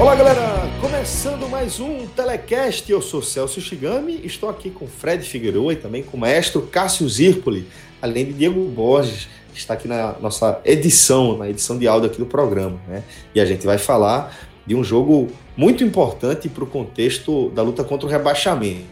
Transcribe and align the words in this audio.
Olá, 0.00 0.14
galera! 0.14 0.40
Começando 0.80 1.46
mais 1.46 1.78
um 1.78 2.06
Telecast. 2.06 2.90
Eu 2.90 3.02
sou 3.02 3.20
Celso 3.20 3.60
Shigami, 3.60 4.18
estou 4.24 4.48
aqui 4.48 4.70
com 4.70 4.86
Fred 4.86 5.22
Figueiredo 5.22 5.70
e 5.70 5.76
também 5.76 6.02
com 6.02 6.16
o 6.16 6.20
maestro 6.20 6.62
Cássio 6.62 7.06
Zirpoli, 7.06 7.68
além 8.00 8.24
de 8.24 8.32
Diego 8.32 8.64
Borges, 8.64 9.28
que 9.52 9.58
está 9.58 9.74
aqui 9.74 9.86
na 9.86 10.14
nossa 10.18 10.58
edição, 10.64 11.36
na 11.36 11.50
edição 11.50 11.78
de 11.78 11.86
áudio 11.86 12.08
aqui 12.08 12.18
do 12.18 12.24
programa. 12.24 12.80
Né? 12.88 13.04
E 13.34 13.40
a 13.42 13.44
gente 13.44 13.66
vai 13.66 13.76
falar 13.76 14.34
de 14.66 14.74
um 14.74 14.82
jogo 14.82 15.28
muito 15.54 15.84
importante 15.84 16.48
para 16.48 16.64
o 16.64 16.66
contexto 16.66 17.50
da 17.50 17.60
luta 17.60 17.84
contra 17.84 18.06
o 18.06 18.10
rebaixamento. 18.10 18.88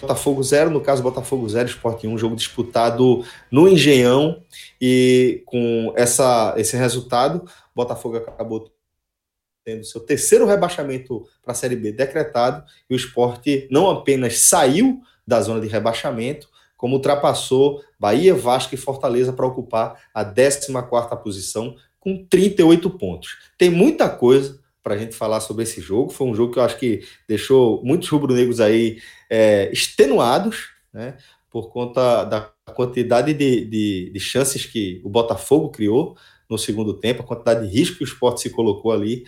Botafogo 0.00 0.42
0, 0.42 0.70
no 0.70 0.80
caso 0.80 1.02
Botafogo 1.02 1.46
0, 1.46 1.68
Sport 1.68 2.04
1, 2.04 2.10
um 2.10 2.16
jogo 2.16 2.34
disputado 2.34 3.22
no 3.50 3.68
Engenhão 3.68 4.40
e 4.80 5.42
com 5.44 5.92
essa, 5.94 6.54
esse 6.56 6.74
resultado, 6.74 7.44
Botafogo 7.74 8.16
acabou 8.16 8.73
tendo 9.64 9.84
seu 9.84 10.00
terceiro 10.00 10.46
rebaixamento 10.46 11.26
para 11.42 11.52
a 11.52 11.54
Série 11.54 11.76
B 11.76 11.90
decretado, 11.90 12.64
e 12.88 12.94
o 12.94 12.96
esporte 12.96 13.66
não 13.70 13.90
apenas 13.90 14.40
saiu 14.40 15.00
da 15.26 15.40
zona 15.40 15.60
de 15.60 15.68
rebaixamento, 15.68 16.48
como 16.76 16.96
ultrapassou 16.96 17.82
Bahia, 17.98 18.34
Vasco 18.34 18.74
e 18.74 18.78
Fortaleza 18.78 19.32
para 19.32 19.46
ocupar 19.46 19.98
a 20.12 20.24
14 20.24 20.68
posição 21.22 21.76
com 21.98 22.26
38 22.26 22.90
pontos. 22.90 23.38
Tem 23.56 23.70
muita 23.70 24.08
coisa 24.10 24.60
para 24.82 24.94
a 24.94 24.98
gente 24.98 25.16
falar 25.16 25.40
sobre 25.40 25.62
esse 25.62 25.80
jogo. 25.80 26.10
Foi 26.10 26.26
um 26.26 26.34
jogo 26.34 26.52
que 26.52 26.58
eu 26.58 26.62
acho 26.62 26.76
que 26.76 27.02
deixou 27.26 27.82
muitos 27.82 28.06
rubro-negros 28.10 28.60
aí 28.60 29.00
é, 29.30 29.70
extenuados, 29.72 30.68
né, 30.92 31.16
por 31.50 31.70
conta 31.70 32.24
da 32.24 32.52
quantidade 32.74 33.32
de, 33.32 33.64
de, 33.64 34.10
de 34.12 34.20
chances 34.20 34.66
que 34.66 35.00
o 35.02 35.08
Botafogo 35.08 35.70
criou 35.70 36.16
no 36.50 36.58
segundo 36.58 36.92
tempo, 36.92 37.22
a 37.22 37.26
quantidade 37.26 37.66
de 37.66 37.74
risco 37.74 37.98
que 37.98 38.04
o 38.04 38.06
esporte 38.06 38.42
se 38.42 38.50
colocou 38.50 38.92
ali. 38.92 39.24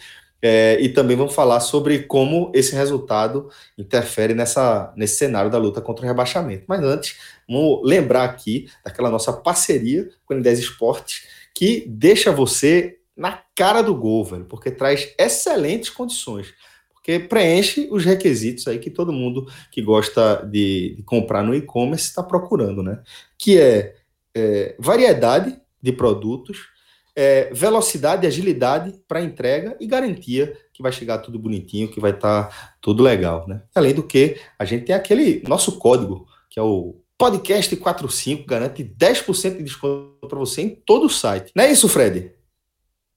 É, 0.48 0.80
e 0.80 0.88
também 0.88 1.16
vamos 1.16 1.34
falar 1.34 1.58
sobre 1.58 2.04
como 2.04 2.52
esse 2.54 2.72
resultado 2.72 3.50
interfere 3.76 4.32
nessa, 4.32 4.94
nesse 4.96 5.16
cenário 5.16 5.50
da 5.50 5.58
luta 5.58 5.80
contra 5.80 6.04
o 6.04 6.08
rebaixamento. 6.08 6.62
Mas 6.68 6.84
antes, 6.84 7.18
vamos 7.48 7.80
lembrar 7.82 8.22
aqui 8.22 8.68
daquela 8.84 9.10
nossa 9.10 9.32
parceria 9.32 10.08
com 10.24 10.34
o 10.34 10.36
N10 10.36 10.58
Esportes, 10.60 11.26
que 11.52 11.84
deixa 11.88 12.30
você 12.30 13.00
na 13.16 13.42
cara 13.56 13.82
do 13.82 13.92
gol, 13.92 14.24
velho, 14.24 14.44
porque 14.44 14.70
traz 14.70 15.12
excelentes 15.18 15.90
condições. 15.90 16.54
Porque 16.94 17.18
preenche 17.18 17.88
os 17.90 18.04
requisitos 18.04 18.68
aí 18.68 18.78
que 18.78 18.88
todo 18.88 19.12
mundo 19.12 19.48
que 19.72 19.82
gosta 19.82 20.46
de, 20.48 20.94
de 20.96 21.02
comprar 21.02 21.42
no 21.42 21.56
e-commerce 21.56 22.04
está 22.04 22.22
procurando, 22.22 22.84
né? 22.84 23.02
Que 23.36 23.58
é, 23.58 23.96
é 24.32 24.76
variedade 24.78 25.60
de 25.82 25.90
produtos, 25.90 26.68
é, 27.16 27.48
velocidade, 27.52 28.26
agilidade 28.26 28.92
para 29.08 29.22
entrega 29.22 29.74
e 29.80 29.86
garantia 29.86 30.54
que 30.72 30.82
vai 30.82 30.92
chegar 30.92 31.18
tudo 31.18 31.38
bonitinho, 31.38 31.88
que 31.88 31.98
vai 31.98 32.10
estar 32.10 32.44
tá 32.44 32.74
tudo 32.80 33.02
legal, 33.02 33.48
né? 33.48 33.62
Além 33.74 33.94
do 33.94 34.02
que, 34.02 34.38
a 34.58 34.66
gente 34.66 34.84
tem 34.84 34.94
aquele 34.94 35.42
nosso 35.48 35.78
código, 35.78 36.26
que 36.50 36.60
é 36.60 36.62
o 36.62 37.00
podcast45, 37.18 38.44
garante 38.44 38.84
10% 38.84 39.56
de 39.56 39.62
desconto 39.62 40.28
para 40.28 40.38
você 40.38 40.60
em 40.60 40.68
todo 40.68 41.06
o 41.06 41.10
site. 41.10 41.52
Não 41.56 41.64
é 41.64 41.72
isso, 41.72 41.88
Fred? 41.88 42.32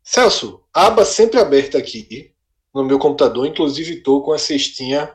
Celso, 0.02 0.62
aba 0.74 1.04
sempre 1.04 1.38
aberta 1.38 1.78
aqui 1.78 2.32
no 2.74 2.86
meu 2.86 2.98
computador, 2.98 3.46
inclusive 3.46 3.96
estou 3.96 4.24
com 4.24 4.32
a 4.32 4.38
cestinha 4.38 5.14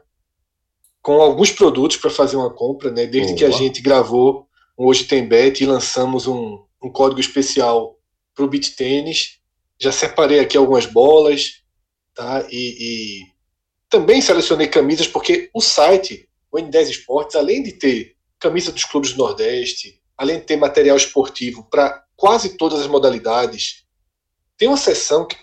com 1.01 1.21
alguns 1.21 1.51
produtos 1.51 1.97
para 1.97 2.11
fazer 2.11 2.37
uma 2.37 2.51
compra, 2.51 2.91
né? 2.91 3.07
Desde 3.07 3.33
Boa. 3.33 3.39
que 3.39 3.45
a 3.45 3.51
gente 3.51 3.81
gravou 3.81 4.47
Hoje 4.77 5.05
Tem 5.05 5.27
Bet 5.27 5.63
e 5.63 5.67
lançamos 5.67 6.27
um, 6.27 6.59
um 6.83 6.91
código 6.91 7.21
especial 7.21 7.97
para 8.35 8.45
o 8.45 8.49
beat 8.49 8.75
tênis. 8.75 9.39
Já 9.79 9.93
separei 9.93 10.41
aqui 10.41 10.57
algumas 10.57 10.87
bolas, 10.87 11.63
tá? 12.15 12.47
E, 12.51 12.77
e, 12.79 13.35
também 13.89 14.21
selecionei 14.21 14.67
camisas 14.67 15.07
porque 15.07 15.51
o 15.55 15.61
site, 15.61 16.29
o 16.51 16.59
N10 16.59 16.91
Esportes, 16.91 17.37
além 17.37 17.63
de 17.63 17.73
ter 17.73 18.17
camisa 18.39 18.73
dos 18.73 18.85
clubes 18.85 19.13
do 19.13 19.19
Nordeste, 19.19 20.01
além 20.17 20.39
de 20.39 20.47
ter 20.47 20.57
material 20.57 20.97
esportivo 20.97 21.65
para 21.71 22.05
quase 22.17 22.57
todas 22.57 22.81
as 22.81 22.87
modalidades, 22.87 23.85
tem 24.57 24.69
uma 24.69 24.77
seção 24.77 25.27
que 25.27 25.37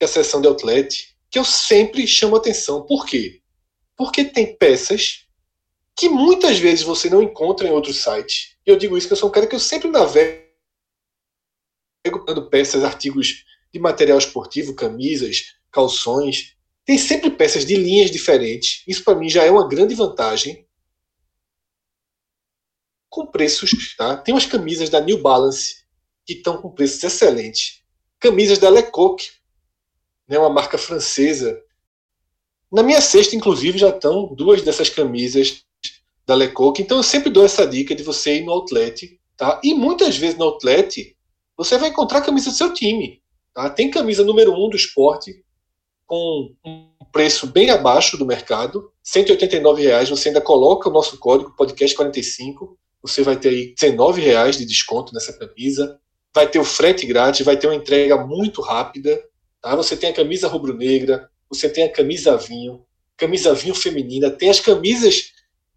é 0.00 0.04
a 0.04 0.08
seção 0.08 0.40
de 0.40 0.48
outlet 0.48 1.16
que 1.30 1.38
eu 1.38 1.44
sempre 1.44 2.06
chamo 2.06 2.36
atenção. 2.36 2.82
Por 2.82 3.06
quê? 3.06 3.40
Porque 3.96 4.24
tem 4.24 4.56
peças 4.56 5.26
que 5.94 6.08
muitas 6.08 6.58
vezes 6.58 6.82
você 6.82 7.10
não 7.10 7.22
encontra 7.22 7.68
em 7.68 7.70
outros 7.70 8.02
sites. 8.02 8.56
E 8.66 8.70
eu 8.70 8.76
digo 8.76 8.96
isso 8.96 9.06
que 9.06 9.12
eu 9.12 9.16
sou 9.16 9.28
um 9.28 9.32
cara 9.32 9.46
que 9.46 9.54
eu 9.54 9.60
sempre 9.60 9.88
navego 9.90 10.39
recuperando 12.04 12.48
peças, 12.48 12.84
artigos 12.84 13.44
de 13.72 13.78
material 13.78 14.18
esportivo, 14.18 14.74
camisas, 14.74 15.54
calções. 15.70 16.56
Tem 16.84 16.98
sempre 16.98 17.30
peças 17.30 17.64
de 17.64 17.76
linhas 17.76 18.10
diferentes. 18.10 18.82
Isso 18.86 19.04
para 19.04 19.14
mim 19.14 19.28
já 19.28 19.44
é 19.44 19.50
uma 19.50 19.68
grande 19.68 19.94
vantagem. 19.94 20.66
Com 23.08 23.26
preços, 23.26 23.94
tá? 23.96 24.16
Tem 24.16 24.34
umas 24.34 24.46
camisas 24.46 24.88
da 24.88 25.00
New 25.00 25.20
Balance 25.20 25.84
que 26.24 26.34
estão 26.34 26.60
com 26.60 26.70
preços 26.70 27.02
excelentes. 27.02 27.82
Camisas 28.18 28.58
da 28.58 28.68
Lecoq, 28.68 29.30
né, 30.28 30.38
uma 30.38 30.50
marca 30.50 30.78
francesa. 30.78 31.60
Na 32.70 32.82
minha 32.82 33.00
cesta, 33.00 33.34
inclusive, 33.34 33.78
já 33.78 33.88
estão 33.88 34.32
duas 34.34 34.62
dessas 34.62 34.88
camisas 34.88 35.64
da 36.24 36.34
Lecoq. 36.34 36.80
Então 36.80 36.98
eu 36.98 37.02
sempre 37.02 37.30
dou 37.30 37.44
essa 37.44 37.66
dica 37.66 37.94
de 37.94 38.02
você 38.04 38.36
ir 38.36 38.44
no 38.44 38.52
outlet, 38.52 39.20
tá? 39.36 39.60
E 39.64 39.74
muitas 39.74 40.16
vezes 40.16 40.38
no 40.38 40.44
outlet 40.44 41.16
você 41.60 41.76
vai 41.76 41.90
encontrar 41.90 42.20
a 42.20 42.22
camisa 42.22 42.48
do 42.48 42.56
seu 42.56 42.72
time. 42.72 43.20
Tá? 43.52 43.68
Tem 43.68 43.90
camisa 43.90 44.24
número 44.24 44.50
um 44.54 44.70
do 44.70 44.76
esporte 44.76 45.44
com 46.06 46.54
um 46.64 46.88
preço 47.12 47.46
bem 47.46 47.68
abaixo 47.68 48.16
do 48.16 48.24
mercado, 48.24 48.90
R$ 49.14 49.74
reais. 49.76 50.08
Você 50.08 50.28
ainda 50.28 50.40
coloca 50.40 50.88
o 50.88 50.92
nosso 50.92 51.18
código 51.18 51.54
podcast45, 51.54 52.76
você 53.02 53.22
vai 53.22 53.36
ter 53.36 53.50
aí 53.50 53.74
R$ 53.78 54.22
reais 54.22 54.56
de 54.56 54.64
desconto 54.64 55.12
nessa 55.12 55.34
camisa. 55.34 56.00
Vai 56.34 56.48
ter 56.48 56.58
o 56.58 56.64
frete 56.64 57.04
grátis, 57.04 57.44
vai 57.44 57.58
ter 57.58 57.66
uma 57.66 57.76
entrega 57.76 58.16
muito 58.16 58.62
rápida. 58.62 59.22
Tá? 59.60 59.76
Você 59.76 59.94
tem 59.94 60.08
a 60.08 60.14
camisa 60.14 60.48
rubro-negra, 60.48 61.28
você 61.46 61.68
tem 61.68 61.84
a 61.84 61.92
camisa 61.92 62.38
vinho, 62.38 62.86
camisa 63.18 63.52
vinho 63.52 63.74
feminina, 63.74 64.30
tem 64.30 64.48
as 64.48 64.60
camisas 64.60 65.32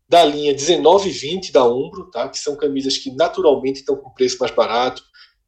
da 0.07 0.23
linha 0.23 0.53
19 0.53 1.09
e 1.09 1.11
20 1.11 1.51
da 1.51 1.67
Umbro, 1.67 2.09
tá? 2.09 2.29
que 2.29 2.39
são 2.39 2.55
camisas 2.55 2.97
que 2.97 3.11
naturalmente 3.11 3.79
estão 3.79 3.97
com 3.97 4.11
preço 4.11 4.37
mais 4.39 4.51
barato 4.53 5.03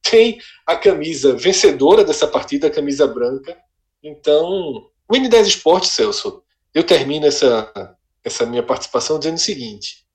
tem 0.09 0.39
a 0.65 0.75
camisa 0.75 1.35
vencedora 1.35 2.03
dessa 2.03 2.27
partida, 2.27 2.67
a 2.67 2.71
camisa 2.71 3.07
branca. 3.07 3.57
Então, 4.03 4.87
o 5.09 5.13
N10 5.13 5.47
Esporte, 5.47 5.87
Celso, 5.87 6.43
eu 6.73 6.83
termino 6.83 7.25
essa, 7.25 7.95
essa 8.23 8.45
minha 8.45 8.63
participação 8.63 9.17
dizendo 9.17 9.37
o 9.37 9.41
seguinte: 9.41 10.05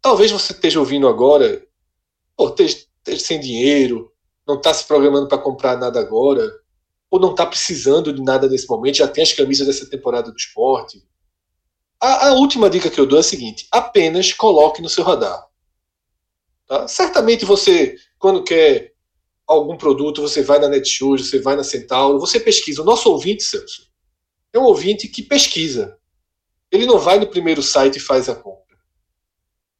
talvez 0.00 0.30
você 0.30 0.52
esteja 0.52 0.78
ouvindo 0.78 1.08
agora, 1.08 1.66
pô, 2.36 2.48
esteja, 2.48 2.86
esteja 2.98 3.24
sem 3.24 3.40
dinheiro, 3.40 4.12
não 4.46 4.56
está 4.56 4.72
se 4.72 4.86
programando 4.86 5.28
para 5.28 5.38
comprar 5.38 5.76
nada 5.76 5.98
agora, 5.98 6.48
ou 7.10 7.18
não 7.18 7.32
está 7.32 7.44
precisando 7.44 8.12
de 8.12 8.22
nada 8.22 8.48
nesse 8.48 8.68
momento, 8.68 8.98
já 8.98 9.08
tem 9.08 9.22
as 9.22 9.32
camisas 9.32 9.66
dessa 9.66 9.88
temporada 9.88 10.30
do 10.30 10.36
esporte. 10.36 11.02
A, 12.00 12.28
a, 12.28 12.32
última 12.34 12.70
dica 12.70 12.90
que 12.90 13.00
eu 13.00 13.06
dou 13.06 13.18
é 13.18 13.20
a 13.20 13.24
seguinte: 13.24 13.66
apenas 13.72 14.32
coloque 14.32 14.80
no 14.80 14.88
seu 14.88 15.02
radar. 15.02 15.46
Tá? 16.66 16.86
Certamente 16.86 17.44
você, 17.44 17.96
quando 18.18 18.44
quer 18.44 18.91
algum 19.46 19.76
produto, 19.76 20.22
você 20.22 20.42
vai 20.42 20.58
na 20.58 20.68
Netshoes, 20.68 21.28
você 21.28 21.40
vai 21.40 21.56
na 21.56 21.64
Centauro, 21.64 22.18
você 22.18 22.38
pesquisa. 22.38 22.82
O 22.82 22.84
nosso 22.84 23.10
ouvinte, 23.10 23.42
Celso, 23.42 23.90
é 24.52 24.58
um 24.58 24.64
ouvinte 24.64 25.08
que 25.08 25.22
pesquisa. 25.22 25.98
Ele 26.70 26.86
não 26.86 26.98
vai 26.98 27.18
no 27.18 27.26
primeiro 27.26 27.62
site 27.62 27.96
e 27.96 28.00
faz 28.00 28.28
a 28.28 28.34
compra. 28.34 28.78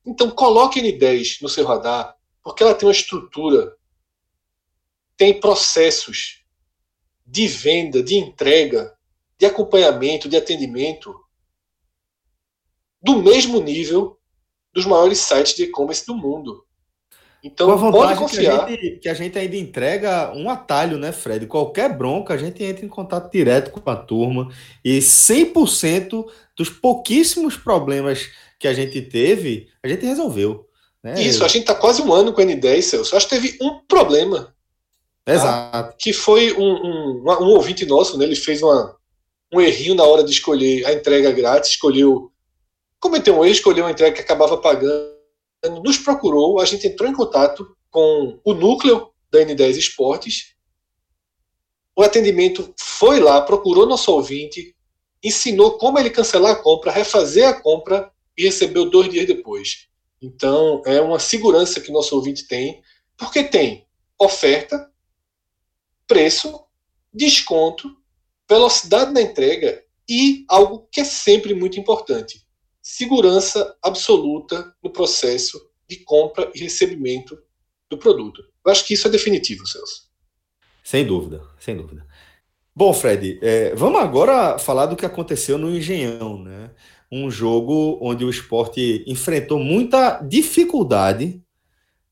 Então, 0.05 0.31
coloque 0.31 0.81
N10 0.81 1.41
no 1.41 1.49
seu 1.49 1.64
radar, 1.64 2.17
porque 2.43 2.62
ela 2.62 2.75
tem 2.75 2.87
uma 2.87 2.93
estrutura, 2.93 3.76
tem 5.17 5.38
processos 5.38 6.43
de 7.25 7.47
venda, 7.47 8.03
de 8.03 8.17
entrega, 8.17 8.97
de 9.38 9.47
acompanhamento, 9.47 10.29
de 10.29 10.37
atendimento 10.37 11.15
do 13.00 13.23
mesmo 13.23 13.61
nível 13.61 14.19
dos 14.73 14.87
maiores 14.87 15.19
sites 15.19 15.55
de 15.55 15.65
e-commerce 15.65 16.06
do 16.06 16.17
mundo. 16.17 16.67
Então, 17.43 17.91
pode 17.91 18.17
confiar. 18.17 18.67
Que 18.67 18.73
a, 18.73 18.77
gente, 18.77 18.99
que 18.99 19.09
a, 19.09 19.15
gente, 19.15 19.39
ainda 19.39 19.56
entrega 19.56 20.33
um 20.33 20.49
atalho, 20.49 20.97
né, 20.97 21.11
Fred? 21.11 21.47
Qualquer 21.47 21.93
bronca, 21.97 22.35
a 22.35 22.37
gente 22.37 22.62
entra 22.62 22.85
em 22.85 22.89
contato 22.89 23.33
direto 23.33 23.73
com 23.73 23.91
a 23.91 23.97
turma 23.97 24.49
e 24.85 24.99
100% 24.99 26.25
dos 26.56 26.71
pouquíssimos 26.71 27.56
problemas 27.56 28.29
que 28.61 28.69
a 28.69 28.73
gente 28.73 29.03
teve, 29.03 29.69
a 29.83 29.89
gente 29.89 30.06
resolveu. 30.06 30.69
Né? 31.03 31.21
Isso, 31.21 31.44
a 31.44 31.49
gente 31.49 31.62
está 31.62 31.75
quase 31.75 32.00
um 32.00 32.12
ano 32.12 32.33
com 32.33 32.41
a 32.41 32.44
N10, 32.44 32.83
Celso. 32.83 33.17
Acho 33.17 33.29
que 33.29 33.35
teve 33.35 33.59
um 33.61 33.81
problema. 33.89 34.55
Tá? 35.25 35.33
Exato. 35.33 35.73
Tá? 35.73 35.94
Que 35.99 36.12
foi 36.12 36.53
um, 36.53 36.62
um, 36.62 37.25
um, 37.25 37.49
ouvinte 37.49 37.85
nosso, 37.85 38.17
né? 38.17 38.25
Ele 38.25 38.37
fez 38.37 38.62
uma, 38.62 38.94
um 39.53 39.61
errinho 39.61 39.97
na 39.97 40.05
hora 40.05 40.23
de 40.23 40.31
escolher 40.31 40.87
a 40.87 40.93
entrega 40.93 41.33
grátis, 41.33 41.71
escolheu. 41.71 42.31
Cometeu 43.00 43.37
um 43.37 43.44
erro, 43.44 43.53
escolheu 43.53 43.85
uma 43.85 43.91
entrega 43.91 44.15
que 44.15 44.23
acabava 44.23 44.56
pagando 44.59 45.12
nos 45.82 45.99
procurou, 45.99 46.61
a 46.61 46.64
gente 46.64 46.87
entrou 46.87 47.09
em 47.09 47.14
contato 47.14 47.76
com 47.91 48.41
o 48.44 48.55
núcleo 48.55 49.12
da 49.31 49.41
N10 49.41 49.76
Esportes. 49.76 50.55
O 51.94 52.03
atendimento 52.03 52.75
foi 52.79 53.20
lá, 53.20 53.41
procurou 53.41 53.87
nosso 53.87 54.12
ouvinte, 54.12 54.75
ensinou 55.23 55.79
como 55.79 55.99
ele 55.99 56.11
cancelar 56.11 56.53
a 56.53 56.56
compra, 56.56 56.91
refazer 56.91 57.47
a 57.47 57.61
compra 57.61 58.11
e 58.37 58.44
recebeu 58.44 58.88
dois 58.88 59.09
dias 59.09 59.26
depois. 59.26 59.88
Então, 60.20 60.82
é 60.87 61.00
uma 61.00 61.19
segurança 61.19 61.81
que 61.81 61.93
nosso 61.93 62.15
ouvinte 62.15 62.47
tem, 62.47 62.82
porque 63.17 63.43
tem 63.43 63.87
oferta, 64.19 64.91
preço, 66.06 66.65
desconto, 67.12 67.94
velocidade 68.49 69.12
na 69.12 69.20
entrega 69.20 69.85
e 70.08 70.44
algo 70.49 70.88
que 70.91 71.00
é 71.00 71.05
sempre 71.05 71.55
muito 71.55 71.79
importante: 71.79 72.42
segurança 72.82 73.76
absoluta 73.82 74.75
no 74.82 74.90
processo 74.90 75.61
de 75.88 75.99
compra 75.99 76.50
e 76.55 76.61
recebimento 76.61 77.38
do 77.88 77.96
produto. 77.96 78.43
Eu 78.64 78.73
acho 78.73 78.84
que 78.87 78.94
isso 78.94 79.06
é 79.06 79.11
definitivo, 79.11 79.67
Celso. 79.67 80.11
Sem 80.82 81.06
dúvida, 81.06 81.43
sem 81.61 81.76
dúvida. 81.76 82.05
Bom, 82.75 82.93
Fred, 82.93 83.38
é, 83.43 83.75
vamos 83.75 84.00
agora 84.00 84.58
falar 84.58 84.87
do 84.87 84.96
que 84.96 85.06
aconteceu 85.06 85.58
no 85.58 85.70
Engenhão, 85.70 86.43
né? 86.43 86.70
Um 87.11 87.31
jogo 87.31 87.99
onde 88.00 88.25
o 88.25 88.31
esporte 88.31 89.05
enfrentou 89.06 89.58
muita 89.58 90.20
dificuldade 90.23 91.43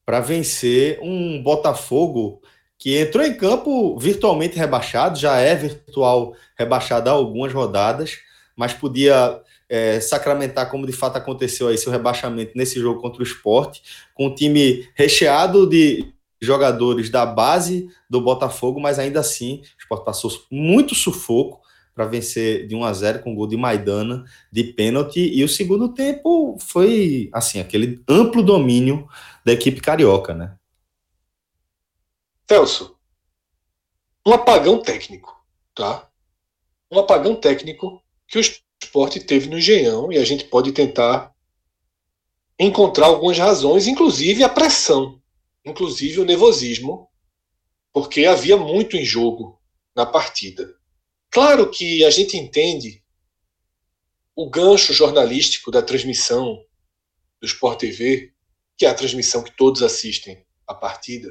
para 0.04 0.20
vencer 0.20 1.00
um 1.02 1.42
Botafogo 1.42 2.42
que 2.76 2.98
entrou 2.98 3.24
em 3.24 3.36
campo 3.36 3.98
virtualmente 3.98 4.58
rebaixado, 4.58 5.18
já 5.18 5.38
é 5.38 5.54
virtual 5.54 6.34
rebaixado 6.58 7.08
há 7.08 7.12
algumas 7.12 7.52
rodadas, 7.52 8.18
mas 8.54 8.74
podia 8.74 9.40
é, 9.70 10.00
sacramentar 10.00 10.68
como 10.68 10.84
de 10.84 10.92
fato 10.92 11.16
aconteceu 11.16 11.68
aí 11.68 11.78
seu 11.78 11.92
rebaixamento 11.92 12.52
nesse 12.56 12.80
jogo 12.80 13.00
contra 13.00 13.20
o 13.20 13.24
esporte, 13.24 13.82
com 14.12 14.26
um 14.26 14.34
time 14.34 14.88
recheado 14.96 15.64
de 15.64 16.12
jogadores 16.42 17.08
da 17.08 17.24
base 17.24 17.88
do 18.08 18.20
Botafogo, 18.20 18.80
mas 18.80 18.98
ainda 18.98 19.20
assim 19.20 19.60
o 19.60 19.80
esporte 19.80 20.04
passou 20.04 20.32
muito 20.50 20.94
sufoco 20.94 21.60
para 21.94 22.04
vencer 22.04 22.66
de 22.66 22.74
1 22.74 22.84
a 22.84 22.92
0 22.92 23.18
com 23.20 23.34
gol 23.34 23.46
de 23.46 23.56
Maidana 23.56 24.24
de 24.50 24.64
pênalti 24.64 25.20
e 25.20 25.44
o 25.44 25.48
segundo 25.48 25.94
tempo 25.94 26.56
foi 26.58 27.30
assim 27.32 27.60
aquele 27.60 28.02
amplo 28.08 28.42
domínio 28.42 29.06
da 29.44 29.52
equipe 29.52 29.80
carioca, 29.80 30.34
né? 30.34 30.56
Celso, 32.48 32.96
um 34.26 34.32
apagão 34.32 34.82
técnico, 34.82 35.32
tá? 35.74 36.08
Um 36.90 36.98
apagão 36.98 37.36
técnico 37.36 38.02
que 38.26 38.38
os 38.38 38.60
esporte 38.82 39.20
teve 39.20 39.48
no 39.48 39.58
Engenhão 39.58 40.10
e 40.12 40.18
a 40.18 40.24
gente 40.24 40.44
pode 40.44 40.72
tentar 40.72 41.34
encontrar 42.58 43.06
algumas 43.06 43.38
razões, 43.38 43.86
inclusive 43.86 44.42
a 44.42 44.48
pressão, 44.48 45.20
inclusive 45.64 46.20
o 46.20 46.24
nervosismo, 46.24 47.08
porque 47.92 48.26
havia 48.26 48.56
muito 48.56 48.96
em 48.96 49.04
jogo 49.04 49.60
na 49.94 50.04
partida. 50.04 50.74
Claro 51.30 51.70
que 51.70 52.04
a 52.04 52.10
gente 52.10 52.36
entende 52.36 53.02
o 54.34 54.48
gancho 54.48 54.92
jornalístico 54.92 55.70
da 55.70 55.82
transmissão 55.82 56.62
do 57.40 57.46
Sport 57.46 57.80
TV, 57.80 58.32
que 58.76 58.86
é 58.86 58.88
a 58.88 58.94
transmissão 58.94 59.42
que 59.42 59.56
todos 59.56 59.82
assistem 59.82 60.44
à 60.66 60.74
partida, 60.74 61.28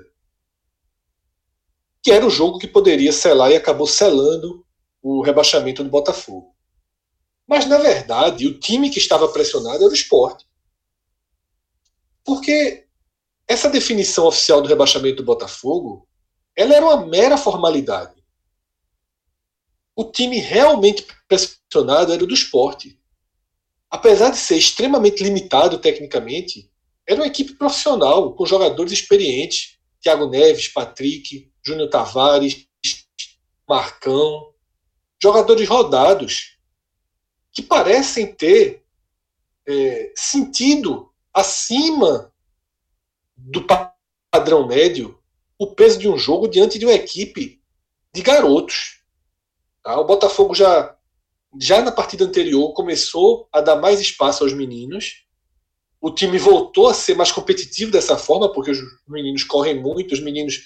que 2.02 2.12
era 2.12 2.26
o 2.26 2.30
jogo 2.30 2.60
que 2.60 2.68
poderia 2.68 3.12
selar 3.12 3.52
e 3.52 3.56
acabou 3.56 3.88
selando 3.88 4.66
o 5.02 5.22
rebaixamento 5.22 5.84
do 5.84 5.90
Botafogo. 5.90 6.56
Mas, 7.50 7.66
na 7.66 7.80
verdade, 7.80 8.46
o 8.46 8.60
time 8.60 8.92
que 8.92 9.00
estava 9.00 9.28
pressionado 9.28 9.84
era 9.84 9.92
o 9.92 9.94
esporte. 9.94 10.46
Porque 12.24 12.86
essa 13.48 13.68
definição 13.68 14.28
oficial 14.28 14.62
do 14.62 14.70
rebaixamento 14.70 15.16
do 15.18 15.26
Botafogo 15.26 16.08
ela 16.56 16.76
era 16.76 16.86
uma 16.86 17.08
mera 17.08 17.38
formalidade. 17.38 18.24
O 19.96 20.04
time 20.04 20.38
realmente 20.38 21.08
pressionado 21.28 22.14
era 22.14 22.24
o 22.24 22.28
do 22.28 22.34
esporte. 22.36 23.00
Apesar 23.90 24.30
de 24.30 24.38
ser 24.38 24.58
extremamente 24.58 25.24
limitado 25.24 25.80
tecnicamente, 25.80 26.72
era 27.08 27.20
uma 27.20 27.28
equipe 27.28 27.56
profissional, 27.56 28.36
com 28.36 28.46
jogadores 28.46 28.92
experientes. 28.92 29.80
Thiago 30.00 30.28
Neves, 30.30 30.68
Patrick, 30.68 31.52
Júnior 31.64 31.90
Tavares, 31.90 32.68
Marcão. 33.68 34.54
Jogadores 35.22 35.68
rodados 35.68 36.59
que 37.60 37.62
parecem 37.62 38.34
ter 38.34 38.86
é, 39.68 40.14
sentido 40.16 41.12
acima 41.34 42.32
do 43.36 43.68
padrão 44.32 44.66
médio 44.66 45.20
o 45.58 45.68
peso 45.68 46.00
de 46.00 46.08
um 46.08 46.18
jogo 46.18 46.48
diante 46.48 46.80
de 46.80 46.86
uma 46.86 46.94
equipe 46.94 47.62
de 48.14 48.22
garotos. 48.22 49.04
Tá? 49.84 50.00
O 50.00 50.06
Botafogo 50.06 50.56
já, 50.56 50.96
já 51.60 51.82
na 51.82 51.92
partida 51.92 52.24
anterior 52.24 52.72
começou 52.72 53.50
a 53.52 53.60
dar 53.60 53.76
mais 53.76 54.00
espaço 54.00 54.42
aos 54.46 54.54
meninos. 54.54 55.26
O 56.00 56.10
time 56.12 56.38
voltou 56.38 56.88
a 56.88 56.94
ser 56.94 57.14
mais 57.14 57.30
competitivo 57.30 57.92
dessa 57.92 58.18
forma, 58.18 58.54
porque 58.54 58.72
os 58.72 58.80
meninos 59.06 59.44
correm 59.44 59.78
muito, 59.78 60.14
os 60.14 60.22
meninos 60.22 60.64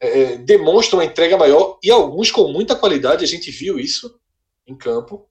é, 0.00 0.38
demonstram 0.38 0.98
uma 0.98 1.04
entrega 1.04 1.38
maior 1.38 1.78
e 1.80 1.88
alguns 1.88 2.32
com 2.32 2.48
muita 2.48 2.74
qualidade. 2.74 3.24
A 3.24 3.28
gente 3.28 3.48
viu 3.52 3.78
isso 3.78 4.18
em 4.66 4.76
campo. 4.76 5.28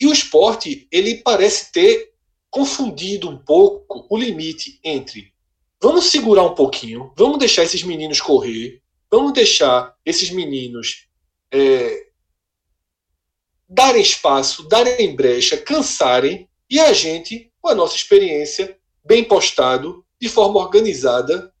E 0.00 0.06
o 0.06 0.12
esporte, 0.12 0.88
ele 0.90 1.16
parece 1.16 1.72
ter 1.72 2.12
confundido 2.50 3.28
um 3.28 3.38
pouco 3.38 4.06
o 4.10 4.16
limite 4.16 4.78
entre 4.82 5.34
vamos 5.84 6.06
segurar 6.06 6.44
um 6.44 6.54
pouquinho, 6.54 7.12
vamos 7.14 7.38
deixar 7.38 7.62
esses 7.62 7.82
meninos 7.82 8.18
correr, 8.18 8.82
vamos 9.10 9.34
deixar 9.34 9.94
esses 10.02 10.30
meninos 10.30 11.08
é, 11.52 12.06
darem 13.68 14.00
espaço, 14.00 14.66
darem 14.66 15.14
brecha, 15.14 15.58
cansarem, 15.58 16.48
e 16.70 16.80
a 16.80 16.90
gente, 16.94 17.52
com 17.60 17.68
a 17.68 17.74
nossa 17.74 17.96
experiência, 17.96 18.78
bem 19.04 19.22
postado, 19.22 20.06
de 20.18 20.26
forma 20.26 20.58
organizada, 20.58 21.52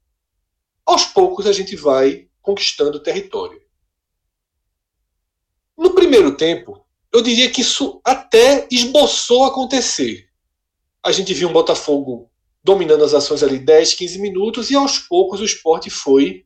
aos 0.86 1.04
poucos 1.04 1.46
a 1.46 1.52
gente 1.52 1.76
vai 1.76 2.26
conquistando 2.40 2.96
o 2.96 3.02
território. 3.02 3.60
No 5.76 5.94
primeiro 5.94 6.34
tempo, 6.34 6.83
eu 7.14 7.22
diria 7.22 7.48
que 7.48 7.60
isso 7.60 8.00
até 8.04 8.66
esboçou 8.72 9.44
acontecer. 9.44 10.28
A 11.00 11.12
gente 11.12 11.32
viu 11.32 11.48
um 11.48 11.52
Botafogo 11.52 12.28
dominando 12.60 13.04
as 13.04 13.14
ações 13.14 13.40
ali 13.44 13.56
10, 13.56 13.94
15 13.94 14.18
minutos 14.18 14.68
e 14.68 14.74
aos 14.74 14.98
poucos 14.98 15.40
o 15.40 15.44
esporte 15.44 15.90
foi 15.90 16.44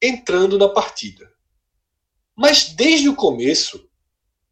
entrando 0.00 0.56
na 0.56 0.68
partida. 0.68 1.28
Mas 2.36 2.68
desde 2.68 3.08
o 3.08 3.16
começo, 3.16 3.90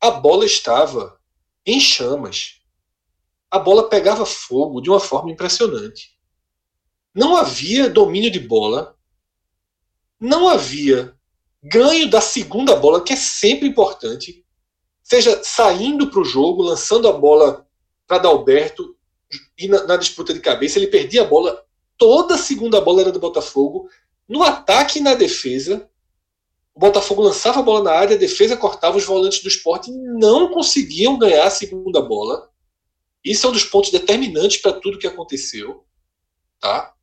a 0.00 0.10
bola 0.10 0.44
estava 0.44 1.20
em 1.64 1.78
chamas. 1.78 2.60
A 3.48 3.60
bola 3.60 3.88
pegava 3.88 4.26
fogo 4.26 4.80
de 4.80 4.90
uma 4.90 4.98
forma 4.98 5.30
impressionante. 5.30 6.18
Não 7.14 7.36
havia 7.36 7.88
domínio 7.88 8.30
de 8.30 8.40
bola, 8.40 8.98
não 10.18 10.48
havia 10.48 11.16
ganho 11.62 12.10
da 12.10 12.20
segunda 12.20 12.74
bola, 12.74 13.04
que 13.04 13.12
é 13.12 13.16
sempre 13.16 13.68
importante 13.68 14.41
seja 15.12 15.44
saindo 15.44 16.10
para 16.10 16.20
o 16.20 16.24
jogo, 16.24 16.62
lançando 16.62 17.06
a 17.06 17.12
bola 17.12 17.68
para 18.06 18.16
Dalberto 18.16 18.96
e 19.58 19.68
na, 19.68 19.84
na, 19.84 19.96
disputa 19.98 20.32
de 20.32 20.40
cabeça 20.40 20.78
ele 20.78 20.86
perdia 20.86 21.20
a 21.20 21.26
bola. 21.26 21.62
Toda 21.98 22.36
a 22.36 22.38
segunda 22.38 22.80
bola 22.80 23.02
era 23.02 23.12
do 23.12 23.20
Botafogo. 23.20 23.90
No 24.26 24.42
ataque 24.42 24.98
e 24.98 25.02
na 25.02 25.12
defesa, 25.12 25.86
o 26.74 26.80
Botafogo 26.80 27.20
lançava 27.20 27.60
a 27.60 27.62
bola 27.62 27.84
na 27.84 27.92
área, 27.92 28.16
a 28.16 28.18
defesa 28.18 28.56
cortava 28.56 28.96
os 28.96 29.04
volantes 29.04 29.42
do 29.42 29.48
esporte 29.48 29.90
e 29.90 29.94
não 29.94 30.50
conseguiam 30.50 31.18
ganhar 31.18 31.46
a 31.46 31.50
segunda 31.50 32.00
bola. 32.00 32.48
Isso 33.22 33.46
é 33.46 33.50
um 33.50 33.52
dos 33.52 33.64
pontos 33.64 33.90
determinantes 33.90 34.62
para 34.62 34.72
tudo 34.72 34.98
que 34.98 35.06
aconteceu. 35.06 35.84
Tá? 36.58 36.94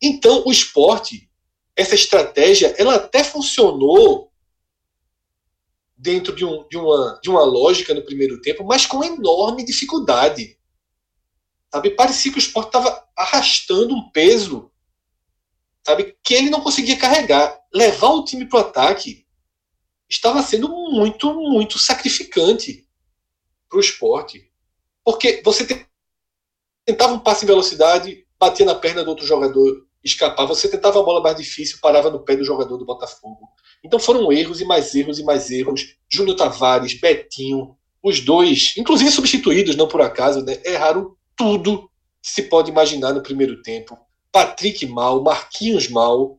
Então, 0.00 0.44
o 0.46 0.52
esporte 0.52 1.28
essa 1.74 1.96
estratégia 1.96 2.72
ela 2.78 2.94
até 2.94 3.24
funcionou 3.24 4.27
dentro 5.98 6.34
de, 6.34 6.44
um, 6.44 6.66
de, 6.68 6.78
uma, 6.78 7.20
de 7.22 7.28
uma 7.28 7.42
lógica 7.42 7.92
no 7.92 8.04
primeiro 8.04 8.40
tempo, 8.40 8.64
mas 8.64 8.86
com 8.86 9.02
enorme 9.02 9.64
dificuldade. 9.64 10.56
Sabe? 11.72 11.90
Parecia 11.90 12.32
que 12.32 12.38
o 12.38 12.40
esporte 12.40 12.68
estava 12.68 13.04
arrastando 13.16 13.94
um 13.94 14.08
peso 14.10 14.70
sabe, 15.88 16.18
que 16.22 16.34
ele 16.34 16.50
não 16.50 16.60
conseguia 16.60 16.98
carregar. 16.98 17.58
Levar 17.72 18.10
o 18.10 18.24
time 18.24 18.46
para 18.46 18.58
o 18.58 18.60
ataque 18.62 19.26
estava 20.08 20.42
sendo 20.42 20.68
muito, 20.68 21.32
muito 21.34 21.78
sacrificante 21.78 22.86
para 23.68 23.78
o 23.78 23.80
esporte. 23.80 24.50
Porque 25.02 25.40
você 25.42 25.86
tentava 26.84 27.14
um 27.14 27.18
passe 27.18 27.44
em 27.44 27.48
velocidade, 27.48 28.26
batia 28.38 28.66
na 28.66 28.74
perna 28.74 29.02
do 29.02 29.10
outro 29.10 29.26
jogador, 29.26 29.86
escapava. 30.04 30.54
Você 30.54 30.68
tentava 30.68 31.00
a 31.00 31.02
bola 31.02 31.22
mais 31.22 31.36
difícil, 31.36 31.78
parava 31.80 32.10
no 32.10 32.22
pé 32.22 32.36
do 32.36 32.44
jogador 32.44 32.76
do 32.76 32.84
Botafogo. 32.84 33.48
Então 33.84 33.98
foram 33.98 34.32
erros 34.32 34.60
e 34.60 34.64
mais 34.64 34.94
erros 34.94 35.18
e 35.18 35.24
mais 35.24 35.50
erros. 35.50 35.94
Júnior 36.08 36.36
Tavares, 36.36 36.94
Betinho, 36.94 37.76
os 38.02 38.20
dois, 38.20 38.74
inclusive 38.76 39.10
substituídos, 39.10 39.76
não 39.76 39.88
por 39.88 40.00
acaso, 40.00 40.42
né, 40.44 40.60
erraram 40.64 41.16
tudo 41.36 41.90
que 42.22 42.30
se 42.30 42.42
pode 42.44 42.70
imaginar 42.70 43.12
no 43.12 43.22
primeiro 43.22 43.62
tempo. 43.62 43.98
Patrick 44.32 44.86
mal, 44.86 45.22
Marquinhos 45.22 45.88
mal. 45.88 46.38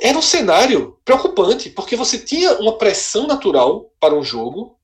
Era 0.00 0.16
um 0.16 0.22
cenário 0.22 0.98
preocupante, 1.04 1.68
porque 1.68 1.96
você 1.96 2.18
tinha 2.18 2.58
uma 2.58 2.78
pressão 2.78 3.26
natural 3.26 3.92
para 4.00 4.14
um 4.14 4.22
jogo 4.22 4.78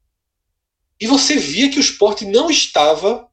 e 1.00 1.06
você 1.06 1.36
via 1.36 1.70
que 1.70 1.78
o 1.78 1.80
esporte 1.80 2.24
não 2.24 2.50
estava 2.50 3.28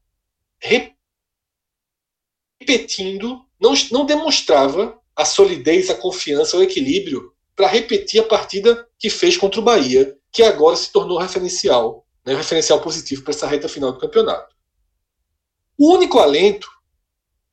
repetindo, 2.60 3.46
não, 3.60 3.74
não 3.92 4.06
demonstrava 4.06 4.99
a 5.20 5.26
solidez, 5.26 5.90
a 5.90 5.96
confiança, 5.96 6.56
o 6.56 6.64
equilíbrio 6.64 7.34
para 7.54 7.68
repetir 7.68 8.22
a 8.22 8.26
partida 8.26 8.88
que 8.98 9.10
fez 9.10 9.36
contra 9.36 9.60
o 9.60 9.64
Bahia, 9.64 10.18
que 10.32 10.42
agora 10.42 10.78
se 10.78 10.90
tornou 10.94 11.18
referencial, 11.18 12.08
né, 12.26 12.34
referencial 12.34 12.80
positivo 12.80 13.22
para 13.22 13.34
essa 13.34 13.46
reta 13.46 13.68
final 13.68 13.92
do 13.92 14.00
campeonato. 14.00 14.56
O 15.78 15.94
único 15.94 16.20
alento 16.20 16.70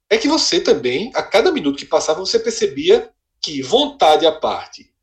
é 0.08 0.16
que 0.16 0.28
você 0.28 0.60
também, 0.60 1.10
a 1.12 1.24
cada 1.24 1.50
minuto 1.50 1.76
que 1.76 1.84
passava, 1.84 2.20
você 2.20 2.38
percebia 2.38 3.10
que 3.42 3.60
vontade 3.62 4.24
à 4.24 4.30
parte 4.30 4.94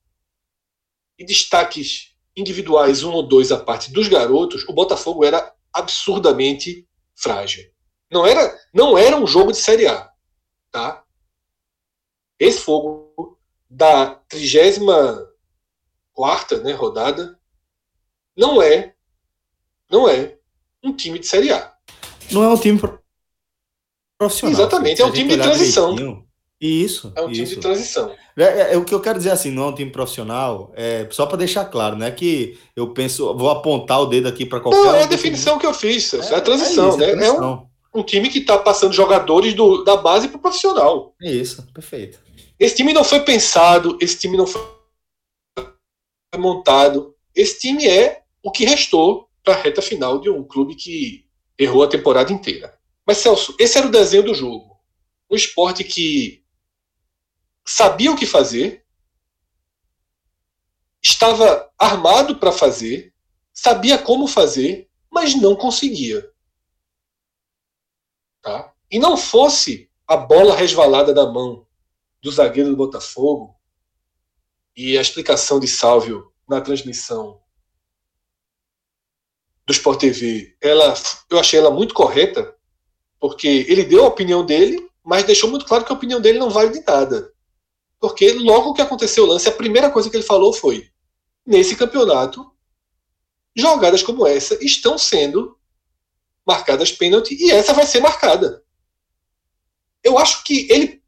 e 1.19 1.25
destaques 1.25 2.13
individuais, 2.33 3.03
um 3.03 3.11
ou 3.11 3.23
dois 3.23 3.51
à 3.51 3.59
parte 3.59 3.91
dos 3.91 4.07
garotos, 4.07 4.63
o 4.69 4.71
Botafogo 4.71 5.25
era 5.25 5.53
absurdamente 5.73 6.87
frágil. 7.13 7.69
Não 8.09 8.25
era, 8.25 8.57
não 8.73 8.97
era 8.97 9.17
um 9.17 9.27
jogo 9.27 9.51
de 9.51 9.57
Série 9.57 9.85
A. 9.85 10.09
Tá? 10.71 11.02
Esse 12.43 12.59
fogo 12.59 13.39
da 13.69 14.19
34 14.29 16.61
né, 16.61 16.73
rodada 16.73 17.39
não 18.35 18.61
é 18.61 18.93
não 19.89 20.09
é 20.09 20.35
um 20.83 20.93
time 20.93 21.19
de 21.19 21.27
Série 21.27 21.51
A. 21.51 21.73
Não 22.31 22.43
é 22.43 22.49
um 22.49 22.57
time 22.57 22.79
profissional. 24.17 24.53
Exatamente, 24.53 25.01
é 25.01 25.05
um 25.05 25.11
time 25.11 25.29
de 25.29 25.41
transição. 25.41 26.25
Isso. 26.59 27.13
É 27.15 27.21
um 27.21 27.29
isso. 27.29 27.43
time 27.43 27.55
de 27.55 27.57
transição. 27.57 28.11
É, 28.37 28.43
é, 28.43 28.73
é, 28.73 28.77
o 28.77 28.85
que 28.85 28.93
eu 28.93 28.99
quero 28.99 29.17
dizer 29.17 29.31
assim, 29.31 29.51
não 29.51 29.63
é 29.63 29.67
um 29.67 29.75
time 29.75 29.91
profissional, 29.91 30.71
é 30.75 31.07
só 31.11 31.25
para 31.25 31.37
deixar 31.37 31.65
claro, 31.65 31.95
não 31.95 32.05
é 32.05 32.11
que 32.11 32.57
eu 32.75 32.93
penso, 32.93 33.33
vou 33.35 33.49
apontar 33.49 34.01
o 34.01 34.05
dedo 34.05 34.27
aqui 34.27 34.45
para 34.45 34.59
qualquer. 34.59 34.81
Não, 34.81 34.95
é 34.95 35.03
a 35.03 35.07
definição 35.07 35.59
que 35.59 35.65
eu 35.65 35.73
fiz, 35.73 36.13
é, 36.13 36.35
a 36.35 36.41
transição, 36.41 36.89
isso, 36.89 36.97
né? 36.97 37.25
É, 37.25 37.31
um, 37.31 37.65
um, 37.93 38.03
time 38.03 38.29
que 38.29 38.39
está 38.39 38.57
passando 38.57 38.93
jogadores 38.93 39.53
do, 39.53 39.83
da 39.83 39.97
base 39.97 40.29
para 40.29 40.37
o 40.37 40.41
profissional. 40.41 41.13
É 41.21 41.31
isso, 41.31 41.67
perfeito. 41.73 42.22
Esse 42.63 42.77
time 42.77 42.93
não 42.93 43.03
foi 43.03 43.19
pensado, 43.25 43.97
esse 43.99 44.17
time 44.17 44.37
não 44.37 44.47
foi 44.47 44.61
montado. 46.37 47.13
Esse 47.35 47.59
time 47.59 47.85
é 47.85 48.23
o 48.41 48.49
que 48.53 48.63
restou 48.63 49.29
para 49.43 49.53
a 49.53 49.61
reta 49.61 49.81
final 49.81 50.21
de 50.21 50.29
um 50.29 50.45
clube 50.45 50.73
que 50.73 51.27
errou 51.59 51.83
a 51.83 51.89
temporada 51.89 52.31
inteira. 52.31 52.79
Mas, 53.05 53.17
Celso, 53.17 53.53
esse 53.59 53.77
era 53.77 53.87
o 53.87 53.91
desenho 53.91 54.23
do 54.23 54.33
jogo. 54.33 54.79
Um 55.29 55.35
esporte 55.35 55.83
que 55.83 56.41
sabia 57.65 58.09
o 58.09 58.15
que 58.15 58.25
fazer, 58.25 58.85
estava 61.01 61.69
armado 61.77 62.37
para 62.37 62.53
fazer, 62.53 63.13
sabia 63.53 63.97
como 63.97 64.25
fazer, 64.25 64.89
mas 65.11 65.35
não 65.35 65.53
conseguia. 65.53 66.31
Tá? 68.41 68.73
E 68.89 68.97
não 68.97 69.17
fosse 69.17 69.91
a 70.07 70.15
bola 70.15 70.55
resvalada 70.55 71.13
da 71.13 71.29
mão 71.29 71.62
do 72.23 72.31
zagueiro 72.31 72.69
do 72.69 72.77
Botafogo 72.77 73.53
e 74.75 74.97
a 74.97 75.01
explicação 75.01 75.59
de 75.59 75.67
Sálvio 75.67 76.31
na 76.47 76.61
transmissão 76.61 77.41
do 79.65 79.73
Sport 79.73 79.99
TV, 79.99 80.55
ela, 80.61 80.93
eu 81.29 81.39
achei 81.39 81.59
ela 81.59 81.69
muito 81.69 81.93
correta, 81.93 82.55
porque 83.19 83.47
ele 83.47 83.83
deu 83.83 84.03
a 84.03 84.07
opinião 84.07 84.45
dele, 84.45 84.89
mas 85.03 85.23
deixou 85.23 85.49
muito 85.49 85.65
claro 85.65 85.85
que 85.85 85.91
a 85.91 85.95
opinião 85.95 86.19
dele 86.19 86.39
não 86.39 86.49
vale 86.49 86.71
de 86.71 86.83
nada. 86.85 87.31
Porque 87.99 88.33
logo 88.33 88.73
que 88.73 88.81
aconteceu 88.81 89.25
o 89.25 89.27
lance, 89.27 89.47
a 89.47 89.53
primeira 89.53 89.89
coisa 89.89 90.09
que 90.09 90.15
ele 90.15 90.23
falou 90.23 90.53
foi: 90.53 90.89
nesse 91.45 91.75
campeonato, 91.75 92.51
jogadas 93.55 94.01
como 94.01 94.25
essa 94.25 94.57
estão 94.63 94.97
sendo 94.97 95.57
marcadas 96.45 96.91
pênalti 96.91 97.35
e 97.35 97.51
essa 97.51 97.73
vai 97.73 97.85
ser 97.85 98.01
marcada. 98.01 98.63
Eu 100.03 100.17
acho 100.17 100.43
que 100.43 100.69
ele, 100.69 101.02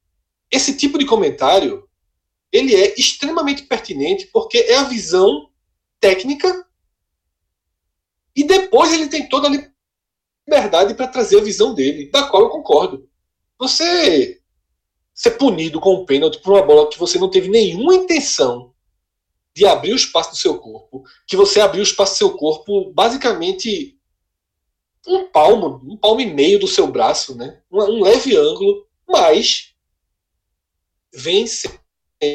esse 0.51 0.75
tipo 0.77 0.97
de 0.97 1.05
comentário 1.05 1.87
ele 2.51 2.73
é 2.73 2.93
extremamente 2.97 3.63
pertinente 3.63 4.27
porque 4.27 4.59
é 4.59 4.77
a 4.77 4.83
visão 4.83 5.49
técnica 5.99 6.65
e 8.35 8.43
depois 8.43 8.93
ele 8.93 9.07
tem 9.07 9.27
toda 9.27 9.47
a 9.47 9.71
liberdade 10.47 10.93
para 10.93 11.07
trazer 11.07 11.39
a 11.39 11.43
visão 11.43 11.73
dele, 11.73 12.09
da 12.11 12.27
qual 12.27 12.43
eu 12.43 12.49
concordo. 12.49 13.09
Você 13.57 14.41
ser 15.13 15.31
punido 15.31 15.79
com 15.79 15.95
um 15.95 16.05
pênalti 16.05 16.39
por 16.39 16.53
uma 16.53 16.61
bola 16.61 16.89
que 16.89 16.99
você 16.99 17.17
não 17.17 17.29
teve 17.29 17.47
nenhuma 17.47 17.95
intenção 17.95 18.73
de 19.53 19.65
abrir 19.65 19.93
o 19.93 19.95
espaço 19.95 20.31
do 20.31 20.35
seu 20.35 20.59
corpo, 20.59 21.03
que 21.25 21.37
você 21.37 21.61
abriu 21.61 21.79
o 21.79 21.85
espaço 21.87 22.13
do 22.13 22.17
seu 22.17 22.37
corpo 22.37 22.91
basicamente 22.93 23.97
um 25.07 25.29
palmo, 25.29 25.81
um 25.85 25.95
palmo 25.95 26.19
e 26.19 26.25
meio 26.25 26.59
do 26.59 26.67
seu 26.67 26.87
braço, 26.87 27.35
né? 27.35 27.61
um, 27.71 28.03
leve 28.03 28.35
ângulo, 28.35 28.85
mas 29.07 29.74
vem 31.15 31.47
ser 31.47 31.79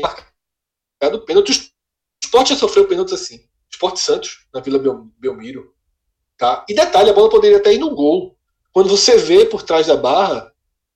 marcado 0.02 1.24
pênalti. 1.24 1.52
O 1.52 2.24
Sport 2.24 2.48
já 2.48 2.56
sofreu 2.56 2.88
pênaltis 2.88 3.14
assim. 3.14 3.48
Sport 3.70 3.96
Santos, 3.96 4.46
na 4.52 4.60
Vila 4.60 4.78
Belmiro, 5.18 5.74
Tá? 6.40 6.64
E 6.66 6.74
detalhe, 6.74 7.10
a 7.10 7.12
bola 7.12 7.28
poderia 7.28 7.58
até 7.58 7.74
ir 7.74 7.78
no 7.78 7.94
gol. 7.94 8.34
Quando 8.72 8.88
você 8.88 9.18
vê 9.18 9.44
por 9.44 9.62
trás 9.62 9.88
da 9.88 9.94
barra, 9.94 10.50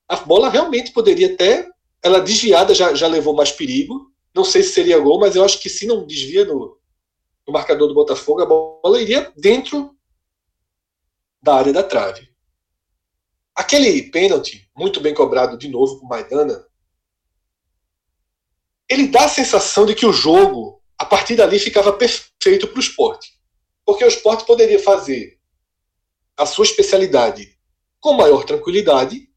a 0.09 0.17
bola 0.17 0.49
realmente 0.49 0.91
poderia 0.91 1.35
até. 1.35 1.69
Ela 2.03 2.19
desviada 2.19 2.75
já, 2.75 2.95
já 2.95 3.07
levou 3.07 3.35
mais 3.35 3.53
perigo. 3.53 4.11
Não 4.35 4.43
sei 4.43 4.63
se 4.63 4.73
seria 4.73 4.99
gol, 4.99 5.21
mas 5.21 5.37
eu 5.37 5.45
acho 5.45 5.61
que 5.61 5.69
se 5.69 5.87
não 5.87 6.07
desvia 6.07 6.47
no, 6.47 6.79
no 7.47 7.53
marcador 7.53 7.89
do 7.89 7.95
Botafogo, 7.95 8.41
a 8.41 8.47
bola 8.47 9.03
iria 9.03 9.31
dentro 9.37 9.95
da 11.43 11.57
área 11.57 11.75
da 11.75 11.83
trave. 11.83 12.27
Aquele 13.55 14.11
pênalti, 14.11 14.67
muito 14.75 14.99
bem 14.99 15.13
cobrado 15.13 15.59
de 15.59 15.69
novo 15.69 16.01
por 16.01 16.09
Maidana, 16.09 16.65
ele 18.89 19.09
dá 19.09 19.25
a 19.25 19.29
sensação 19.29 19.87
de 19.87 19.95
que 19.95 20.07
o 20.07 20.13
jogo, 20.13 20.83
a 20.99 21.05
partir 21.05 21.37
dali, 21.37 21.59
ficava 21.59 21.93
perfeito 21.93 22.69
para 22.69 22.77
o 22.77 22.81
esporte. 22.81 23.33
Porque 23.85 24.05
o 24.05 24.09
esporte 24.09 24.45
poderia 24.47 24.79
fazer 24.79 25.39
a 26.37 26.47
sua 26.47 26.65
especialidade 26.65 27.59
com 28.01 28.15
maior 28.15 28.45
tranquilidade, 28.45 29.29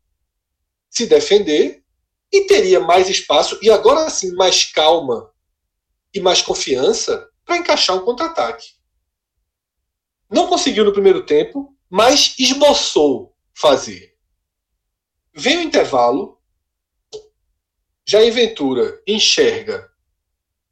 se 0.90 1.06
defender 1.06 1.84
e 2.32 2.46
teria 2.48 2.80
mais 2.80 3.10
espaço 3.10 3.58
e 3.62 3.70
agora 3.70 4.10
sim 4.10 4.34
mais 4.36 4.66
calma 4.66 5.32
e 6.14 6.20
mais 6.20 6.42
confiança 6.42 7.30
para 7.46 7.58
encaixar 7.58 7.96
um 7.96 8.04
contra-ataque. 8.04 8.68
Não 10.30 10.48
conseguiu 10.48 10.84
no 10.84 10.92
primeiro 10.92 11.26
tempo, 11.26 11.74
mas 11.90 12.36
esboçou 12.38 13.34
fazer. 13.54 14.18
Vem 15.34 15.60
o 15.60 15.62
intervalo, 15.62 16.37
Jair 18.10 18.34
Ventura 18.34 19.02
enxerga 19.06 19.92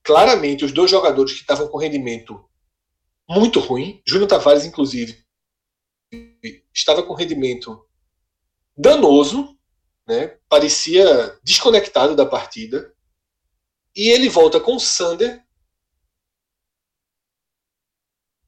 claramente 0.01 0.63
os 0.63 0.71
dois 0.71 0.89
jogadores 0.89 1.33
que 1.33 1.41
estavam 1.41 1.67
com 1.67 1.77
rendimento 1.77 2.49
muito 3.29 3.59
ruim. 3.59 4.01
Júnior 4.07 4.29
Tavares, 4.29 4.63
inclusive, 4.63 5.25
estava 6.73 7.03
com 7.03 7.13
rendimento 7.13 7.85
danoso, 8.77 9.57
né? 10.07 10.37
parecia 10.47 11.37
desconectado 11.43 12.15
da 12.15 12.25
partida. 12.25 12.93
E 13.95 14.09
ele 14.09 14.29
volta 14.29 14.59
com 14.59 14.75
o 14.75 14.79
Sander, 14.79 15.43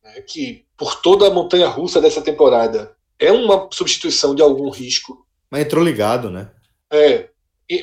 né? 0.03 0.21
que 0.21 0.65
por 0.77 1.01
toda 1.01 1.27
a 1.27 1.31
montanha 1.31 1.67
russa 1.67 1.99
dessa 1.99 2.21
temporada 2.21 2.95
é 3.19 3.31
uma 3.31 3.69
substituição 3.71 4.35
de 4.35 4.41
algum 4.41 4.69
risco. 4.69 5.27
Mas 5.49 5.65
entrou 5.65 5.83
ligado, 5.83 6.29
né? 6.29 6.53
É. 6.91 7.29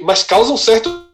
mas 0.03 0.23
causa 0.23 0.53
um 0.53 0.57
certo 0.57 1.05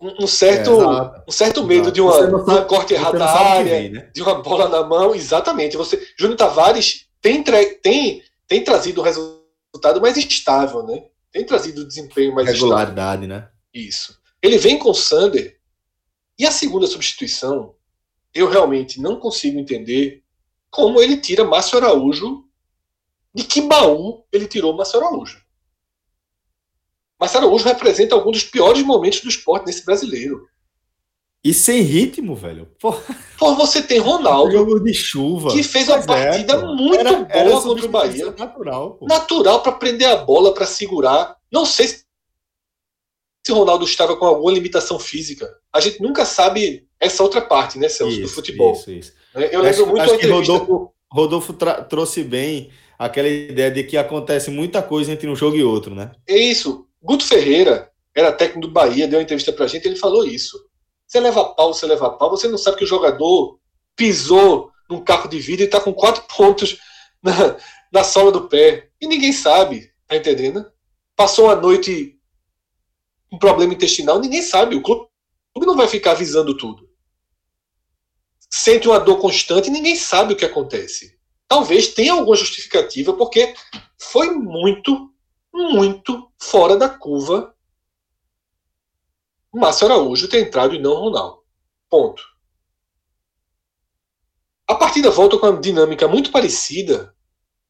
um 0.00 0.26
certo, 0.26 0.70
é, 0.82 1.24
um 1.26 1.32
certo 1.32 1.64
medo 1.64 1.90
de 1.90 2.00
uma, 2.00 2.12
sabe, 2.12 2.34
uma 2.34 2.64
corte 2.64 2.92
errada 2.92 3.18
da 3.18 3.30
área, 3.30 3.64
vem, 3.64 3.90
né? 3.90 4.10
de 4.14 4.22
uma 4.22 4.42
bola 4.42 4.68
na 4.68 4.82
mão, 4.82 5.14
exatamente. 5.14 5.76
Você, 5.76 6.06
Júnior 6.18 6.36
Tavares 6.36 7.06
tem, 7.22 7.42
tem, 7.42 8.22
tem 8.46 8.64
trazido 8.64 9.00
um 9.00 9.04
resultado 9.04 10.00
mais 10.00 10.16
estável, 10.16 10.82
né? 10.82 11.04
Tem 11.32 11.44
trazido 11.44 11.86
desempenho 11.86 12.34
mais 12.34 12.48
regularidade, 12.48 13.24
estável. 13.24 13.44
né? 13.44 13.48
Isso. 13.72 14.18
Ele 14.42 14.58
vem 14.58 14.78
com 14.78 14.90
o 14.90 14.94
Sander 14.94 15.58
e 16.38 16.46
a 16.46 16.50
segunda 16.50 16.86
substituição, 16.86 17.74
eu 18.34 18.48
realmente 18.48 19.00
não 19.00 19.18
consigo 19.18 19.58
entender 19.58 20.22
como 20.70 21.00
ele 21.00 21.16
tira 21.16 21.44
Márcio 21.44 21.78
Araújo 21.78 22.44
de 23.32 23.44
que 23.44 23.62
baú 23.62 24.24
ele 24.32 24.46
tirou 24.46 24.76
Márcio 24.76 25.00
Araújo. 25.00 25.43
Marcelo 27.24 27.46
Araújo 27.46 27.64
representa 27.64 28.14
alguns 28.14 28.42
dos 28.42 28.50
piores 28.50 28.82
momentos 28.82 29.20
do 29.20 29.28
esporte 29.28 29.66
nesse 29.66 29.84
brasileiro. 29.84 30.46
E 31.42 31.52
sem 31.52 31.80
ritmo, 31.80 32.34
velho. 32.34 32.68
Pô 32.80 32.94
você 33.54 33.82
tem 33.82 33.98
Ronaldo. 33.98 34.52
Jogo 34.52 34.80
de 34.80 34.92
chuva. 34.94 35.50
Que 35.50 35.62
fez 35.62 35.88
uma 35.88 35.98
é, 35.98 36.06
partida 36.06 36.54
é, 36.54 36.62
muito 36.62 37.00
era, 37.00 37.12
boa 37.12 37.28
era 37.30 37.50
contra 37.60 37.86
o 37.86 37.88
Bahia. 37.88 38.34
Natural, 38.38 38.94
pô. 38.94 39.06
Natural 39.06 39.62
para 39.62 39.72
prender 39.72 40.08
a 40.08 40.16
bola, 40.16 40.54
para 40.54 40.66
segurar. 40.66 41.36
Não 41.50 41.64
sei 41.64 41.88
se 41.88 42.04
Ronaldo 43.50 43.84
estava 43.84 44.16
com 44.16 44.26
alguma 44.26 44.52
limitação 44.52 44.98
física. 44.98 45.48
A 45.72 45.80
gente 45.80 46.02
nunca 46.02 46.24
sabe 46.24 46.86
essa 47.00 47.22
outra 47.22 47.42
parte, 47.42 47.78
né, 47.78 47.88
Celso, 47.88 48.12
isso, 48.12 48.22
do 48.22 48.28
futebol. 48.28 48.72
Isso, 48.72 48.90
isso. 48.90 49.12
Eu 49.34 49.60
lembro 49.62 49.68
acho, 49.68 49.86
muito 49.86 50.02
acho 50.02 50.18
que 50.18 50.26
Rodolfo, 50.26 50.92
Rodolfo 51.10 51.52
trouxe 51.88 52.22
bem 52.22 52.70
aquela 52.98 53.28
ideia 53.28 53.70
de 53.70 53.84
que 53.84 53.96
acontece 53.96 54.50
muita 54.50 54.82
coisa 54.82 55.12
entre 55.12 55.28
um 55.28 55.36
jogo 55.36 55.56
e 55.56 55.64
outro, 55.64 55.94
né? 55.94 56.12
É 56.26 56.38
isso. 56.38 56.86
Guto 57.04 57.24
Ferreira 57.24 57.92
era 58.14 58.32
técnico 58.32 58.66
do 58.66 58.72
Bahia, 58.72 59.06
deu 59.06 59.18
uma 59.18 59.22
entrevista 59.22 59.52
pra 59.52 59.66
gente, 59.66 59.86
ele 59.86 59.96
falou 59.96 60.24
isso. 60.24 60.58
Você 61.06 61.20
leva 61.20 61.44
pau, 61.54 61.74
você 61.74 61.84
leva 61.84 62.10
pau, 62.10 62.30
você 62.30 62.48
não 62.48 62.56
sabe 62.56 62.78
que 62.78 62.84
o 62.84 62.88
jogador 62.88 63.60
pisou 63.94 64.70
num 64.88 65.04
caco 65.04 65.28
de 65.28 65.38
vidro 65.38 65.64
e 65.64 65.68
tá 65.68 65.80
com 65.80 65.92
quatro 65.92 66.22
pontos 66.34 66.78
na, 67.22 67.56
na 67.92 68.02
sola 68.02 68.32
do 68.32 68.48
pé. 68.48 68.88
E 68.98 69.06
ninguém 69.06 69.32
sabe, 69.32 69.92
tá 70.08 70.16
entendendo? 70.16 70.64
Passou 71.14 71.44
uma 71.44 71.54
noite 71.54 72.18
com 73.30 73.38
problema 73.38 73.74
intestinal, 73.74 74.18
ninguém 74.18 74.40
sabe. 74.40 74.74
O 74.74 74.82
clube 74.82 75.06
não 75.58 75.76
vai 75.76 75.86
ficar 75.86 76.12
avisando 76.12 76.56
tudo. 76.56 76.88
Sente 78.50 78.88
uma 78.88 78.98
dor 78.98 79.18
constante 79.18 79.68
e 79.68 79.72
ninguém 79.72 79.94
sabe 79.94 80.32
o 80.32 80.36
que 80.36 80.44
acontece. 80.44 81.18
Talvez 81.46 81.88
tenha 81.88 82.14
alguma 82.14 82.36
justificativa, 82.36 83.12
porque 83.12 83.54
foi 83.98 84.30
muito 84.30 85.13
muito 85.54 86.32
fora 86.38 86.76
da 86.76 86.88
curva 86.88 87.54
Márcio 89.54 89.86
Araújo 89.86 90.28
ter 90.28 90.40
entrado 90.40 90.74
e 90.74 90.80
não 90.80 90.94
Ronaldo. 90.94 91.44
Ponto. 91.88 92.22
A 94.66 94.74
partida 94.74 95.10
volta 95.10 95.38
com 95.38 95.48
uma 95.48 95.60
dinâmica 95.60 96.08
muito 96.08 96.32
parecida, 96.32 97.14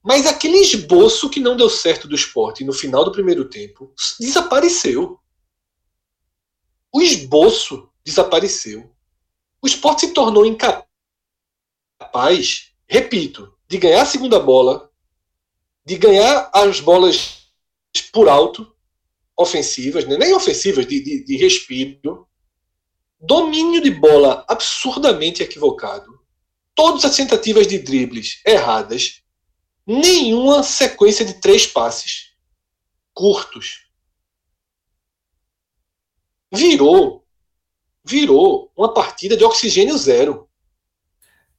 mas 0.02 0.26
aquele 0.26 0.56
esboço 0.58 1.28
que 1.28 1.40
não 1.40 1.56
deu 1.56 1.68
certo 1.68 2.08
do 2.08 2.14
esporte 2.14 2.64
no 2.64 2.72
final 2.72 3.04
do 3.04 3.12
primeiro 3.12 3.48
tempo 3.48 3.92
desapareceu. 4.18 5.20
O 6.92 7.02
esboço 7.02 7.90
desapareceu. 8.04 8.90
O 9.60 9.66
esporte 9.66 10.06
se 10.06 10.14
tornou 10.14 10.46
incapaz, 10.46 10.86
repito, 12.86 13.52
de 13.68 13.76
ganhar 13.78 14.02
a 14.02 14.06
segunda 14.06 14.38
bola, 14.38 14.90
de 15.84 15.98
ganhar 15.98 16.50
as 16.54 16.80
bolas 16.80 17.43
por 18.02 18.28
alto, 18.28 18.74
ofensivas, 19.36 20.04
né? 20.06 20.16
nem 20.16 20.34
ofensivas, 20.34 20.86
de, 20.86 21.00
de, 21.00 21.24
de 21.24 21.36
respiro, 21.36 22.28
domínio 23.20 23.80
de 23.80 23.90
bola 23.90 24.44
absurdamente 24.48 25.42
equivocado, 25.42 26.20
todas 26.74 27.04
as 27.04 27.16
tentativas 27.16 27.66
de 27.66 27.78
dribles 27.78 28.40
erradas, 28.44 29.22
nenhuma 29.86 30.62
sequência 30.62 31.24
de 31.24 31.40
três 31.40 31.66
passes 31.66 32.34
curtos. 33.12 33.88
Virou, 36.52 37.24
virou 38.04 38.72
uma 38.76 38.92
partida 38.92 39.36
de 39.36 39.44
oxigênio 39.44 39.96
zero. 39.96 40.48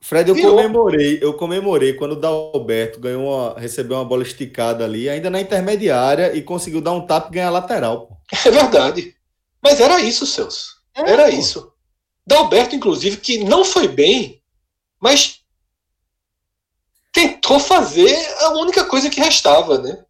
Fred, 0.07 0.29
eu 0.29 0.35
comemorei, 0.35 1.19
eu 1.19 1.33
comemorei 1.33 1.93
quando 1.93 2.11
o 2.11 2.15
Dalberto 2.15 2.99
ganhou 2.99 3.23
uma, 3.23 3.59
recebeu 3.59 3.97
uma 3.97 4.05
bola 4.05 4.21
esticada 4.21 4.85
ali, 4.85 5.09
ainda 5.09 5.31
na 5.31 5.41
intermediária, 5.41 6.35
e 6.35 6.43
conseguiu 6.43 6.79
dar 6.79 6.91
um 6.91 7.07
tapa 7.07 7.29
e 7.29 7.31
ganhar 7.31 7.49
lateral. 7.49 8.21
É 8.45 8.51
verdade. 8.51 9.15
Mas 9.59 9.79
era 9.79 9.99
isso, 9.99 10.27
Celso. 10.27 10.75
É, 10.93 11.09
era 11.09 11.23
pô. 11.23 11.35
isso. 11.35 11.73
Dalberto, 12.23 12.75
inclusive, 12.75 13.17
que 13.17 13.43
não 13.43 13.65
foi 13.65 13.87
bem, 13.87 14.43
mas 15.01 15.39
tentou 17.11 17.59
fazer 17.59 18.15
a 18.41 18.49
única 18.59 18.85
coisa 18.85 19.09
que 19.09 19.19
restava, 19.19 19.79
né? 19.79 20.05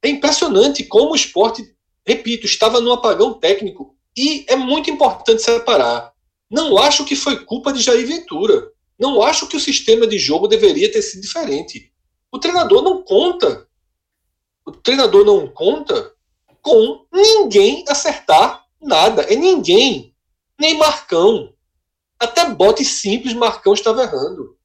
É 0.00 0.08
impressionante 0.08 0.84
como 0.84 1.10
o 1.10 1.16
esporte, 1.16 1.64
repito, 2.06 2.46
estava 2.46 2.80
no 2.80 2.92
apagão 2.92 3.34
técnico. 3.34 3.96
E 4.16 4.46
é 4.48 4.54
muito 4.54 4.88
importante 4.88 5.42
separar. 5.42 6.12
Não 6.48 6.78
acho 6.78 7.04
que 7.04 7.16
foi 7.16 7.44
culpa 7.44 7.72
de 7.72 7.82
Jair 7.82 8.06
Ventura. 8.06 8.71
Não 9.02 9.20
acho 9.20 9.48
que 9.48 9.56
o 9.56 9.60
sistema 9.60 10.06
de 10.06 10.16
jogo 10.16 10.46
deveria 10.46 10.90
ter 10.90 11.02
sido 11.02 11.22
diferente. 11.22 11.92
O 12.30 12.38
treinador 12.38 12.82
não 12.82 13.02
conta. 13.02 13.66
O 14.64 14.70
treinador 14.70 15.24
não 15.24 15.48
conta 15.48 16.14
com 16.62 17.04
ninguém 17.12 17.84
acertar 17.88 18.64
nada. 18.80 19.22
É 19.22 19.34
ninguém. 19.34 20.14
Nem 20.56 20.78
Marcão. 20.78 21.52
Até 22.16 22.48
bote 22.48 22.84
simples, 22.84 23.34
Marcão 23.34 23.74
estava 23.74 24.04
errando. 24.04 24.56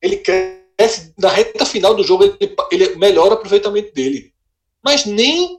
Ele 0.00 0.18
cresce 0.18 1.12
na 1.18 1.28
reta 1.28 1.66
final 1.66 1.92
do 1.92 2.04
jogo, 2.04 2.22
ele, 2.22 2.54
ele 2.70 2.94
melhora 2.94 3.30
o 3.30 3.32
aproveitamento 3.32 3.92
dele. 3.92 4.32
Mas 4.80 5.06
nem, 5.06 5.58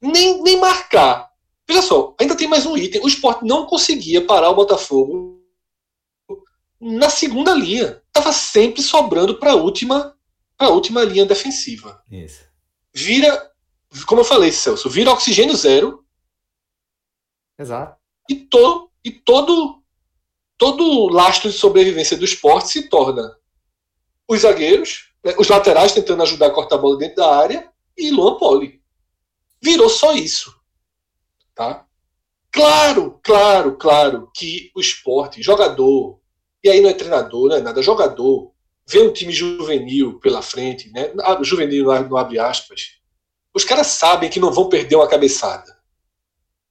nem, 0.00 0.40
nem 0.40 0.60
marcar. 0.60 1.32
Veja 1.66 1.82
só, 1.82 2.14
ainda 2.20 2.36
tem 2.36 2.46
mais 2.46 2.64
um 2.64 2.76
item. 2.76 3.02
O 3.02 3.08
esporte 3.08 3.44
não 3.44 3.66
conseguia 3.66 4.24
parar 4.24 4.50
o 4.50 4.54
Botafogo 4.54 5.37
na 6.80 7.10
segunda 7.10 7.54
linha. 7.54 8.02
Estava 8.06 8.32
sempre 8.32 8.82
sobrando 8.82 9.38
para 9.38 9.52
a 9.52 9.56
última, 9.56 10.16
a 10.58 10.68
última 10.68 11.04
linha 11.04 11.26
defensiva. 11.26 12.02
Isso. 12.10 12.44
Vira, 12.94 13.50
como 14.06 14.20
eu 14.20 14.24
falei, 14.24 14.50
Celso, 14.52 14.88
vira 14.88 15.12
oxigênio 15.12 15.56
zero. 15.56 16.04
Exato. 17.58 17.98
E 18.28 18.34
todo, 18.34 18.90
e 19.04 19.10
todo, 19.10 19.82
todo 20.56 21.08
lastro 21.08 21.50
de 21.50 21.56
sobrevivência 21.56 22.16
do 22.16 22.24
esporte 22.24 22.68
se 22.68 22.88
torna 22.88 23.36
os 24.26 24.40
zagueiros, 24.42 25.12
né, 25.24 25.34
os 25.38 25.48
laterais 25.48 25.92
tentando 25.92 26.22
ajudar 26.22 26.48
a 26.48 26.50
cortar 26.50 26.76
a 26.76 26.78
bola 26.78 26.98
dentro 26.98 27.16
da 27.16 27.36
área 27.36 27.72
e 27.96 28.10
Luan 28.10 28.36
Poli. 28.36 28.80
Virou 29.60 29.88
só 29.88 30.12
isso. 30.12 30.54
Tá? 31.54 31.86
Claro, 32.52 33.18
claro, 33.22 33.76
claro 33.76 34.30
que 34.34 34.70
o 34.74 34.80
esporte, 34.80 35.42
jogador, 35.42 36.20
e 36.62 36.68
aí 36.68 36.80
não 36.80 36.90
é 36.90 36.94
treinador, 36.94 37.48
não 37.48 37.56
é 37.56 37.60
nada, 37.60 37.82
jogador. 37.82 38.52
Vê 38.86 39.00
um 39.00 39.12
time 39.12 39.32
juvenil 39.32 40.18
pela 40.18 40.42
frente, 40.42 40.90
né? 40.90 41.12
Ah, 41.20 41.38
juvenil 41.42 41.84
não 41.84 42.16
abre 42.16 42.38
aspas. 42.38 42.98
Os 43.54 43.64
caras 43.64 43.88
sabem 43.88 44.30
que 44.30 44.40
não 44.40 44.52
vão 44.52 44.68
perder 44.68 44.96
uma 44.96 45.08
cabeçada. 45.08 45.76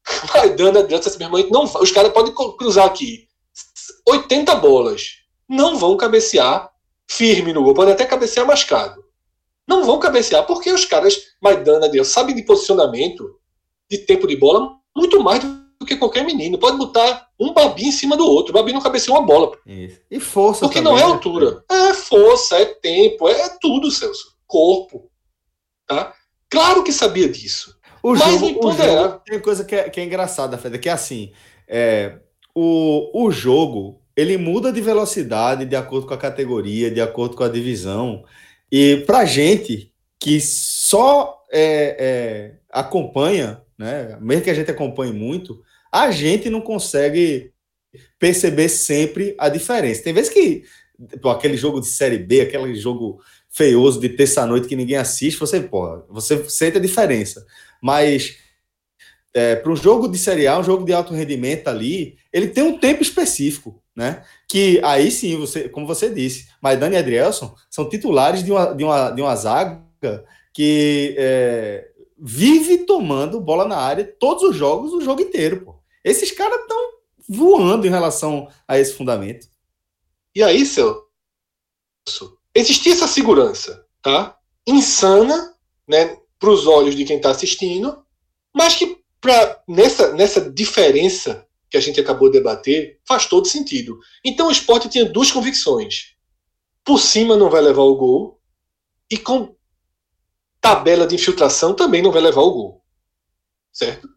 Vai 0.34 0.56
dando 0.56 0.80
adianta 0.80 1.10
meu 1.17 1.39
irmão. 1.39 1.50
Não, 1.52 1.82
os 1.82 1.91
caras 1.91 2.12
podem 2.12 2.34
cruzar 2.58 2.86
aqui 2.86 3.28
80 4.08 4.56
bolas. 4.56 5.17
Não 5.47 5.78
vão 5.78 5.95
cabecear 5.95 6.71
firme 7.10 7.54
no 7.54 7.63
gol. 7.63 7.73
Podem 7.73 7.93
até 7.93 8.06
cabecear 8.06 8.47
mascado. 8.47 9.04
Não 9.67 9.84
vão 9.84 10.00
cabecear 10.00 10.45
porque 10.45 10.71
os 10.71 10.86
caras, 10.86 11.17
Maidana, 11.41 11.89
Deus, 11.89 12.08
sabem 12.08 12.34
de 12.34 12.43
posicionamento, 12.43 13.38
de 13.89 13.97
tempo 14.00 14.26
de 14.26 14.36
bola, 14.36 14.71
muito 14.95 15.21
mais 15.21 15.43
do 15.43 15.66
do 15.80 15.86
que 15.86 15.96
qualquer 15.96 16.26
menino. 16.26 16.58
Pode 16.58 16.78
botar 16.78 17.28
um 17.40 17.54
Babi 17.54 17.86
em 17.86 17.92
cima 17.92 18.18
do 18.18 18.26
outro. 18.26 18.52
O 18.52 18.54
Babi 18.54 18.74
não 18.74 18.82
cabeceou 18.82 19.18
uma 19.18 19.26
bola. 19.26 19.58
Isso. 19.66 20.00
E 20.10 20.20
força 20.20 20.62
Porque 20.62 20.82
também, 20.82 20.94
não 20.94 21.00
é 21.00 21.06
né? 21.06 21.13
altura. 21.13 21.63
É 21.70 21.94
força, 21.94 22.58
é 22.58 22.66
tempo, 22.66 23.28
é, 23.28 23.50
tudo, 23.62 23.92
Celso. 23.92 24.36
Corpo. 24.46 25.10
Tá? 25.86 26.13
Claro 26.50 26.84
que 26.84 26.92
sabia 26.92 27.30
disso. 27.30 27.78
O 28.02 28.12
mas 28.12 28.40
jogo, 28.40 28.68
o 28.68 28.72
jogo 28.72 29.22
tem 29.26 29.40
coisa 29.40 29.66
que 29.66 29.76
é, 29.76 29.90
que 29.90 30.00
é 30.00 30.04
engraçada, 30.04 30.58
Fred, 30.58 30.80
que 30.80 30.88
é 30.88 30.92
assim, 30.92 31.34
é, 31.68 32.20
o, 32.56 33.26
o 33.26 33.32
jogo, 33.32 34.02
ele 34.16 34.38
muda 34.38 34.72
de 34.72 34.82
velocidade 34.82 35.66
de 35.66 35.76
acordo 35.76 36.08
com 36.08 36.13
a 36.13 36.18
categoria, 36.18 36.90
de 36.90 37.02
acordo 37.02 37.36
com 37.36 37.44
a 37.44 37.50
divisão. 37.50 38.24
E 38.72 39.04
pra 39.06 39.26
gente 39.26 39.92
que 40.20 40.40
só 40.42 41.44
é, 41.52 41.98
é, 42.00 42.54
acompanha, 42.70 43.62
né, 43.78 44.18
mesmo 44.20 44.44
que 44.44 44.50
a 44.50 44.54
gente 44.54 44.72
acompanhe 44.72 45.13
muito, 45.13 45.62
a 45.91 46.12
gente 46.12 46.50
não 46.50 46.62
consegue 46.62 47.52
perceber 48.19 48.69
sempre 48.69 49.36
a 49.38 49.50
diferença. 49.50 50.04
Tem 50.04 50.13
vezes 50.13 50.32
que 50.32 50.63
pô, 51.21 51.30
aquele 51.30 51.58
jogo 51.58 51.80
de 51.80 51.88
série 51.88 52.17
B, 52.17 52.41
aquele 52.41 52.76
jogo 52.76 53.21
feioso 53.50 54.00
de 54.00 54.10
terça-noite 54.10 54.67
que 54.67 54.76
ninguém 54.76 54.97
assiste, 54.97 55.39
você, 55.39 55.62
pô, 55.62 56.04
você 56.10 56.47
sente 56.50 56.78
a 56.78 56.82
diferença. 56.82 57.45
Mas 57.82 58.38
é, 59.34 59.56
para 59.56 59.71
um 59.71 59.76
jogo 59.76 60.08
de 60.08 60.17
Série 60.17 60.47
A, 60.47 60.58
um 60.60 60.63
jogo 60.63 60.84
de 60.84 60.93
alto 60.93 61.13
rendimento 61.13 61.67
ali, 61.67 62.17
ele 62.34 62.47
tem 62.47 62.63
um 62.63 62.78
tempo 62.78 63.02
específico, 63.02 63.82
né? 63.95 64.23
Que 64.50 64.80
aí 64.84 65.12
sim, 65.12 65.38
você, 65.38 65.69
como 65.69 65.86
você 65.86 66.10
disse, 66.10 66.47
Maidana 66.62 66.95
e 66.95 66.97
Adrielson 66.97 67.56
são 67.69 67.88
titulares 67.88 68.43
de 68.43 68.52
uma, 68.52 68.73
de 68.73 68.84
uma, 68.84 69.10
de 69.12 69.21
uma 69.21 69.36
zaga 69.36 69.84
que 70.54 71.15
é, 71.17 71.88
vive 72.17 72.80
tomando 72.80 73.39
bola 73.39 73.67
na 73.67 73.78
área 73.78 74.04
todos 74.19 74.43
os 74.43 74.56
jogos, 74.56 74.93
o 74.93 75.02
jogo 75.02 75.21
inteiro, 75.21 75.62
pô. 75.62 75.77
Esses 76.08 76.32
caras 76.32 76.62
estão 76.62 76.93
voando 77.28 77.86
em 77.86 77.89
relação 77.89 78.50
a 78.65 78.80
esse 78.80 78.93
fundamento. 78.93 79.50
E 80.34 80.41
aí, 80.41 80.65
Celso, 80.65 81.04
existia 82.56 82.93
essa 82.93 83.10
segurança, 83.10 83.86
tá? 84.02 84.39
Insana, 84.65 85.54
né, 85.86 86.17
para 86.39 86.50
os 86.50 86.65
olhos 86.65 86.96
de 86.96 87.04
quem 87.04 87.17
está 87.17 87.32
assistindo, 87.32 88.06
mas 88.56 88.76
que 88.76 89.04
pra, 89.20 89.62
nessa, 89.67 90.13
nessa 90.13 90.50
diferença 90.50 91.46
que 91.70 91.76
a 91.76 91.82
gente 91.82 92.00
acabou 92.00 92.32
de 92.32 92.38
debater, 92.38 93.02
faz 93.06 93.26
todo 93.26 93.46
sentido. 93.46 94.00
Então 94.24 94.48
o 94.48 94.52
esporte 94.52 94.88
tinha 94.88 95.04
duas 95.04 95.30
convicções. 95.30 96.15
Por 96.86 97.00
cima 97.00 97.36
não 97.36 97.50
vai 97.50 97.60
levar 97.60 97.82
o 97.82 97.98
gol, 97.98 98.41
e 99.12 99.17
com 99.17 99.54
tabela 100.62 101.06
de 101.06 101.15
infiltração 101.15 101.74
também 101.74 102.02
não 102.02 102.13
vai 102.13 102.22
levar 102.22 102.41
o 102.43 102.52
gol. 102.52 102.86
Certo? 103.74 104.16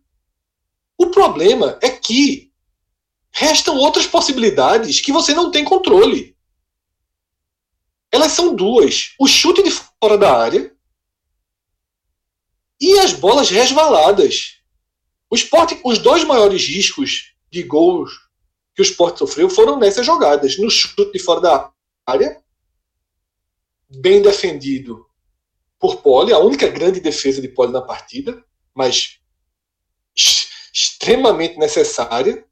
O 1.01 1.07
problema 1.07 1.79
é 1.81 1.89
que 1.89 2.53
restam 3.31 3.79
outras 3.79 4.07
possibilidades 4.07 5.01
que 5.01 5.11
você 5.11 5.33
não 5.33 5.51
tem 5.51 5.65
controle. 5.65 6.37
Elas 8.13 8.33
são 8.33 8.55
duas: 8.55 9.15
o 9.19 9.27
chute 9.27 9.63
de 9.63 9.71
fora 9.71 10.19
da 10.19 10.37
área 10.37 10.77
e 12.79 12.99
as 12.99 13.15
bolas 13.15 13.49
resvaladas. 13.49 14.59
O 15.31 15.35
esporte, 15.35 15.81
os 15.83 15.99
dois 15.99 16.23
maiores 16.23 16.67
riscos 16.67 17.35
de 17.51 17.63
gols 17.63 18.13
que 18.75 18.83
o 18.83 18.85
esporte 18.85 19.21
sofreu 19.21 19.49
foram 19.49 19.79
nessas 19.79 20.05
jogadas. 20.05 20.59
No 20.59 20.69
chute 20.69 21.13
de 21.13 21.19
fora 21.19 21.41
da 21.41 21.73
área, 22.07 22.45
bem 23.89 24.21
defendido 24.21 25.07
por 25.79 26.03
Pole, 26.03 26.35
a 26.35 26.39
única 26.39 26.69
grande 26.69 27.01
defesa 27.01 27.41
de 27.41 27.49
Pole 27.49 27.73
na 27.73 27.81
partida, 27.81 28.45
mas 28.75 29.19
extremamente 31.01 31.57
necessária. 31.57 32.45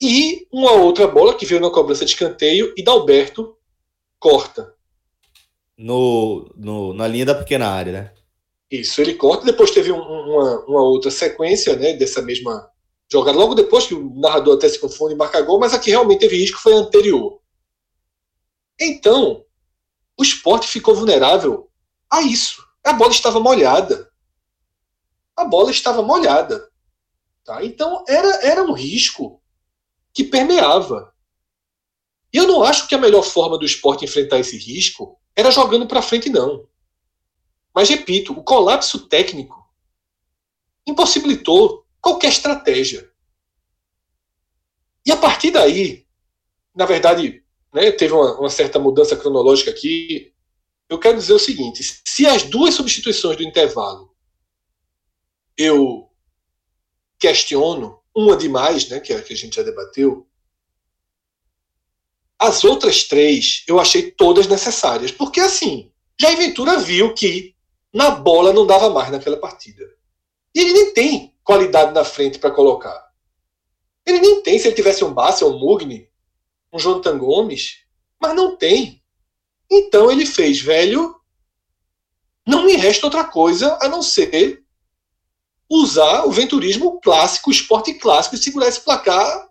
E 0.00 0.46
uma 0.50 0.72
outra 0.72 1.06
bola 1.06 1.34
que 1.34 1.46
veio 1.46 1.60
na 1.60 1.70
cobrança 1.70 2.04
de 2.04 2.12
escanteio 2.12 2.72
e 2.76 2.82
Dalberto 2.82 3.56
corta. 4.18 4.74
No, 5.76 6.50
no, 6.56 6.94
na 6.94 7.06
linha 7.06 7.26
da 7.26 7.34
pequena 7.34 7.68
área, 7.68 7.92
né? 7.92 8.14
Isso, 8.70 9.00
ele 9.00 9.14
corta. 9.14 9.44
Depois 9.44 9.70
teve 9.70 9.92
um, 9.92 10.00
uma, 10.00 10.64
uma 10.66 10.82
outra 10.82 11.10
sequência 11.10 11.76
né, 11.76 11.92
dessa 11.92 12.22
mesma 12.22 12.68
jogada. 13.10 13.38
Logo 13.38 13.54
depois 13.54 13.86
que 13.86 13.94
o 13.94 14.14
narrador 14.18 14.56
até 14.56 14.68
se 14.68 14.78
confunde 14.78 15.14
e 15.14 15.16
marca 15.16 15.40
gol, 15.42 15.58
mas 15.58 15.72
aqui 15.72 15.90
realmente 15.90 16.20
teve 16.20 16.36
risco, 16.36 16.60
foi 16.60 16.74
anterior. 16.74 17.40
Então, 18.80 19.44
o 20.18 20.22
esporte 20.22 20.66
ficou 20.66 20.94
vulnerável 20.94 21.70
a 22.10 22.22
isso. 22.22 22.66
A 22.84 22.92
bola 22.92 23.10
estava 23.10 23.38
molhada. 23.38 24.10
A 25.36 25.44
bola 25.44 25.70
estava 25.70 26.02
molhada. 26.02 26.70
Tá? 27.46 27.64
Então, 27.64 28.04
era, 28.08 28.28
era 28.44 28.62
um 28.64 28.72
risco 28.72 29.40
que 30.12 30.24
permeava. 30.24 31.14
E 32.32 32.38
eu 32.38 32.46
não 32.46 32.64
acho 32.64 32.88
que 32.88 32.94
a 32.94 32.98
melhor 32.98 33.22
forma 33.22 33.56
do 33.56 33.64
esporte 33.64 34.04
enfrentar 34.04 34.40
esse 34.40 34.58
risco 34.58 35.16
era 35.34 35.52
jogando 35.52 35.86
para 35.86 36.02
frente, 36.02 36.28
não. 36.28 36.68
Mas 37.72 37.88
repito, 37.88 38.32
o 38.32 38.42
colapso 38.42 39.06
técnico 39.06 39.64
impossibilitou 40.84 41.86
qualquer 42.00 42.28
estratégia. 42.28 43.08
E 45.04 45.12
a 45.12 45.16
partir 45.16 45.52
daí, 45.52 46.04
na 46.74 46.84
verdade, 46.84 47.44
né, 47.72 47.92
teve 47.92 48.12
uma, 48.12 48.40
uma 48.40 48.50
certa 48.50 48.80
mudança 48.80 49.16
cronológica 49.16 49.70
aqui. 49.70 50.34
Eu 50.88 50.98
quero 50.98 51.16
dizer 51.16 51.34
o 51.34 51.38
seguinte: 51.38 52.02
se 52.04 52.26
as 52.26 52.42
duas 52.42 52.74
substituições 52.74 53.36
do 53.36 53.44
intervalo 53.44 54.14
eu 55.56 56.10
questiono, 57.18 58.00
uma 58.14 58.36
demais, 58.36 58.88
né, 58.88 59.00
que 59.00 59.12
é 59.12 59.16
a 59.16 59.22
que 59.22 59.32
a 59.32 59.36
gente 59.36 59.56
já 59.56 59.62
debateu, 59.62 60.26
as 62.38 62.64
outras 62.64 63.04
três 63.04 63.64
eu 63.66 63.80
achei 63.80 64.10
todas 64.10 64.46
necessárias. 64.46 65.10
Porque 65.10 65.40
assim, 65.40 65.90
Jair 66.20 66.36
Ventura 66.36 66.78
viu 66.78 67.14
que 67.14 67.54
na 67.92 68.10
bola 68.10 68.52
não 68.52 68.66
dava 68.66 68.90
mais 68.90 69.10
naquela 69.10 69.38
partida. 69.38 69.84
E 70.54 70.60
ele 70.60 70.72
nem 70.72 70.92
tem 70.92 71.36
qualidade 71.42 71.92
na 71.92 72.04
frente 72.04 72.38
para 72.38 72.50
colocar. 72.50 73.06
Ele 74.04 74.20
nem 74.20 74.42
tem, 74.42 74.58
se 74.58 74.68
ele 74.68 74.76
tivesse 74.76 75.04
um 75.04 75.12
Bassi, 75.12 75.44
um 75.44 75.58
Mugni, 75.58 76.08
um 76.72 76.78
Jonathan 76.78 77.18
Gomes, 77.18 77.78
mas 78.20 78.34
não 78.34 78.56
tem. 78.56 79.02
Então 79.70 80.10
ele 80.10 80.24
fez, 80.24 80.60
velho, 80.60 81.16
não 82.46 82.64
me 82.64 82.74
resta 82.74 83.06
outra 83.06 83.24
coisa 83.24 83.78
a 83.82 83.88
não 83.88 84.02
ser 84.02 84.64
usar 85.68 86.24
o 86.24 86.30
venturismo 86.30 87.00
clássico, 87.00 87.50
o 87.50 87.52
esporte 87.52 87.94
clássico, 87.94 88.34
e 88.34 88.38
segurar 88.38 88.68
esse 88.68 88.80
placar 88.80 89.48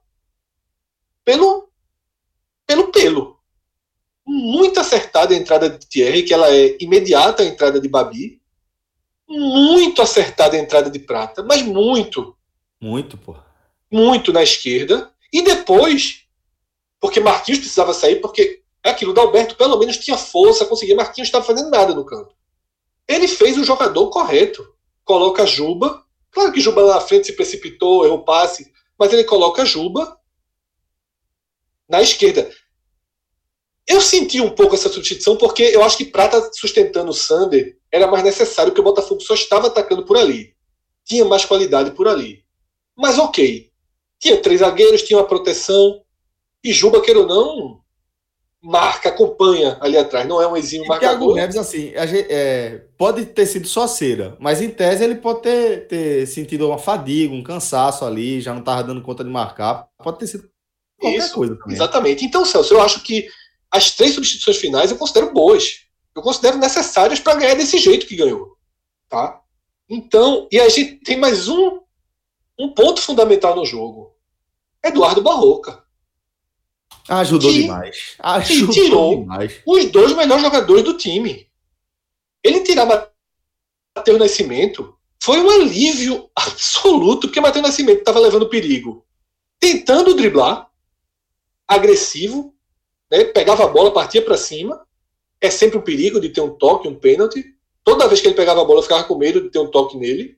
pelo 1.23 1.69
pelo 2.65 2.91
pelo 2.91 3.35
muito 4.25 4.79
acertada 4.79 5.33
a 5.33 5.37
entrada 5.37 5.69
de 5.69 5.85
Thierry, 5.85 6.23
que 6.23 6.33
ela 6.33 6.49
é 6.49 6.75
imediata 6.79 7.43
a 7.43 7.45
entrada 7.45 7.79
de 7.79 7.87
Babi. 7.87 8.41
Muito 9.27 10.01
acertada 10.01 10.55
a 10.55 10.59
entrada 10.59 10.89
de 10.89 10.99
Prata, 10.99 11.43
mas 11.43 11.61
muito. 11.61 12.35
Muito, 12.81 13.17
pô. 13.17 13.35
Muito 13.91 14.33
na 14.33 14.41
esquerda. 14.41 15.11
E 15.31 15.41
depois, 15.41 16.25
porque 16.99 17.19
Marquinhos 17.19 17.59
precisava 17.59 17.93
sair, 17.93 18.21
porque 18.21 18.63
é 18.83 18.89
aquilo, 18.91 19.13
o 19.13 19.19
Alberto 19.19 19.55
pelo 19.55 19.77
menos 19.77 19.97
tinha 19.97 20.17
força, 20.17 20.65
conseguia. 20.65 20.95
Marquinhos 20.95 21.27
estava 21.27 21.45
fazendo 21.45 21.69
nada 21.69 21.93
no 21.93 22.05
campo. 22.05 22.33
Ele 23.07 23.27
fez 23.27 23.57
o 23.57 23.63
jogador 23.63 24.09
correto. 24.09 24.67
Coloca 25.03 25.45
Juba. 25.45 26.03
Claro 26.35 26.51
que 26.51 26.59
Juba 26.59 26.81
lá 26.81 26.95
na 26.95 27.01
frente 27.01 27.27
se 27.27 27.33
precipitou, 27.33 28.05
errou 28.05 28.25
passe, 28.25 28.69
mas 28.99 29.11
ele 29.13 29.23
coloca 29.23 29.65
Juba 29.65 30.19
na 31.87 32.01
esquerda. 32.01 32.51
Eu 33.87 34.01
senti 34.01 34.41
um 34.41 34.49
pouco 34.49 34.75
essa 34.75 34.89
substituição 34.89 35.37
porque 35.37 35.63
eu 35.63 35.81
acho 35.81 35.95
que 35.95 36.03
Prata 36.03 36.51
sustentando 36.53 37.11
o 37.11 37.13
Sander 37.13 37.77
era 37.89 38.05
mais 38.05 38.21
necessário, 38.21 38.73
porque 38.73 38.81
o 38.81 38.83
Botafogo 38.83 39.21
só 39.21 39.33
estava 39.33 39.67
atacando 39.67 40.03
por 40.03 40.17
ali. 40.17 40.53
Tinha 41.05 41.23
mais 41.23 41.45
qualidade 41.45 41.91
por 41.91 42.05
ali. 42.05 42.43
Mas 42.97 43.17
ok. 43.17 43.71
Tinha 44.19 44.41
três 44.41 44.59
zagueiros, 44.59 45.03
tinha 45.03 45.17
uma 45.17 45.27
proteção. 45.27 46.03
E 46.61 46.73
Juba, 46.73 47.01
queira 47.01 47.21
ou 47.21 47.27
não, 47.27 47.81
marca, 48.65 49.09
acompanha 49.09 49.77
ali 49.79 49.95
atrás. 49.95 50.27
Não 50.27 50.41
é 50.41 50.47
um 50.47 50.57
exímio 50.57 50.87
marcador. 50.87 51.19
Thiago 51.19 51.35
Neves, 51.35 51.55
assim, 51.55 51.93
gente, 52.07 52.27
é, 52.29 52.81
pode 52.97 53.25
ter 53.27 53.45
sido 53.45 53.67
só 53.67 53.87
cera, 53.87 54.35
mas 54.39 54.59
em 54.59 54.69
tese 54.69 55.03
ele 55.03 55.15
pode 55.15 55.43
ter, 55.43 55.87
ter 55.87 56.25
sentido 56.25 56.67
uma 56.67 56.79
fadiga, 56.79 57.33
um 57.33 57.43
cansaço 57.43 58.03
ali, 58.03 58.41
já 58.41 58.51
não 58.53 58.61
estava 58.61 58.83
dando 58.83 59.03
conta 59.03 59.23
de 59.23 59.29
marcar. 59.29 59.87
Pode 60.03 60.17
ter 60.17 60.27
sido 60.27 60.49
qualquer 60.99 61.17
Isso, 61.19 61.35
coisa 61.35 61.55
também. 61.55 61.75
Exatamente. 61.75 62.25
Então, 62.25 62.43
Celso, 62.43 62.73
eu 62.73 62.81
acho 62.81 63.03
que 63.03 63.27
as 63.69 63.91
três 63.91 64.15
substituições 64.15 64.57
finais 64.57 64.89
eu 64.89 64.97
considero 64.97 65.31
boas. 65.31 65.85
Eu 66.15 66.23
considero 66.23 66.57
necessárias 66.57 67.19
para 67.19 67.35
ganhar 67.35 67.55
desse 67.55 67.77
jeito 67.77 68.07
que 68.07 68.15
ganhou. 68.15 68.55
Tá? 69.07 69.39
Então, 69.87 70.47
e 70.51 70.59
a 70.59 70.67
gente 70.69 70.95
tem 71.03 71.17
mais 71.17 71.47
um, 71.47 71.81
um 72.59 72.73
ponto 72.73 72.99
fundamental 72.99 73.55
no 73.55 73.65
jogo. 73.65 74.15
Eduardo 74.83 75.21
Barroca. 75.21 75.84
Ajudou 77.07 77.51
que, 77.51 77.61
demais. 77.61 78.15
Ajudou 78.19 78.73
tirou 78.73 79.19
demais. 79.19 79.61
os 79.65 79.91
dois 79.91 80.15
melhores 80.15 80.43
jogadores 80.43 80.83
do 80.83 80.97
time. 80.97 81.47
Ele 82.43 82.61
tirar 82.61 82.85
Matheus 83.95 84.19
Nascimento 84.19 84.97
foi 85.21 85.39
um 85.39 85.49
alívio 85.49 86.29
absoluto, 86.35 87.27
porque 87.27 87.41
Matheus 87.41 87.65
Nascimento 87.65 87.99
estava 87.99 88.19
levando 88.19 88.49
perigo. 88.49 89.05
Tentando 89.59 90.15
driblar, 90.15 90.69
agressivo, 91.67 92.53
né? 93.09 93.23
pegava 93.25 93.65
a 93.65 93.67
bola, 93.67 93.93
partia 93.93 94.21
para 94.21 94.37
cima. 94.37 94.85
É 95.39 95.49
sempre 95.49 95.77
um 95.77 95.81
perigo 95.81 96.19
de 96.19 96.29
ter 96.29 96.41
um 96.41 96.55
toque, 96.55 96.87
um 96.87 96.95
pênalti. 96.95 97.55
Toda 97.83 98.07
vez 98.07 98.19
que 98.19 98.27
ele 98.27 98.35
pegava 98.35 98.61
a 98.61 98.65
bola, 98.65 98.79
eu 98.79 98.83
ficava 98.83 99.03
com 99.03 99.17
medo 99.17 99.41
de 99.41 99.49
ter 99.49 99.59
um 99.59 99.69
toque 99.69 99.95
nele. 99.97 100.37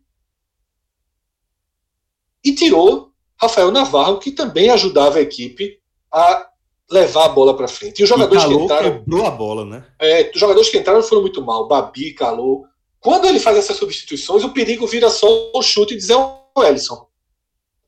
E 2.43 2.53
tirou 2.53 3.13
Rafael 3.39 3.71
Navarro, 3.71 4.19
que 4.19 4.31
também 4.31 4.69
ajudava 4.69 5.19
a 5.19 5.21
equipe 5.21 5.79
a 6.11 6.49
levar 6.89 7.25
a 7.25 7.29
bola 7.29 7.55
para 7.55 7.67
frente. 7.67 7.99
E 7.99 8.03
os 8.03 8.09
jogadores 8.09 8.43
e 8.43 8.47
que 8.47 8.53
entraram. 8.53 8.91
quebrou 8.91 9.25
a 9.25 9.31
bola, 9.31 9.65
né? 9.65 9.85
É, 9.99 10.31
os 10.33 10.39
jogadores 10.39 10.69
que 10.69 10.77
entraram 10.77 11.03
foram 11.03 11.21
muito 11.21 11.41
mal. 11.41 11.67
Babi, 11.67 12.13
Calou. 12.13 12.65
Quando 12.99 13.25
ele 13.25 13.39
faz 13.39 13.57
essas 13.57 13.77
substituições, 13.77 14.43
o 14.43 14.53
perigo 14.53 14.87
vira 14.87 15.09
só 15.09 15.51
o 15.53 15.61
chute 15.61 15.95
de 15.95 16.01
Zé 16.01 16.15
Wellison, 16.57 17.07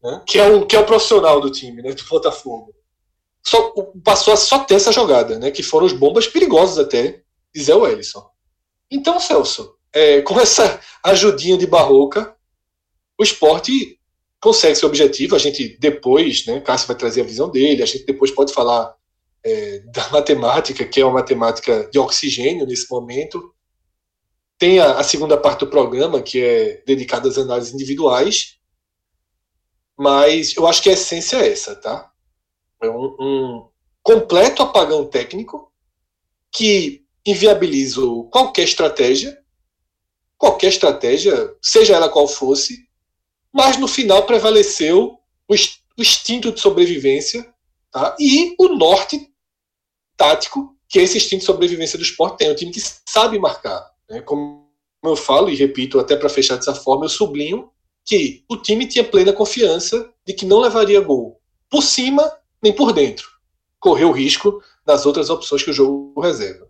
né? 0.03 0.21
que, 0.27 0.37
é 0.37 0.47
o, 0.47 0.65
que 0.65 0.75
é 0.75 0.79
o 0.79 0.85
profissional 0.85 1.41
do 1.41 1.49
time, 1.49 1.81
né? 1.81 1.91
do 1.91 2.03
Botafogo 2.03 2.73
só, 3.43 3.73
passou 4.03 4.33
a 4.33 4.37
só 4.37 4.59
ter 4.59 4.75
essa 4.75 4.91
jogada, 4.91 5.39
né? 5.39 5.51
Que 5.51 5.63
foram 5.63 5.85
os 5.85 5.93
bombas 5.93 6.27
perigosas 6.27 6.77
até 6.77 7.23
de 7.53 7.61
Zé 7.61 7.73
Wellison. 7.73 8.29
Então, 8.91 9.19
Celso, 9.19 9.75
é, 9.93 10.21
com 10.21 10.39
essa 10.39 10.79
ajudinha 11.03 11.57
de 11.57 11.67
Barroca, 11.67 12.35
o 13.17 13.23
esporte 13.23 13.98
consegue 14.41 14.75
seu 14.75 14.87
objetivo. 14.87 15.35
A 15.35 15.39
gente 15.39 15.77
depois, 15.79 16.45
né, 16.45 16.59
Cássio 16.61 16.87
vai 16.87 16.95
trazer 16.95 17.21
a 17.21 17.25
visão 17.25 17.49
dele, 17.49 17.83
a 17.83 17.85
gente 17.85 18.05
depois 18.05 18.31
pode 18.31 18.53
falar 18.53 18.95
é, 19.43 19.79
da 19.93 20.09
matemática, 20.09 20.85
que 20.85 21.01
é 21.01 21.05
uma 21.05 21.15
matemática 21.15 21.89
de 21.91 21.99
oxigênio 21.99 22.65
nesse 22.65 22.89
momento. 22.89 23.53
Tem 24.57 24.79
a, 24.79 24.99
a 24.99 25.03
segunda 25.03 25.37
parte 25.37 25.61
do 25.61 25.67
programa, 25.67 26.21
que 26.21 26.41
é 26.41 26.83
dedicada 26.85 27.29
às 27.29 27.37
análises 27.37 27.73
individuais, 27.73 28.57
mas 29.97 30.55
eu 30.55 30.65
acho 30.65 30.81
que 30.81 30.89
a 30.89 30.93
essência 30.93 31.37
é 31.37 31.51
essa, 31.51 31.75
tá? 31.75 32.09
É 32.81 32.89
um, 32.89 33.15
um 33.19 33.69
completo 34.01 34.63
apagão 34.63 35.05
técnico 35.05 35.71
que 36.51 37.05
inviabiliza 37.25 38.01
qualquer 38.31 38.63
estratégia, 38.63 39.37
qualquer 40.37 40.67
estratégia, 40.67 41.53
seja 41.61 41.95
ela 41.95 42.09
qual 42.09 42.27
fosse, 42.27 42.88
mas 43.53 43.77
no 43.77 43.87
final 43.87 44.25
prevaleceu 44.25 45.17
o, 45.47 45.55
instinto 45.97 46.51
de 46.51 46.59
sobrevivência 46.59 47.51
tá? 47.91 48.15
e 48.19 48.55
o 48.57 48.69
norte 48.69 49.29
tático 50.15 50.75
que 50.87 50.99
esse 50.99 51.17
instinto 51.17 51.41
de 51.41 51.45
sobrevivência 51.45 51.97
do 51.97 52.03
esporte 52.03 52.37
tem. 52.37 52.47
É 52.47 52.51
um 52.51 52.55
time 52.55 52.71
que 52.71 52.81
sabe 53.07 53.37
marcar. 53.37 53.89
Né? 54.09 54.21
Como 54.21 54.67
eu 55.03 55.15
falo 55.15 55.49
e 55.49 55.55
repito 55.55 55.99
até 55.99 56.15
para 56.15 56.29
fechar 56.29 56.55
dessa 56.55 56.73
forma, 56.73 57.05
eu 57.05 57.09
sublinho 57.09 57.69
que 58.05 58.43
o 58.49 58.57
time 58.57 58.87
tinha 58.87 59.03
plena 59.03 59.31
confiança 59.31 60.11
de 60.25 60.33
que 60.33 60.45
não 60.45 60.59
levaria 60.59 60.99
gol 60.99 61.39
por 61.69 61.83
cima 61.83 62.31
nem 62.61 62.73
por 62.73 62.91
dentro. 62.91 63.29
Correu 63.79 64.11
risco 64.11 64.61
nas 64.85 65.05
outras 65.05 65.29
opções 65.29 65.63
que 65.63 65.69
o 65.69 65.73
jogo 65.73 66.19
reserva. 66.19 66.67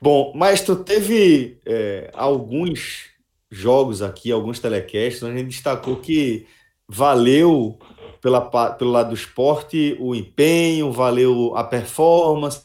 Bom, 0.00 0.32
Maestro, 0.34 0.76
teve 0.76 1.60
é, 1.66 2.10
alguns 2.14 3.10
jogos 3.50 4.00
aqui, 4.00 4.30
alguns 4.30 4.60
telecasts, 4.60 5.22
a 5.22 5.32
gente 5.32 5.48
destacou 5.48 5.96
que 5.96 6.46
valeu 6.88 7.78
pela, 8.20 8.40
pelo 8.72 8.90
lado 8.90 9.10
do 9.10 9.14
esporte 9.14 9.96
o 9.98 10.14
empenho, 10.14 10.92
valeu 10.92 11.56
a 11.56 11.64
performance 11.64 12.64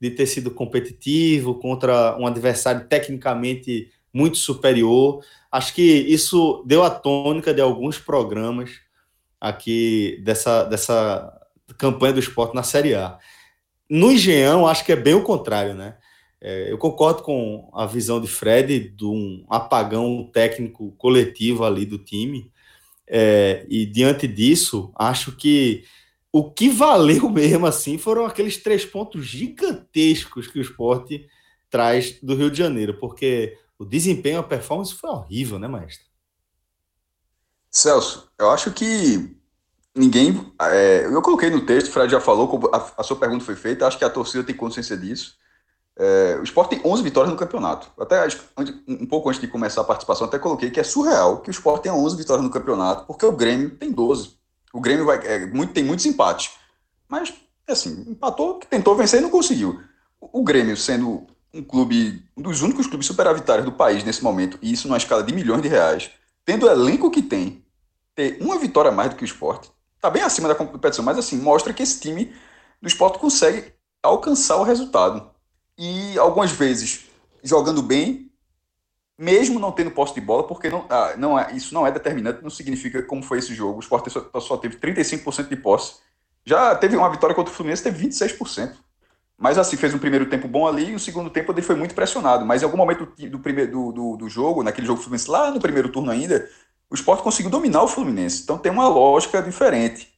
de 0.00 0.10
ter 0.10 0.26
sido 0.26 0.50
competitivo 0.50 1.54
contra 1.56 2.16
um 2.18 2.26
adversário 2.26 2.86
tecnicamente 2.86 3.90
muito 4.12 4.38
superior. 4.38 5.24
Acho 5.50 5.74
que 5.74 5.82
isso 5.82 6.62
deu 6.66 6.82
a 6.82 6.90
tônica 6.90 7.52
de 7.52 7.60
alguns 7.60 7.98
programas 7.98 8.70
aqui 9.40 10.20
dessa, 10.24 10.64
dessa 10.64 11.40
campanha 11.78 12.12
do 12.12 12.20
esporte 12.20 12.54
na 12.54 12.62
Série 12.62 12.94
A. 12.94 13.18
No 13.88 14.12
Engenhão, 14.12 14.66
acho 14.66 14.84
que 14.84 14.92
é 14.92 14.96
bem 14.96 15.14
o 15.14 15.22
contrário, 15.22 15.74
né? 15.74 15.96
É, 16.44 16.72
eu 16.72 16.76
concordo 16.76 17.22
com 17.22 17.70
a 17.72 17.86
visão 17.86 18.20
de 18.20 18.26
Fred 18.26 18.80
de 18.80 19.04
um 19.04 19.46
apagão 19.48 20.28
técnico 20.32 20.90
coletivo 20.98 21.64
ali 21.64 21.86
do 21.86 21.98
time. 21.98 22.50
É, 23.06 23.64
e 23.68 23.86
diante 23.86 24.26
disso, 24.26 24.92
acho 24.96 25.36
que 25.36 25.84
o 26.32 26.50
que 26.50 26.68
valeu 26.68 27.30
mesmo 27.30 27.64
assim 27.64 27.96
foram 27.96 28.26
aqueles 28.26 28.56
três 28.56 28.84
pontos 28.84 29.24
gigantescos 29.24 30.48
que 30.48 30.58
o 30.58 30.62
esporte 30.62 31.28
traz 31.70 32.18
do 32.20 32.34
Rio 32.34 32.50
de 32.50 32.58
Janeiro, 32.58 32.98
porque 32.98 33.56
o 33.78 33.84
desempenho, 33.84 34.40
a 34.40 34.42
performance 34.42 34.92
foi 34.94 35.10
horrível, 35.10 35.60
né, 35.60 35.68
maestro? 35.68 36.06
Celso, 37.70 38.28
eu 38.36 38.50
acho 38.50 38.72
que 38.72 39.36
ninguém. 39.94 40.52
É, 40.60 41.06
eu 41.06 41.22
coloquei 41.22 41.50
no 41.50 41.64
texto, 41.64 41.86
o 41.86 41.92
Fred 41.92 42.10
já 42.10 42.20
falou, 42.20 42.68
a, 42.72 42.94
a 42.98 43.02
sua 43.04 43.16
pergunta 43.16 43.44
foi 43.44 43.54
feita, 43.54 43.86
acho 43.86 43.96
que 43.96 44.04
a 44.04 44.10
torcida 44.10 44.42
tem 44.42 44.56
consciência 44.56 44.96
disso. 44.96 45.40
É, 45.98 46.38
o 46.40 46.42
Sport 46.44 46.70
tem 46.70 46.80
11 46.84 47.02
vitórias 47.02 47.32
no 47.32 47.38
campeonato. 47.38 47.90
Até 47.98 48.26
um 48.88 49.06
pouco 49.06 49.28
antes 49.28 49.40
de 49.40 49.48
começar 49.48 49.82
a 49.82 49.84
participação, 49.84 50.26
até 50.26 50.38
coloquei 50.38 50.70
que 50.70 50.80
é 50.80 50.84
surreal 50.84 51.40
que 51.40 51.50
o 51.50 51.52
Sport 51.52 51.82
tenha 51.82 51.94
11 51.94 52.16
vitórias 52.16 52.44
no 52.44 52.50
campeonato, 52.50 53.04
porque 53.06 53.26
o 53.26 53.32
Grêmio 53.32 53.70
tem 53.76 53.90
12. 53.90 54.36
O 54.72 54.80
Grêmio 54.80 55.04
vai, 55.04 55.18
é, 55.26 55.46
muito, 55.46 55.72
tem 55.72 55.84
muitos 55.84 56.06
empates. 56.06 56.52
Mas, 57.08 57.32
assim, 57.68 58.04
empatou, 58.08 58.60
tentou 58.70 58.96
vencer 58.96 59.20
e 59.20 59.22
não 59.22 59.30
conseguiu. 59.30 59.80
O 60.20 60.42
Grêmio, 60.42 60.76
sendo 60.76 61.26
um 61.52 61.62
clube, 61.62 62.24
um 62.36 62.42
dos 62.42 62.62
únicos 62.62 62.86
clubes 62.86 63.06
superavitários 63.06 63.64
do 63.64 63.72
país 63.72 64.02
nesse 64.02 64.24
momento, 64.24 64.58
e 64.62 64.72
isso 64.72 64.88
numa 64.88 64.96
escala 64.96 65.22
de 65.22 65.34
milhões 65.34 65.60
de 65.60 65.68
reais, 65.68 66.10
tendo 66.44 66.66
o 66.66 66.70
elenco 66.70 67.10
que 67.10 67.20
tem, 67.20 67.62
ter 68.14 68.38
uma 68.40 68.58
vitória 68.58 68.90
a 68.90 68.94
mais 68.94 69.10
do 69.10 69.16
que 69.16 69.24
o 69.24 69.26
Sport, 69.26 69.68
tá 70.00 70.08
bem 70.08 70.22
acima 70.22 70.48
da 70.48 70.54
competição, 70.54 71.04
mas 71.04 71.18
assim, 71.18 71.36
mostra 71.36 71.72
que 71.72 71.82
esse 71.82 72.00
time 72.00 72.34
do 72.80 72.88
Sport 72.88 73.18
consegue 73.18 73.74
alcançar 74.02 74.56
o 74.56 74.62
resultado 74.62 75.31
e 75.76 76.18
algumas 76.18 76.52
vezes 76.52 77.06
jogando 77.42 77.82
bem, 77.82 78.30
mesmo 79.18 79.58
não 79.58 79.72
tendo 79.72 79.90
posse 79.90 80.14
de 80.14 80.20
bola, 80.20 80.46
porque 80.46 80.70
não, 80.70 80.86
ah, 80.88 81.14
não 81.16 81.38
é, 81.38 81.52
isso 81.52 81.74
não 81.74 81.86
é 81.86 81.90
determinante, 81.90 82.42
não 82.42 82.50
significa 82.50 83.02
como 83.02 83.22
foi 83.22 83.38
esse 83.38 83.54
jogo. 83.54 83.78
O 83.78 83.80
Sport 83.80 84.08
só, 84.08 84.40
só 84.40 84.56
teve 84.56 84.76
35% 84.76 85.48
de 85.48 85.56
posse. 85.56 86.00
Já 86.44 86.74
teve 86.74 86.96
uma 86.96 87.10
vitória 87.10 87.34
contra 87.34 87.52
o 87.52 87.54
Fluminense, 87.54 87.82
teve 87.82 88.08
26%. 88.08 88.74
Mas 89.38 89.58
assim, 89.58 89.76
fez 89.76 89.92
um 89.92 89.98
primeiro 89.98 90.26
tempo 90.26 90.46
bom 90.46 90.66
ali 90.66 90.90
e 90.90 90.94
o 90.94 91.00
segundo 91.00 91.30
tempo 91.30 91.52
ele 91.52 91.62
foi 91.62 91.74
muito 91.74 91.94
pressionado. 91.94 92.44
Mas 92.44 92.62
em 92.62 92.64
algum 92.64 92.76
momento 92.76 93.06
do, 93.28 93.38
primeiro, 93.38 93.70
do, 93.72 93.92
do, 93.92 94.16
do 94.16 94.28
jogo, 94.28 94.62
naquele 94.62 94.86
jogo 94.86 95.00
Fluminense, 95.00 95.30
lá 95.30 95.50
no 95.50 95.60
primeiro 95.60 95.88
turno 95.88 96.10
ainda, 96.10 96.48
o 96.88 96.94
Sport 96.94 97.22
conseguiu 97.22 97.50
dominar 97.50 97.82
o 97.82 97.88
Fluminense. 97.88 98.42
Então 98.42 98.58
tem 98.58 98.70
uma 98.70 98.88
lógica 98.88 99.42
diferente. 99.42 100.12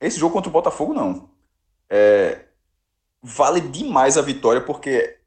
Esse 0.00 0.18
jogo 0.18 0.34
contra 0.34 0.50
o 0.50 0.52
Botafogo, 0.52 0.92
não. 0.92 1.30
É, 1.88 2.44
vale 3.22 3.60
demais 3.60 4.16
a 4.16 4.22
vitória, 4.22 4.60
porque 4.60 5.18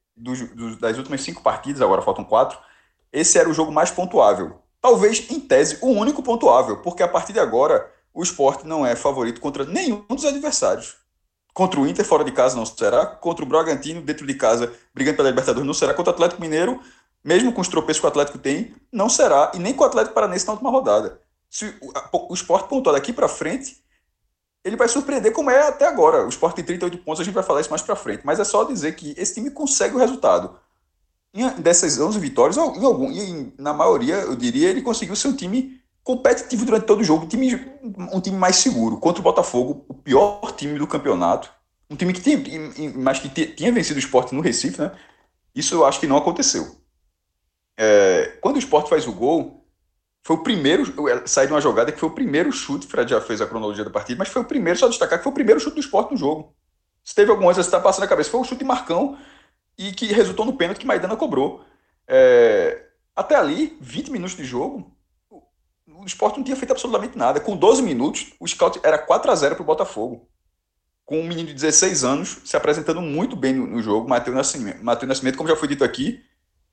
das 0.79 0.97
últimas 0.97 1.21
cinco 1.21 1.41
partidas, 1.41 1.81
agora 1.81 2.01
faltam 2.01 2.23
quatro, 2.23 2.57
esse 3.11 3.37
era 3.37 3.49
o 3.49 3.53
jogo 3.53 3.71
mais 3.71 3.91
pontuável. 3.91 4.61
Talvez, 4.79 5.29
em 5.29 5.39
tese, 5.39 5.77
o 5.81 5.89
único 5.89 6.23
pontuável, 6.23 6.77
porque 6.77 7.03
a 7.03 7.07
partir 7.07 7.33
de 7.33 7.39
agora 7.39 7.91
o 8.13 8.23
esporte 8.23 8.65
não 8.67 8.85
é 8.85 8.95
favorito 8.95 9.39
contra 9.39 9.65
nenhum 9.65 10.05
dos 10.09 10.25
adversários. 10.25 10.95
Contra 11.53 11.79
o 11.79 11.87
Inter, 11.87 12.05
fora 12.05 12.23
de 12.23 12.31
casa, 12.31 12.55
não 12.55 12.65
será. 12.65 13.05
Contra 13.05 13.43
o 13.43 13.47
Bragantino, 13.47 14.01
dentro 14.01 14.25
de 14.25 14.33
casa, 14.33 14.73
brigando 14.93 15.17
pela 15.17 15.29
Libertadores, 15.29 15.67
não 15.67 15.73
será. 15.73 15.93
Contra 15.93 16.11
o 16.11 16.13
Atlético 16.13 16.41
Mineiro, 16.41 16.79
mesmo 17.23 17.51
com 17.51 17.61
os 17.61 17.67
tropeços 17.67 17.99
que 17.99 18.05
o 18.05 18.09
Atlético 18.09 18.39
tem, 18.39 18.73
não 18.91 19.09
será. 19.09 19.51
E 19.53 19.59
nem 19.59 19.73
com 19.73 19.83
o 19.83 19.87
Atlético 19.87 20.15
Paranense 20.15 20.47
na 20.47 20.53
última 20.53 20.71
rodada. 20.71 21.19
Se 21.49 21.75
o, 21.81 22.31
o 22.31 22.33
esporte 22.33 22.69
pontuar 22.69 22.95
daqui 22.95 23.11
para 23.11 23.27
frente, 23.27 23.83
ele 24.63 24.75
vai 24.75 24.87
surpreender 24.87 25.31
como 25.31 25.49
é 25.49 25.67
até 25.67 25.87
agora. 25.87 26.25
O 26.25 26.29
Sport 26.29 26.55
tem 26.55 26.63
38 26.63 26.97
pontos, 26.99 27.21
a 27.21 27.23
gente 27.23 27.33
vai 27.33 27.43
falar 27.43 27.61
isso 27.61 27.69
mais 27.69 27.81
para 27.81 27.95
frente. 27.95 28.21
Mas 28.23 28.39
é 28.39 28.43
só 28.43 28.63
dizer 28.63 28.95
que 28.95 29.13
esse 29.17 29.33
time 29.33 29.49
consegue 29.49 29.95
o 29.95 29.99
resultado. 29.99 30.55
Dessas 31.59 31.99
11 31.99 32.19
vitórias, 32.19 32.57
em 32.57 32.85
algum, 32.85 33.09
em, 33.09 33.53
na 33.57 33.73
maioria, 33.73 34.15
eu 34.15 34.35
diria, 34.35 34.69
ele 34.69 34.81
conseguiu 34.81 35.15
ser 35.15 35.29
um 35.29 35.35
time 35.35 35.81
competitivo 36.03 36.65
durante 36.65 36.85
todo 36.85 36.99
o 36.99 37.03
jogo, 37.03 37.25
um 37.25 37.27
time, 37.27 37.71
um 38.11 38.19
time 38.19 38.37
mais 38.37 38.57
seguro. 38.57 38.97
Contra 38.97 39.21
o 39.21 39.23
Botafogo, 39.23 39.85
o 39.87 39.93
pior 39.93 40.51
time 40.55 40.77
do 40.77 40.87
campeonato. 40.87 41.51
Um 41.89 41.95
time 41.95 42.13
que 42.13 42.21
tinha, 42.21 42.37
mas 42.95 43.19
que 43.19 43.29
tinha 43.29 43.71
vencido 43.71 43.97
o 43.97 43.99
esporte 43.99 44.35
no 44.35 44.41
Recife, 44.41 44.79
né? 44.79 44.91
Isso 45.55 45.73
eu 45.75 45.85
acho 45.85 45.99
que 45.99 46.07
não 46.07 46.17
aconteceu. 46.17 46.75
É, 47.77 48.37
quando 48.41 48.55
o 48.55 48.59
esporte 48.59 48.89
faz 48.89 49.07
o 49.07 49.11
gol, 49.11 49.60
foi 50.23 50.35
o 50.35 50.43
primeiro, 50.43 50.83
sai 51.25 51.47
de 51.47 51.53
uma 51.53 51.61
jogada 51.61 51.91
que 51.91 51.99
foi 51.99 52.09
o 52.09 52.13
primeiro 52.13 52.51
chute, 52.51 52.85
Fred 52.85 53.09
já 53.09 53.19
fez 53.19 53.41
a 53.41 53.47
cronologia 53.47 53.83
da 53.83 53.89
partida, 53.89 54.19
mas 54.19 54.29
foi 54.29 54.41
o 54.41 54.45
primeiro, 54.45 54.77
só 54.77 54.87
destacar 54.87 55.17
que 55.17 55.23
foi 55.23 55.31
o 55.31 55.35
primeiro 55.35 55.59
chute 55.59 55.75
do 55.75 55.79
esporte 55.79 56.11
no 56.11 56.17
jogo. 56.17 56.55
Se 57.03 57.15
teve 57.15 57.31
alguma 57.31 57.47
coisa 57.47 57.61
que 57.61 57.67
está 57.67 57.79
passando 57.79 58.03
na 58.03 58.07
cabeça, 58.07 58.29
foi 58.29 58.39
o 58.39 58.43
chute 58.43 58.59
de 58.59 58.65
Marcão 58.65 59.17
e 59.77 59.91
que 59.91 60.05
resultou 60.07 60.45
no 60.45 60.53
pênalti 60.53 60.79
que 60.79 60.85
Maidana 60.85 61.15
cobrou. 61.15 61.65
É, 62.07 62.85
até 63.15 63.35
ali, 63.35 63.75
20 63.81 64.11
minutos 64.11 64.37
de 64.37 64.43
jogo, 64.43 64.95
o 65.87 66.05
esporte 66.05 66.37
não 66.37 66.43
tinha 66.43 66.55
feito 66.55 66.71
absolutamente 66.71 67.17
nada. 67.17 67.39
Com 67.39 67.57
12 67.57 67.81
minutos, 67.81 68.33
o 68.39 68.47
scout 68.47 68.79
era 68.83 68.99
4 68.99 69.31
a 69.31 69.35
0 69.35 69.55
para 69.55 69.63
o 69.63 69.65
Botafogo. 69.65 70.27
Com 71.03 71.19
um 71.19 71.27
menino 71.27 71.47
de 71.47 71.55
16 71.55 72.03
anos 72.03 72.41
se 72.45 72.55
apresentando 72.55 73.01
muito 73.01 73.35
bem 73.35 73.53
no, 73.53 73.65
no 73.65 73.81
jogo, 73.81 74.07
Matheus 74.07 74.35
Nascimento, 74.35 74.83
Nascimento, 74.83 75.35
como 75.35 75.49
já 75.49 75.55
foi 75.55 75.67
dito 75.67 75.83
aqui, 75.83 76.23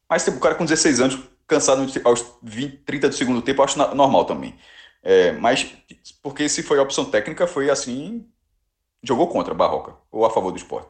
mas 0.08 0.22
tem 0.22 0.34
um 0.34 0.38
cara 0.38 0.54
com 0.54 0.64
16 0.64 1.00
anos 1.00 1.18
cansado 1.48 1.84
aos 2.04 2.24
20, 2.42 2.76
30 2.84 3.08
do 3.08 3.14
segundo 3.14 3.42
tempo, 3.42 3.60
eu 3.60 3.64
acho 3.64 3.78
normal 3.94 4.26
também. 4.26 4.54
É, 5.02 5.32
mas, 5.32 5.66
porque 6.22 6.48
se 6.48 6.62
foi 6.62 6.78
a 6.78 6.82
opção 6.82 7.06
técnica, 7.06 7.46
foi 7.46 7.70
assim, 7.70 8.28
jogou 9.02 9.28
contra 9.28 9.54
a 9.54 9.56
Barroca, 9.56 9.96
ou 10.12 10.24
a 10.26 10.30
favor 10.30 10.52
do 10.52 10.58
esporte. 10.58 10.88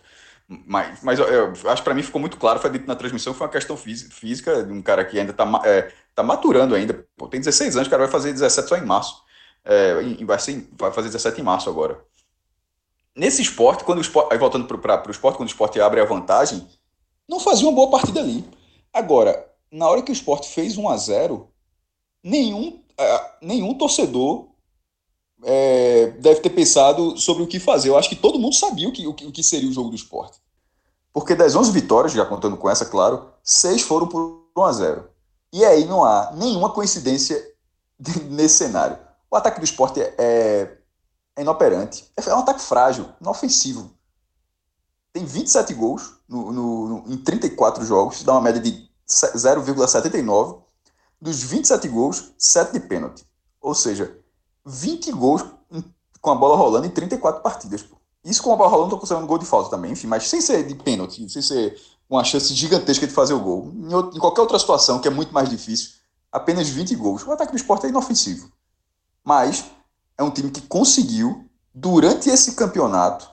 Mas, 0.49 1.03
mas 1.03 1.19
eu, 1.19 1.53
acho 1.53 1.83
que 1.83 1.85
para 1.85 1.95
mim 1.95 2.03
ficou 2.03 2.21
muito 2.21 2.39
claro, 2.39 2.59
foi 2.59 2.71
dito 2.71 2.87
na 2.87 2.97
transmissão, 2.97 3.35
foi 3.35 3.47
uma 3.47 3.53
questão 3.53 3.77
física 3.77 4.63
de 4.65 4.73
um 4.73 4.83
cara 4.83 5.05
que 5.05 5.19
ainda 5.19 5.31
está 5.31 5.45
é, 5.65 5.93
tá 6.15 6.23
maturando 6.23 6.75
ainda. 6.75 7.07
Pô, 7.17 7.29
tem 7.29 7.39
16 7.39 7.77
anos, 7.77 7.87
o 7.87 7.91
cara 7.91 8.05
vai 8.05 8.11
fazer 8.11 8.33
17 8.33 8.69
só 8.69 8.77
em 8.77 8.85
março. 8.85 9.23
É, 9.65 9.95
vai, 10.25 10.39
ser, 10.39 10.67
vai 10.79 10.91
fazer 10.91 11.09
17 11.09 11.41
em 11.41 11.45
março 11.45 11.69
agora. 11.69 12.03
Nesse 13.15 13.43
esporte, 13.43 13.85
quando 13.85 13.99
o 13.99 14.01
esporte, 14.01 14.33
aí 14.33 14.39
voltando 14.39 14.67
para 14.67 15.07
o 15.07 15.11
esporte, 15.11 15.37
quando 15.37 15.49
o 15.49 15.53
esporte 15.53 15.81
abre 15.81 16.01
a 16.01 16.05
vantagem, 16.05 16.67
não 17.29 17.39
fazia 17.41 17.69
uma 17.69 17.75
boa 17.75 17.91
partida 17.91 18.21
ali. 18.21 18.49
Agora, 18.93 19.47
na 19.71 19.89
hora 19.89 20.03
que 20.03 20.11
o 20.11 20.13
esporte 20.13 20.49
fez 20.49 20.77
1 20.77 20.89
a 20.89 20.97
0 20.97 21.49
nenhum, 22.23 22.69
uh, 22.69 23.29
nenhum 23.41 23.75
torcedor 23.75 24.49
é, 25.43 26.09
deve 26.19 26.41
ter 26.41 26.51
pensado 26.51 27.17
sobre 27.17 27.43
o 27.43 27.47
que 27.47 27.61
fazer. 27.61 27.89
Eu 27.89 27.99
acho 27.99 28.09
que 28.09 28.17
todo 28.17 28.39
mundo 28.39 28.55
sabia 28.55 28.89
o 28.89 28.93
que, 28.93 29.07
o 29.07 29.15
que, 29.15 29.27
o 29.27 29.33
que 29.33 29.43
seria 29.43 29.69
o 29.69 29.73
jogo 29.73 29.91
do 29.91 29.97
esporte. 29.97 30.41
Porque 31.13 31.35
das 31.35 31.55
11 31.55 31.73
vitórias, 31.73 32.13
já 32.13 32.25
contando 32.25 32.57
com 32.57 32.69
essa, 32.69 32.85
claro, 32.85 33.31
seis 33.43 33.83
foram 33.83 34.07
por 34.07 34.47
1 34.57 34.63
a 34.63 34.73
0 34.73 35.11
E 35.53 35.65
aí 35.65 35.85
não 35.85 36.05
há 36.05 36.33
nenhuma 36.35 36.71
coincidência 36.71 37.43
nesse 38.31 38.59
cenário. 38.59 38.99
O 39.31 39.37
ataque 39.37 39.61
do 39.61 39.65
esporte 39.65 40.01
é, 40.01 40.15
é, 40.19 40.79
é 41.37 41.43
inoperante. 41.43 42.11
É 42.17 42.35
um 42.35 42.39
ataque 42.39 42.61
frágil, 42.61 43.09
inofensivo. 43.21 43.93
Tem 45.13 45.25
27 45.25 45.75
gols 45.75 46.15
no, 46.29 46.53
no, 46.53 46.89
no, 46.89 47.13
em 47.13 47.17
34 47.17 47.85
jogos, 47.85 48.23
dá 48.23 48.33
uma 48.33 48.41
média 48.41 48.61
de 48.61 48.88
0,79. 49.09 50.63
Dos 51.21 51.43
27 51.43 51.89
gols, 51.89 52.33
7 52.39 52.73
de 52.73 52.81
pênalti. 52.81 53.27
Ou 53.61 53.75
seja, 53.75 54.17
20 54.65 55.11
gols 55.13 55.45
com 56.21 56.31
a 56.31 56.35
bola 56.35 56.57
rolando 56.57 56.87
em 56.87 56.91
34 56.91 57.43
partidas. 57.43 57.85
Isso 58.25 58.43
com 58.43 58.53
a 58.53 58.57
bola 58.57 58.71
rolando, 58.71 58.89
estou 58.89 59.01
considerando 59.01 59.27
gol 59.27 59.39
de 59.39 59.47
falta 59.47 59.71
também, 59.71 59.93
enfim, 59.93 60.07
mas 60.07 60.29
sem 60.29 60.41
ser 60.41 60.67
de 60.67 60.75
pênalti, 60.75 61.29
sem 61.29 61.41
ser 61.41 61.81
uma 62.09 62.25
chance 62.25 62.53
gigantesca 62.55 63.07
de 63.07 63.13
fazer 63.13 63.35
o 63.35 63.41
gol. 63.41 63.73
Em, 63.75 63.95
outro, 63.95 64.17
em 64.17 64.21
qualquer 64.21 64.43
outra 64.43 64.59
situação, 64.59 65.01
que 65.01 65.09
é 65.09 65.11
muito 65.11 65.33
mais 65.33 65.49
difícil, 65.49 65.93
apenas 66.31 66.69
20 66.69 66.95
gols. 66.97 67.25
O 67.25 67.33
ataque 67.33 67.53
do 67.53 67.57
esporte 67.57 67.87
é 67.87 67.89
inofensivo. 67.89 68.51
Mas 69.25 69.65
é 70.17 70.23
um 70.23 70.31
time 70.31 70.51
que 70.51 70.61
conseguiu, 70.63 71.49
durante 71.73 72.29
esse 72.29 72.53
campeonato, 72.53 73.29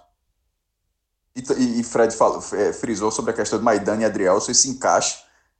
e, 1.35 1.79
e 1.79 1.83
Fred 1.83 2.15
falou, 2.15 2.41
é, 2.53 2.71
frisou 2.71 3.11
sobre 3.11 3.31
a 3.31 3.33
questão 3.33 3.59
de 3.59 3.65
Maidana 3.65 4.03
e 4.03 4.05
Adrielson, 4.05 4.51
esse 4.51 4.69
encaixe, 4.69 5.17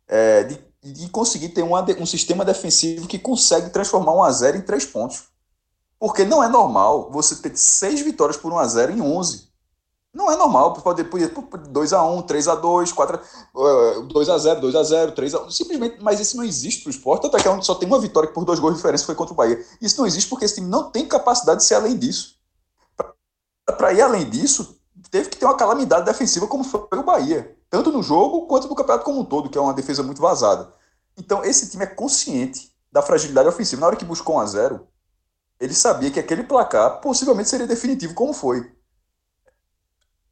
é, 0.08 0.44
de, 0.44 0.60
de 0.84 1.10
conseguir 1.10 1.50
ter 1.50 1.63
uma, 1.63 1.82
um 2.00 2.06
sistema 2.06 2.46
defensivo 2.46 3.08
que 3.08 3.20
consegue 3.20 3.70
transformar 3.70 4.13
um 4.13 4.24
a 4.24 4.32
0 4.32 4.58
em 4.58 4.62
três 4.62 4.86
pontos. 4.86 5.24
Porque 6.00 6.26
não 6.26 6.44
é 6.44 6.48
normal 6.48 7.10
você 7.12 7.36
ter 7.36 7.56
seis 7.58 8.02
vitórias 8.02 8.38
por 8.38 8.52
1 8.52 8.60
a 8.60 8.68
0 8.68 8.91
em 8.91 9.02
11. 9.02 9.50
Não 10.13 10.32
é 10.32 10.38
normal, 10.38 10.74
pode 10.74 11.04
poder 11.04 11.30
2 11.70 11.94
a 11.94 12.04
1, 12.04 12.22
3 12.22 12.48
a 12.48 12.56
2, 12.56 12.91
4 12.94 13.20
2 14.08 14.30
a 14.30 14.38
0, 14.38 14.62
2 14.62 14.76
a 14.76 14.84
0, 14.84 15.12
3 15.12 15.36
a 15.36 15.41
1, 15.41 15.52
simplesmente, 15.52 15.98
mas 16.00 16.22
isso 16.22 16.38
não 16.38 16.44
existe 16.46 16.84
para 16.84 16.89
o 16.89 16.91
esporte, 16.91 17.28
até 17.28 17.38
que 17.38 17.48
é 17.50 17.62
só 17.62 17.76
tem 17.76 17.86
uma 17.86 18.00
vitória 18.00 18.32
por 18.32 18.46
dois 18.46 18.58
gols 18.58 18.76
de 18.76 18.78
diferença 18.78 19.06
foi 19.06 19.13
contra 19.13 19.34
o 19.34 19.36
Bahia. 19.36 19.62
Isso 19.82 19.98
não 19.98 20.08
existe 20.08 20.30
porque 20.30 20.46
esse 20.46 20.56
time 20.56 20.70
não 20.70 20.89
tem 20.89 21.06
capacidade 21.06 21.60
de 21.60 21.65
ser 21.65 21.76
além 21.76 21.98
disso. 21.98 22.36
Para 23.65 23.91
ir 23.91 24.02
além 24.02 24.30
disso, 24.30 24.78
teve 25.12 25.28
que 25.28 25.38
ter 25.38 25.46
uma 25.46 25.58
calamidade 25.58 26.06
defensiva 26.06 26.48
como 26.48 26.63
foi 26.63 26.88
o 26.94 27.04
Bahia, 27.04 27.58
tanto 27.75 27.91
no 27.91 28.01
jogo 28.01 28.47
quanto 28.47 28.69
no 28.69 28.75
campeonato 28.75 29.03
como 29.03 29.19
um 29.19 29.25
todo, 29.25 29.49
que 29.49 29.57
é 29.57 29.61
uma 29.61 29.73
defesa 29.73 30.01
muito 30.01 30.21
vazada. 30.21 30.71
Então, 31.17 31.43
esse 31.43 31.69
time 31.69 31.83
é 31.83 31.88
consciente 31.88 32.73
da 32.89 33.01
fragilidade 33.01 33.49
ofensiva. 33.49 33.81
Na 33.81 33.88
hora 33.88 33.97
que 33.97 34.05
buscou 34.05 34.38
1 34.38 34.39
a 34.39 34.45
0, 34.45 34.88
ele 35.59 35.73
sabia 35.73 36.09
que 36.09 36.17
aquele 36.17 36.43
placar 36.43 37.01
possivelmente 37.01 37.49
seria 37.49 37.67
definitivo, 37.67 38.13
como 38.13 38.31
foi. 38.31 38.73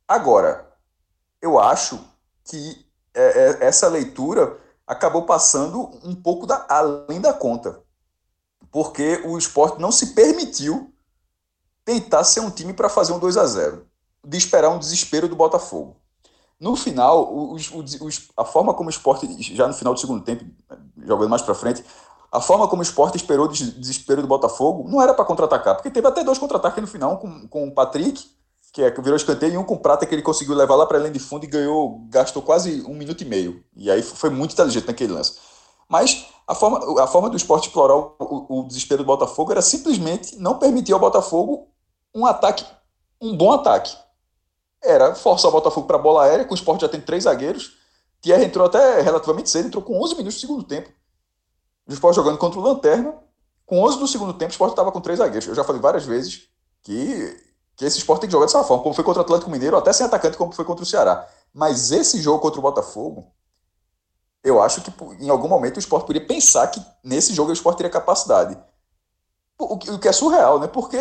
Agora, 0.08 0.74
eu 1.42 1.60
acho 1.60 2.00
que 2.46 2.86
é, 3.14 3.22
é, 3.24 3.66
essa 3.66 3.90
leitura 3.90 4.58
acabou 4.88 5.26
passando 5.26 5.92
um 6.02 6.16
pouco 6.16 6.48
da, 6.48 6.66
além 6.70 7.20
da 7.20 7.34
conta. 7.34 7.82
Porque 8.72 9.22
o 9.26 9.38
esporte 9.38 9.82
não 9.82 9.92
se 9.92 10.14
permitiu 10.14 10.94
tentar 11.84 12.24
ser 12.24 12.40
um 12.40 12.50
time 12.50 12.72
para 12.72 12.88
fazer 12.88 13.12
um 13.12 13.20
2 13.20 13.36
a 13.36 13.46
0 13.46 13.86
de 14.26 14.38
esperar 14.38 14.70
um 14.70 14.80
desespero 14.80 15.28
do 15.28 15.36
Botafogo. 15.36 16.03
No 16.60 16.76
final, 16.76 17.54
os, 17.54 17.72
os, 17.72 18.30
a 18.38 18.46
forma 18.46 18.74
como 18.74 18.88
o 18.88 18.90
esporte, 18.90 19.28
já 19.54 19.68
no 19.68 19.74
final 19.74 19.94
do 19.94 20.00
segundo 20.00 20.24
tempo, 20.24 20.46
jogando 21.06 21.30
mais 21.30 21.42
para 21.42 21.56
frente, 21.56 21.84
a 22.32 22.40
forma 22.40 22.68
como 22.68 22.82
o 22.82 22.84
esporte 22.84 23.18
esperou 23.18 23.46
o 23.46 23.50
desespero 23.50 24.22
do 24.22 24.28
Botafogo 24.28 24.90
não 24.90 25.02
era 25.02 25.14
para 25.14 25.26
contra-atacar, 25.26 25.76
porque 25.76 25.92
teve 25.92 26.08
até 26.08 26.24
dois 26.24 26.38
contra-ataques 26.38 26.82
no 26.82 26.88
final, 26.88 27.18
com, 27.18 27.48
com 27.48 27.68
o 27.68 27.72
Patrick, 27.72 28.24
que 28.74 28.82
é 28.82 28.90
que 28.90 29.00
virou 29.02 29.16
escanteio, 29.16 29.54
e 29.54 29.58
um 29.58 29.64
com 29.64 29.78
Prata 29.78 30.04
que 30.04 30.16
ele 30.16 30.24
conseguiu 30.24 30.56
levar 30.56 30.76
lá 30.76 30.88
para 30.88 30.98
além 30.98 31.12
de 31.12 31.20
fundo 31.20 31.44
e 31.44 31.48
ganhou, 31.48 32.02
gastou 32.10 32.42
quase 32.42 32.82
um 32.88 32.96
minuto 32.96 33.22
e 33.22 33.26
meio. 33.26 33.64
E 33.76 33.92
aí 33.92 34.02
foi 34.02 34.32
muito 34.32 34.54
inteligente 34.54 34.88
naquele 34.88 35.14
lance. 35.14 35.38
Mas 35.88 36.26
a 36.48 36.56
forma, 36.56 37.04
a 37.04 37.06
forma 37.06 37.30
do 37.30 37.38
esporte 37.38 37.68
explorar 37.68 37.96
o, 37.96 38.16
o, 38.20 38.62
o 38.62 38.68
desespero 38.68 39.04
do 39.04 39.06
Botafogo 39.06 39.52
era 39.52 39.62
simplesmente 39.62 40.36
não 40.38 40.58
permitir 40.58 40.92
ao 40.92 41.00
Botafogo 41.00 41.68
um 42.16 42.26
ataque, 42.26 42.66
um 43.22 43.38
bom 43.38 43.52
ataque. 43.52 43.96
Era 44.84 45.16
forçar 45.16 45.50
o 45.50 45.54
Botafogo 45.54 45.88
para 45.88 45.98
a 45.98 46.02
bola 46.02 46.26
aérea, 46.26 46.46
com 46.46 46.54
o 46.54 46.56
esporte 46.56 46.82
já 46.82 46.90
tem 46.90 47.00
três 47.00 47.24
zagueiros. 47.24 47.78
Thierry 48.22 48.46
entrou 48.46 48.66
até 48.66 49.02
relativamente 49.02 49.50
cedo, 49.50 49.68
entrou 49.68 49.84
com 49.84 50.02
11 50.02 50.16
minutos 50.16 50.36
do 50.36 50.42
segundo 50.42 50.64
tempo. 50.64 50.90
O 51.88 51.94
esporte 51.94 52.16
jogando 52.16 52.38
contra 52.38 52.60
o 52.60 52.64
Lanterna. 52.64 53.14
Com 53.66 53.82
11 53.82 54.00
do 54.00 54.08
segundo 54.08 54.34
tempo, 54.34 54.52
o 54.52 54.54
esporte 54.54 54.72
estava 54.72 54.92
com 54.92 55.02
três 55.02 55.20
zagueiros. 55.20 55.48
Eu 55.48 55.56
já 55.56 55.64
falei 55.64 55.82
várias 55.82 56.06
vezes 56.06 56.50
que, 56.82 57.38
que 57.76 57.86
esse 57.86 57.98
esporte 57.98 58.22
tem 58.22 58.28
que 58.28 58.34
jogar 58.34 58.46
dessa 58.46 58.64
forma, 58.64 58.84
como 58.84 58.96
foi 58.96 59.04
contra 59.04 59.22
o 59.22 59.26
Atlético 59.26 59.50
Mineiro, 59.50 59.78
até 59.78 59.92
sem 59.94 60.06
atacante, 60.06 60.38
como 60.38 60.52
foi 60.52 60.66
contra 60.66 60.84
o 60.84 60.86
Ceará. 60.86 61.28
Mas 61.54 61.92
esse 61.92 62.22
jogo 62.22 62.40
contra 62.40 62.60
o 62.60 62.62
Botafogo, 62.62 63.32
eu 64.44 64.62
acho 64.62 64.82
que 64.82 64.92
em 65.24 65.30
algum 65.30 65.48
momento 65.48 65.78
o 65.78 65.80
esporte 65.80 66.06
poderia 66.06 66.28
pensar 66.28 66.68
que 66.68 66.86
nesse 67.04 67.34
jogo 67.34 67.50
o 67.50 67.54
esporte 67.54 67.78
teria 67.78 67.92
capacidade. 67.92 68.58
O 69.58 69.78
que, 69.78 70.08
é 70.08 70.12
surreal, 70.12 70.60
né? 70.60 70.68
Porque 70.68 70.98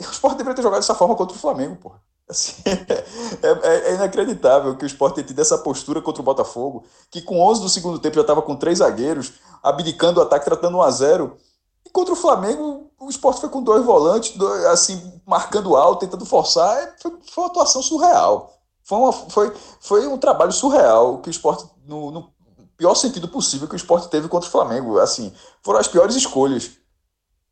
o 0.00 0.10
esporte 0.10 0.36
deveria 0.36 0.56
ter 0.56 0.62
jogado 0.62 0.80
dessa 0.80 0.94
forma 0.94 1.16
contra 1.16 1.34
o 1.34 1.40
Flamengo, 1.40 1.76
porra. 1.76 2.02
Assim, 2.28 2.54
é, 2.66 3.48
é, 3.48 3.90
é, 3.90 3.94
inacreditável 3.94 4.76
que 4.76 4.84
o 4.84 4.86
Sport 4.86 5.14
tenha 5.14 5.26
tido 5.26 5.40
essa 5.40 5.58
postura 5.58 6.02
contra 6.02 6.20
o 6.20 6.24
Botafogo, 6.24 6.84
que 7.10 7.22
com 7.22 7.40
11 7.40 7.60
do 7.60 7.68
segundo 7.68 7.98
tempo 7.98 8.16
já 8.16 8.22
estava 8.22 8.42
com 8.42 8.56
três 8.56 8.78
zagueiros, 8.78 9.34
abdicando 9.62 10.18
o 10.18 10.22
ataque, 10.22 10.44
tratando 10.44 10.78
1 10.78 10.82
a 10.82 10.90
0 10.90 11.36
E 11.84 11.90
contra 11.90 12.12
o 12.12 12.16
Flamengo, 12.16 12.90
o 12.98 13.08
Sport 13.10 13.38
foi 13.38 13.48
com 13.48 13.62
dois 13.62 13.84
volantes, 13.84 14.36
dois, 14.36 14.64
assim, 14.66 15.20
marcando 15.24 15.76
alto, 15.76 16.00
tentando 16.00 16.26
forçar. 16.26 16.76
É, 16.78 16.94
foi, 17.00 17.12
foi, 17.30 17.44
uma 17.44 17.50
atuação 17.50 17.82
surreal. 17.82 18.52
Foi, 18.82 18.98
uma, 18.98 19.12
foi, 19.12 19.52
foi 19.80 20.06
um 20.06 20.18
trabalho 20.18 20.52
surreal 20.52 21.18
que 21.18 21.28
o 21.28 21.30
Sport, 21.30 21.64
no, 21.84 22.10
no 22.10 22.32
pior 22.76 22.94
sentido 22.94 23.28
possível, 23.28 23.68
que 23.68 23.74
o 23.74 23.76
Sport 23.76 24.08
teve 24.08 24.28
contra 24.28 24.48
o 24.48 24.52
Flamengo. 24.52 24.98
Assim, 24.98 25.32
foram 25.62 25.78
as 25.78 25.88
piores 25.88 26.16
escolhas. 26.16 26.72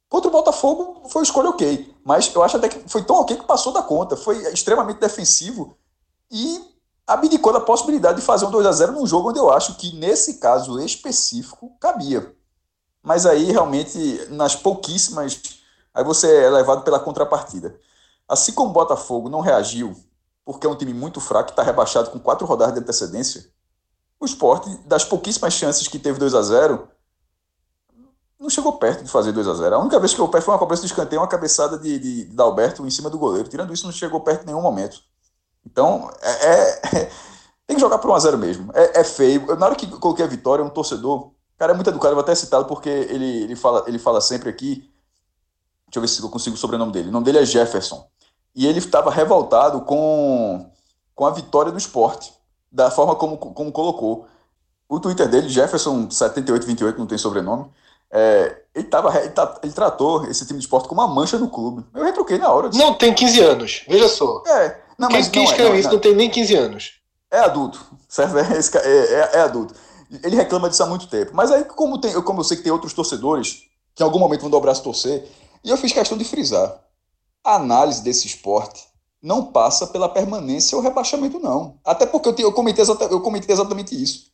Contra 0.08 0.28
o 0.28 0.32
Botafogo 0.32 1.08
foi 1.08 1.20
uma 1.20 1.24
escolha 1.24 1.50
ok, 1.50 1.94
mas 2.04 2.32
eu 2.34 2.42
acho 2.42 2.56
até 2.56 2.68
que 2.68 2.88
foi 2.88 3.02
tão 3.02 3.16
ok 3.16 3.36
que 3.36 3.46
passou 3.46 3.72
da 3.72 3.82
conta. 3.82 4.16
Foi 4.16 4.36
extremamente 4.52 5.00
defensivo 5.00 5.76
e 6.30 6.74
abdicou 7.06 7.52
da 7.52 7.60
possibilidade 7.60 8.20
de 8.20 8.24
fazer 8.24 8.46
um 8.46 8.50
2 8.50 8.66
a 8.66 8.72
0 8.72 8.92
num 8.92 9.06
jogo 9.06 9.30
onde 9.30 9.38
eu 9.38 9.50
acho 9.50 9.76
que, 9.76 9.94
nesse 9.96 10.34
caso 10.34 10.78
específico, 10.80 11.76
cabia. 11.80 12.34
Mas 13.02 13.26
aí, 13.26 13.50
realmente, 13.50 14.26
nas 14.30 14.56
pouquíssimas. 14.56 15.40
Aí 15.92 16.02
você 16.02 16.44
é 16.44 16.50
levado 16.50 16.82
pela 16.82 16.98
contrapartida. 16.98 17.78
Assim 18.28 18.52
como 18.52 18.70
o 18.70 18.72
Botafogo 18.72 19.28
não 19.28 19.40
reagiu, 19.40 19.94
porque 20.44 20.66
é 20.66 20.70
um 20.70 20.76
time 20.76 20.94
muito 20.94 21.20
fraco, 21.20 21.50
está 21.50 21.62
rebaixado 21.62 22.10
com 22.10 22.18
quatro 22.18 22.46
rodadas 22.46 22.74
de 22.74 22.80
antecedência, 22.80 23.48
o 24.18 24.24
esporte, 24.24 24.70
das 24.86 25.04
pouquíssimas 25.04 25.52
chances 25.52 25.86
que 25.86 25.98
teve 25.98 26.18
2 26.18 26.34
a 26.34 26.42
0 26.42 26.88
não 28.44 28.50
chegou 28.50 28.74
perto 28.74 29.02
de 29.02 29.10
fazer 29.10 29.32
2 29.32 29.48
a 29.48 29.54
0 29.54 29.74
A 29.74 29.78
única 29.78 29.98
vez 29.98 30.12
que 30.12 30.20
o 30.20 30.28
pé 30.28 30.38
foi 30.38 30.52
uma 30.52 30.58
cobrança 30.58 30.82
de 30.82 30.88
escanteio, 30.88 31.22
uma 31.22 31.26
cabeçada 31.26 31.78
de, 31.78 31.98
de, 31.98 32.24
de 32.26 32.34
Dalberto 32.36 32.86
em 32.86 32.90
cima 32.90 33.08
do 33.08 33.18
goleiro. 33.18 33.48
Tirando 33.48 33.72
isso, 33.72 33.86
não 33.86 33.92
chegou 33.92 34.20
perto 34.20 34.42
em 34.42 34.46
nenhum 34.48 34.60
momento. 34.60 34.98
Então, 35.64 36.10
é, 36.20 36.30
é, 36.30 37.10
tem 37.66 37.74
que 37.74 37.80
jogar 37.80 37.96
por 37.96 38.10
1 38.10 38.14
a 38.14 38.18
0 38.18 38.38
mesmo. 38.38 38.70
É, 38.74 39.00
é, 39.00 39.04
feio. 39.04 39.56
Na 39.56 39.64
hora 39.64 39.74
que 39.74 39.86
coloquei 39.86 40.26
a 40.26 40.28
vitória, 40.28 40.62
um 40.62 40.68
torcedor, 40.68 41.30
cara, 41.56 41.72
é 41.72 41.74
muito 41.74 41.88
educado, 41.88 42.10
eu 42.10 42.16
vou 42.16 42.22
até 42.22 42.34
citá-lo 42.34 42.66
porque 42.66 42.90
ele, 42.90 43.44
ele, 43.44 43.56
fala, 43.56 43.82
ele 43.86 43.98
fala 43.98 44.20
sempre 44.20 44.50
aqui. 44.50 44.90
Deixa 45.86 45.96
eu 45.96 46.02
ver 46.02 46.08
se 46.08 46.22
eu 46.22 46.28
consigo 46.28 46.54
o 46.54 46.58
sobrenome 46.58 46.92
dele. 46.92 47.08
O 47.08 47.12
nome 47.12 47.24
dele 47.24 47.38
é 47.38 47.46
Jefferson. 47.46 48.06
E 48.54 48.66
ele 48.66 48.78
estava 48.78 49.10
revoltado 49.10 49.80
com, 49.80 50.70
com 51.14 51.24
a 51.24 51.30
vitória 51.30 51.72
do 51.72 51.78
esporte, 51.78 52.30
da 52.70 52.90
forma 52.90 53.16
como, 53.16 53.38
como 53.38 53.72
colocou. 53.72 54.26
O 54.86 55.00
Twitter 55.00 55.28
dele, 55.28 55.48
Jefferson7828, 55.48 56.98
não 56.98 57.06
tem 57.06 57.16
sobrenome 57.16 57.70
é, 58.14 58.62
ele, 58.72 58.84
tava, 58.84 59.18
ele, 59.18 59.30
tá, 59.30 59.58
ele, 59.60 59.72
tratou 59.72 60.24
esse 60.26 60.46
time 60.46 60.60
de 60.60 60.64
esporte 60.64 60.86
como 60.86 61.00
uma 61.00 61.12
mancha 61.12 61.36
no 61.36 61.48
clube. 61.48 61.84
Eu 61.92 62.04
retruquei 62.04 62.38
na 62.38 62.48
hora. 62.48 62.68
Disse, 62.68 62.80
não 62.80 62.94
tem 62.94 63.12
15 63.12 63.40
anos, 63.40 63.84
veja 63.88 64.08
só. 64.08 64.40
É, 64.46 64.80
não, 64.96 65.08
quem, 65.08 65.18
mas 65.18 65.28
quem 65.28 65.42
não 65.42 65.50
escreve 65.50 65.76
é, 65.76 65.80
isso 65.80 65.88
não, 65.88 65.94
não, 65.94 66.00
tem 66.00 66.14
nem 66.14 66.30
15 66.30 66.54
anos. 66.54 66.92
É 67.28 67.40
adulto, 67.40 67.84
certo? 68.08 68.36
É, 68.78 68.88
é, 68.88 69.30
é, 69.34 69.40
adulto. 69.40 69.74
Ele 70.22 70.36
reclama 70.36 70.70
disso 70.70 70.84
há 70.84 70.86
muito 70.86 71.08
tempo. 71.08 71.32
Mas 71.34 71.50
aí, 71.50 71.64
como, 71.64 71.98
tem, 71.98 72.12
como 72.22 72.38
eu 72.38 72.44
sei 72.44 72.56
que 72.56 72.62
tem 72.62 72.70
outros 72.70 72.92
torcedores 72.92 73.64
que 73.94 74.02
em 74.02 74.06
algum 74.06 74.20
momento 74.20 74.42
vão 74.42 74.50
dobrar 74.50 74.74
se 74.74 74.82
torcer, 74.82 75.28
e 75.64 75.70
eu 75.70 75.76
fiz 75.76 75.92
questão 75.92 76.16
de 76.16 76.24
frisar. 76.24 76.80
A 77.42 77.56
análise 77.56 78.02
desse 78.02 78.26
esporte 78.26 78.84
não 79.20 79.46
passa 79.46 79.86
pela 79.86 80.08
permanência 80.08 80.76
ou 80.76 80.82
rebaixamento, 80.82 81.40
não. 81.40 81.78
Até 81.84 82.06
porque 82.06 82.28
eu, 82.28 82.32
te, 82.32 82.42
eu, 82.42 82.52
comentei, 82.52 82.84
eu 83.10 83.20
comentei 83.20 83.52
exatamente 83.52 84.00
isso. 84.00 84.30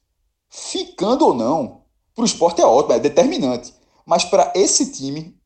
Ficando 0.49 1.27
ou 1.27 1.35
não, 1.35 1.83
para 2.15 2.23
o 2.23 2.27
esporte 2.27 2.61
é 2.61 2.67
ótimo, 2.67 2.95
é 2.95 2.99
determinante. 2.99 3.73
Mas 4.05 4.25
para 4.25 4.53
esse 4.55 4.91
time, 4.93 5.39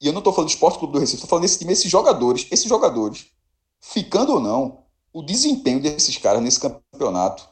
e 0.00 0.06
eu 0.06 0.12
não 0.12 0.20
estou 0.20 0.32
falando 0.32 0.48
do 0.48 0.52
Esporte 0.52 0.78
Clube 0.78 0.92
do 0.92 0.98
Recife, 0.98 1.16
estou 1.16 1.28
falando 1.28 1.42
desse 1.42 1.58
time, 1.58 1.72
esses 1.72 1.90
jogadores, 1.90 2.46
esses 2.50 2.66
jogadores, 2.66 3.26
ficando 3.80 4.34
ou 4.34 4.40
não, 4.40 4.84
o 5.12 5.22
desempenho 5.22 5.80
desses 5.80 6.16
caras 6.16 6.42
nesse 6.42 6.60
campeonato, 6.60 7.48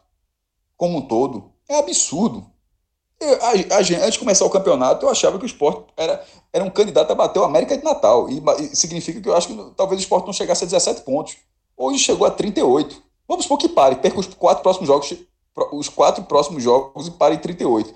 como 0.76 0.98
um 0.98 1.02
todo, 1.02 1.52
é 1.68 1.78
absurdo. 1.78 2.46
Eu, 3.20 3.34
a, 3.42 3.50
a, 3.50 3.78
antes 3.78 4.12
de 4.12 4.18
começar 4.18 4.44
o 4.44 4.50
campeonato, 4.50 5.04
eu 5.04 5.10
achava 5.10 5.38
que 5.38 5.44
o 5.44 5.46
esporte 5.46 5.84
era, 5.96 6.24
era 6.52 6.64
um 6.64 6.70
candidato 6.70 7.10
a 7.10 7.14
bater 7.14 7.38
o 7.38 7.44
América 7.44 7.76
de 7.76 7.84
Natal. 7.84 8.30
E, 8.30 8.42
e 8.60 8.74
significa 8.74 9.20
que 9.20 9.28
eu 9.28 9.36
acho 9.36 9.48
que 9.48 9.74
talvez 9.76 10.00
o 10.00 10.02
esporte 10.02 10.26
não 10.26 10.32
chegasse 10.32 10.64
a 10.64 10.66
17 10.66 11.02
pontos. 11.02 11.36
Hoje 11.76 11.98
chegou 11.98 12.26
a 12.26 12.30
38. 12.30 13.02
Vamos 13.28 13.44
supor 13.44 13.58
que 13.58 13.68
pare, 13.68 13.96
perca 13.96 14.18
os 14.18 14.26
quatro 14.26 14.62
próximos 14.62 14.88
jogos, 14.88 15.14
os 15.72 15.88
quatro 15.88 16.24
próximos 16.24 16.62
jogos 16.62 17.08
e 17.08 17.10
pare 17.10 17.34
em 17.34 17.38
38 17.38 17.94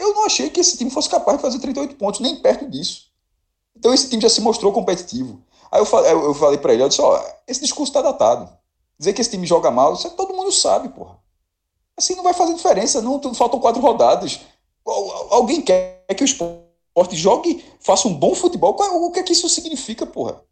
Eu 0.00 0.14
não 0.14 0.24
achei 0.24 0.48
que 0.48 0.60
esse 0.60 0.78
time 0.78 0.90
fosse 0.90 1.08
capaz 1.08 1.36
de 1.36 1.42
fazer 1.42 1.58
38 1.58 1.94
pontos, 1.96 2.20
nem 2.20 2.36
perto 2.36 2.68
disso. 2.68 3.10
Então 3.76 3.92
esse 3.92 4.08
time 4.08 4.22
já 4.22 4.28
se 4.28 4.40
mostrou 4.40 4.72
competitivo. 4.72 5.42
Aí 5.70 5.80
eu 5.80 5.86
falei, 5.86 6.12
eu 6.12 6.34
falei 6.34 6.58
para 6.58 6.72
ele, 6.72 6.82
ó, 6.82 7.24
esse 7.46 7.60
discurso 7.60 7.92
tá 7.92 8.02
datado. 8.02 8.50
Dizer 8.98 9.12
que 9.12 9.20
esse 9.20 9.30
time 9.30 9.46
joga 9.46 9.70
mal, 9.70 9.94
isso 9.94 10.06
é 10.06 10.10
todo 10.10 10.34
mundo 10.34 10.50
sabe, 10.50 10.88
porra. 10.88 11.18
Assim 11.96 12.14
não 12.14 12.22
vai 12.24 12.32
fazer 12.32 12.54
diferença, 12.54 13.02
não, 13.02 13.20
faltam 13.34 13.60
quatro 13.60 13.80
rodadas. 13.80 14.40
Alguém 15.30 15.60
quer 15.60 16.04
que 16.16 16.24
o 16.24 16.24
esporte 16.24 17.14
jogue, 17.14 17.64
faça 17.78 18.08
um 18.08 18.14
bom 18.14 18.34
futebol, 18.34 18.74
o 18.78 19.12
que 19.12 19.20
é 19.20 19.22
que 19.22 19.32
isso 19.32 19.48
significa, 19.48 20.06
porra? 20.06 20.42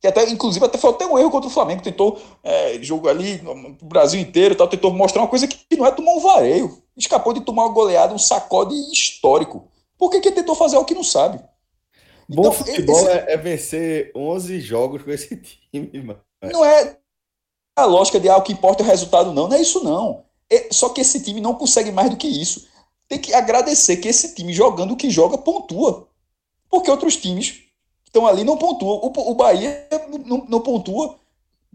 Que 0.00 0.06
até, 0.06 0.28
inclusive, 0.28 0.64
até 0.64 0.78
foi 0.78 0.90
até 0.90 1.06
um 1.06 1.18
erro 1.18 1.30
contra 1.30 1.48
o 1.48 1.52
Flamengo, 1.52 1.82
tentou 1.82 2.20
é, 2.42 2.78
jogo 2.82 3.08
ali 3.08 3.40
no 3.40 3.76
Brasil 3.82 4.20
inteiro, 4.20 4.54
tal, 4.54 4.68
tentou 4.68 4.92
mostrar 4.92 5.22
uma 5.22 5.28
coisa 5.28 5.46
que 5.46 5.76
não 5.76 5.86
é 5.86 5.90
tomar 5.90 6.12
um 6.12 6.20
vareio. 6.20 6.81
Escapou 6.96 7.32
de 7.32 7.40
tomar 7.40 7.64
uma 7.64 7.72
goleada, 7.72 8.14
um 8.14 8.18
sacode 8.18 8.74
histórico. 8.92 9.68
Por 9.96 10.10
que, 10.10 10.20
que 10.20 10.32
tentou 10.32 10.54
fazer 10.54 10.76
o 10.76 10.84
que 10.84 10.94
não 10.94 11.04
sabe? 11.04 11.38
Bom 12.28 12.42
então, 12.42 12.52
futebol 12.52 12.98
esse... 12.98 13.08
é, 13.08 13.32
é, 13.32 13.36
vencer 13.36 14.12
11 14.14 14.60
jogos 14.60 15.02
com 15.02 15.10
esse 15.10 15.36
time, 15.72 16.02
mano. 16.02 16.20
Não 16.42 16.64
é 16.64 16.98
a 17.76 17.84
lógica 17.84 18.20
de 18.20 18.28
ah, 18.28 18.36
o 18.36 18.42
que 18.42 18.52
importa 18.52 18.82
é 18.82 18.86
o 18.86 18.88
resultado, 18.88 19.32
não. 19.32 19.48
Não 19.48 19.56
é 19.56 19.60
isso, 19.60 19.82
não. 19.82 20.24
É, 20.50 20.68
só 20.70 20.88
que 20.90 21.00
esse 21.00 21.22
time 21.22 21.40
não 21.40 21.54
consegue 21.54 21.90
mais 21.90 22.10
do 22.10 22.16
que 22.16 22.28
isso. 22.28 22.68
Tem 23.08 23.18
que 23.18 23.32
agradecer 23.32 23.96
que 23.96 24.08
esse 24.08 24.34
time, 24.34 24.52
jogando 24.52 24.92
o 24.92 24.96
que 24.96 25.10
joga, 25.10 25.38
pontua. 25.38 26.08
Porque 26.68 26.90
outros 26.90 27.16
times 27.16 27.62
estão 28.04 28.26
ali 28.26 28.44
não 28.44 28.56
pontuam. 28.56 29.00
O, 29.02 29.30
o 29.30 29.34
Bahia 29.34 29.88
não, 30.24 30.44
não, 30.48 30.60
pontua 30.60 31.18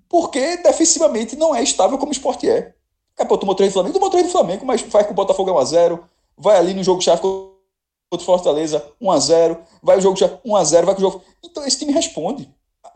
porque 0.07 0.57
defensivamente 0.57 1.35
não 1.35 1.53
é 1.53 1.61
estável 1.61 1.97
como 1.97 2.11
o 2.11 2.13
esporte 2.13 2.49
é. 2.49 2.73
Capô 3.17 3.37
tomou 3.37 3.55
três 3.55 3.71
do 3.71 3.73
Flamengo, 3.73 3.93
tomou 3.93 4.09
três 4.11 4.27
do 4.27 4.31
Flamengo, 4.31 4.65
mas 4.65 4.81
faz 4.81 5.07
com 5.07 5.11
o 5.11 5.15
Botafogo 5.15 5.51
1x0, 5.51 5.99
vai 6.37 6.55
ali 6.55 6.73
no 6.75 6.83
jogo 6.83 7.01
chave 7.01 7.19
contra 7.19 8.25
Fortaleza 8.25 8.85
1x0, 9.01 9.57
vai 9.81 9.97
o 9.97 10.01
jogo 10.01 10.15
chave 10.15 10.37
1x0, 10.45 10.85
vai 10.85 10.95
com 10.95 11.01
o 11.01 11.03
jogo. 11.03 11.23
Então 11.43 11.65
esse 11.65 11.79
time 11.79 11.91
responde. 11.91 12.47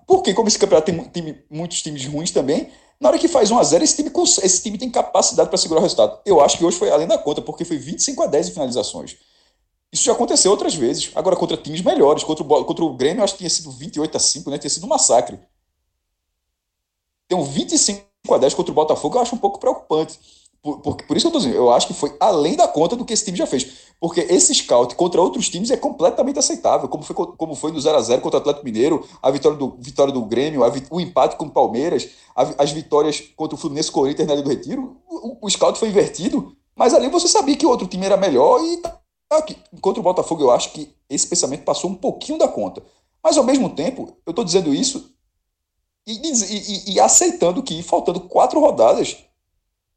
Porque, 0.06 0.34
como 0.34 0.48
esse 0.48 0.60
campeonato 0.60 0.92
tem, 0.92 1.04
tem 1.06 1.44
muitos 1.50 1.82
times 1.82 2.06
ruins 2.06 2.32
também, 2.32 2.70
na 3.00 3.10
hora 3.10 3.18
que 3.18 3.28
faz 3.28 3.50
1x0, 3.50 3.82
esse 3.82 3.96
time, 3.96 4.12
esse 4.44 4.62
time 4.62 4.78
tem 4.78 4.90
capacidade 4.90 5.50
para 5.50 5.58
segurar 5.58 5.80
o 5.80 5.82
resultado. 5.82 6.20
Eu 6.24 6.40
acho 6.40 6.56
que 6.56 6.64
hoje 6.64 6.78
foi 6.78 6.92
além 6.92 7.08
da 7.08 7.18
conta, 7.18 7.42
porque 7.42 7.66
foi 7.66 7.78
25 7.78 8.22
a 8.22 8.28
10 8.28 8.50
em 8.50 8.52
finalizações. 8.52 9.18
Isso 9.92 10.04
já 10.04 10.14
aconteceu 10.14 10.52
outras 10.52 10.76
vezes. 10.76 11.12
Agora, 11.16 11.36
contra 11.36 11.58
times 11.58 11.82
melhores. 11.82 12.24
Contra 12.24 12.44
o, 12.44 12.66
contra 12.66 12.86
o 12.86 12.94
Grêmio, 12.94 13.24
acho 13.24 13.34
que 13.34 13.40
tinha 13.40 13.50
sido 13.50 13.72
28 13.72 14.16
a 14.16 14.20
5, 14.20 14.50
né? 14.52 14.58
Tinha 14.60 14.70
sido 14.70 14.86
um 14.86 14.90
massacre. 14.90 15.40
Tem 17.28 17.38
um 17.38 17.44
25 17.44 18.11
a 18.30 18.38
10 18.38 18.54
contra 18.54 18.72
o 18.72 18.76
Botafogo, 18.76 19.18
eu 19.18 19.22
acho 19.22 19.36
um 19.36 19.40
pouco 19.40 19.60
preocupante. 19.60 20.20
Por, 20.62 20.80
por, 20.80 20.96
por 20.96 21.18
isso 21.18 21.26
que 21.26 21.28
eu 21.28 21.32
tô 21.32 21.40
dizendo, 21.40 21.56
eu 21.56 21.72
acho 21.72 21.88
que 21.88 21.94
foi 21.94 22.16
além 22.20 22.56
da 22.56 22.68
conta 22.68 22.96
do 22.96 23.04
que 23.04 23.14
esse 23.14 23.26
time 23.26 23.38
já 23.38 23.48
fez. 23.48 23.92
Porque 24.00 24.22
esse 24.22 24.54
scout 24.54 24.94
contra 24.96 25.20
outros 25.20 25.50
times 25.50 25.72
é 25.72 25.78
completamente 25.78 26.38
aceitável, 26.38 26.88
como 26.88 27.04
foi, 27.04 27.16
como 27.16 27.56
foi 27.56 27.72
no 27.72 27.80
0x0 27.80 28.22
contra 28.22 28.38
o 28.38 28.42
Atlético 28.42 28.66
Mineiro, 28.66 29.08
a 29.24 29.32
vitória 29.32 29.58
do, 29.58 29.76
vitória 29.80 30.14
do 30.14 30.22
Grêmio, 30.22 30.64
a, 30.64 30.72
o 30.92 31.02
empate 31.02 31.36
com 31.36 31.46
o 31.46 31.50
Palmeiras, 31.50 32.10
a, 32.36 32.64
as 32.64 32.72
vitórias 32.72 33.20
contra 33.36 33.56
o 33.56 33.58
Fluminense 33.58 33.92
Corinthians 33.92 34.28
na 34.28 34.36
Ilha 34.36 34.44
do 34.44 34.50
Retiro. 34.50 34.98
O, 35.10 35.46
o, 35.48 35.50
scout 35.50 35.80
foi 35.80 35.90
invertido, 35.90 36.56
mas 36.76 36.94
ali 36.94 37.10
você 37.10 37.28
sabia 37.28 37.56
que 37.56 37.66
o 37.66 37.70
outro 37.70 37.88
time 37.88 38.06
era 38.06 38.16
melhor 38.16 38.62
e 38.64 38.82
Contra 39.80 40.02
o 40.02 40.04
Botafogo, 40.04 40.44
eu 40.44 40.52
acho 40.52 40.74
que 40.74 40.94
esse 41.10 41.26
pensamento 41.26 41.64
passou 41.64 41.90
um 41.90 41.96
pouquinho 41.96 42.38
da 42.38 42.50
conta. 42.50 42.84
Mas, 43.24 43.38
ao 43.38 43.44
mesmo 43.44 43.70
tempo, 43.70 44.18
eu 44.26 44.32
estou 44.32 44.44
dizendo 44.44 44.74
isso 44.74 45.11
e, 46.06 46.14
e, 46.14 46.94
e, 46.94 47.00
aceitando 47.00 47.62
que, 47.62 47.82
faltando 47.84 48.22
quatro 48.22 48.60
rodadas, 48.60 49.18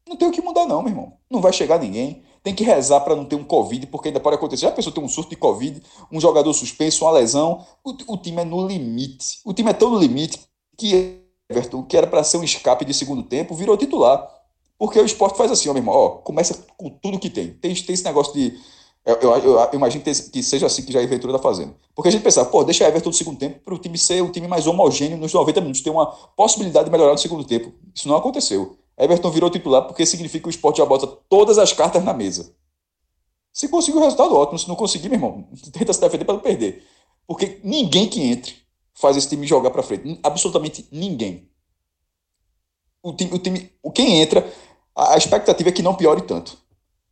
não 0.06 0.16
tem 0.16 0.28
o 0.28 0.30
que 0.30 0.42
mudar, 0.42 0.66
não, 0.66 0.82
meu 0.82 0.92
irmão. 0.92 1.12
Não 1.30 1.40
vai 1.40 1.52
chegar 1.52 1.78
ninguém. 1.78 2.22
Tem 2.42 2.54
que 2.54 2.62
rezar 2.62 3.00
para 3.00 3.16
não 3.16 3.24
ter 3.24 3.36
um 3.36 3.44
Covid, 3.44 3.86
porque 3.86 4.08
ainda 4.08 4.20
pode 4.20 4.36
acontecer. 4.36 4.62
Já 4.62 4.68
a 4.68 4.72
pessoa 4.72 4.94
tem 4.94 5.02
um 5.02 5.08
surto 5.08 5.30
de 5.30 5.36
Covid, 5.36 5.82
um 6.12 6.20
jogador 6.20 6.52
suspenso, 6.52 7.04
uma 7.04 7.12
lesão. 7.12 7.64
O, 7.82 8.12
o 8.12 8.16
time 8.18 8.42
é 8.42 8.44
no 8.44 8.66
limite. 8.66 9.40
O 9.44 9.54
time 9.54 9.70
é 9.70 9.72
tão 9.72 9.90
no 9.90 9.98
limite 9.98 10.40
que 10.76 11.22
Everton, 11.48 11.82
que 11.82 11.96
era 11.96 12.06
para 12.06 12.22
ser 12.22 12.36
um 12.36 12.44
escape 12.44 12.84
de 12.84 12.92
segundo 12.92 13.22
tempo, 13.22 13.54
virou 13.54 13.76
titular. 13.76 14.28
Porque 14.78 14.98
o 14.98 15.06
esporte 15.06 15.38
faz 15.38 15.50
assim, 15.50 15.70
ó, 15.70 15.72
meu 15.72 15.80
irmão, 15.80 15.94
ó, 15.94 16.08
começa 16.18 16.66
com 16.76 16.90
tudo 16.90 17.18
que 17.18 17.30
tem. 17.30 17.54
Tem, 17.54 17.74
tem 17.74 17.94
esse 17.94 18.04
negócio 18.04 18.34
de 18.34 18.58
eu, 19.04 19.16
eu, 19.16 19.36
eu, 19.36 19.70
imagino 19.74 20.02
que 20.02 20.42
seja 20.42 20.66
assim 20.66 20.82
que 20.82 20.92
já 20.92 21.00
a 21.00 21.06
Ventura 21.06 21.34
está 21.34 21.42
fazendo. 21.42 21.74
Porque 21.94 22.08
a 22.08 22.12
gente 22.12 22.22
pensava, 22.22 22.48
pô, 22.48 22.64
deixa 22.64 22.84
a 22.84 22.88
Everton 22.88 23.10
no 23.10 23.14
segundo 23.14 23.38
tempo 23.38 23.60
para 23.60 23.74
o 23.74 23.78
time 23.78 23.98
ser 23.98 24.22
o 24.22 24.32
time 24.32 24.48
mais 24.48 24.66
homogêneo 24.66 25.18
nos 25.18 25.32
90 25.32 25.60
minutos, 25.60 25.82
ter 25.82 25.90
uma 25.90 26.06
possibilidade 26.06 26.86
de 26.86 26.90
melhorar 26.90 27.12
no 27.12 27.18
segundo 27.18 27.44
tempo. 27.44 27.72
Isso 27.94 28.08
não 28.08 28.16
aconteceu. 28.16 28.78
Everton 28.96 29.30
virou 29.30 29.50
titular 29.50 29.82
porque 29.86 30.06
significa 30.06 30.44
que 30.44 30.48
o 30.48 30.50
esporte 30.50 30.78
já 30.78 30.86
bota 30.86 31.06
todas 31.28 31.58
as 31.58 31.72
cartas 31.72 32.02
na 32.02 32.14
mesa. 32.14 32.54
Se 33.52 33.68
conseguir 33.68 33.98
o 33.98 34.00
resultado, 34.00 34.34
ótimo. 34.34 34.58
Se 34.58 34.66
não 34.68 34.74
conseguir, 34.74 35.08
meu 35.08 35.18
irmão, 35.18 35.48
tenta 35.70 35.92
se 35.92 36.00
defender 36.00 36.24
para 36.24 36.34
não 36.34 36.40
perder. 36.40 36.82
Porque 37.26 37.60
ninguém 37.62 38.08
que 38.08 38.22
entre 38.22 38.56
faz 38.94 39.16
esse 39.16 39.28
time 39.28 39.46
jogar 39.46 39.70
para 39.70 39.82
frente. 39.82 40.18
Absolutamente 40.22 40.88
ninguém. 40.90 41.48
O 43.02 43.12
time, 43.12 43.34
o 43.34 43.38
time, 43.38 43.70
quem 43.94 44.22
entra, 44.22 44.50
a 44.96 45.16
expectativa 45.18 45.68
é 45.68 45.72
que 45.72 45.82
não 45.82 45.94
piore 45.94 46.22
tanto. 46.22 46.56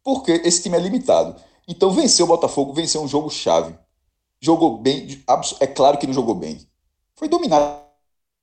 Porque 0.03 0.33
esse 0.45 0.63
time 0.63 0.77
é 0.77 0.81
limitado. 0.81 1.37
Então 1.67 1.91
venceu 1.91 2.27
o 2.27 2.29
Botafogo, 2.29 2.73
venceu 2.73 3.03
um 3.03 3.09
jogo 3.09 3.31
chave. 3.31 3.75
Jogou 4.41 4.79
bem, 4.79 5.23
é 5.61 5.67
claro 5.67 5.99
que 5.99 6.07
não 6.07 6.15
jogou 6.15 6.35
bem. 6.35 6.61
Foi 7.17 7.29
dominado 7.29 7.81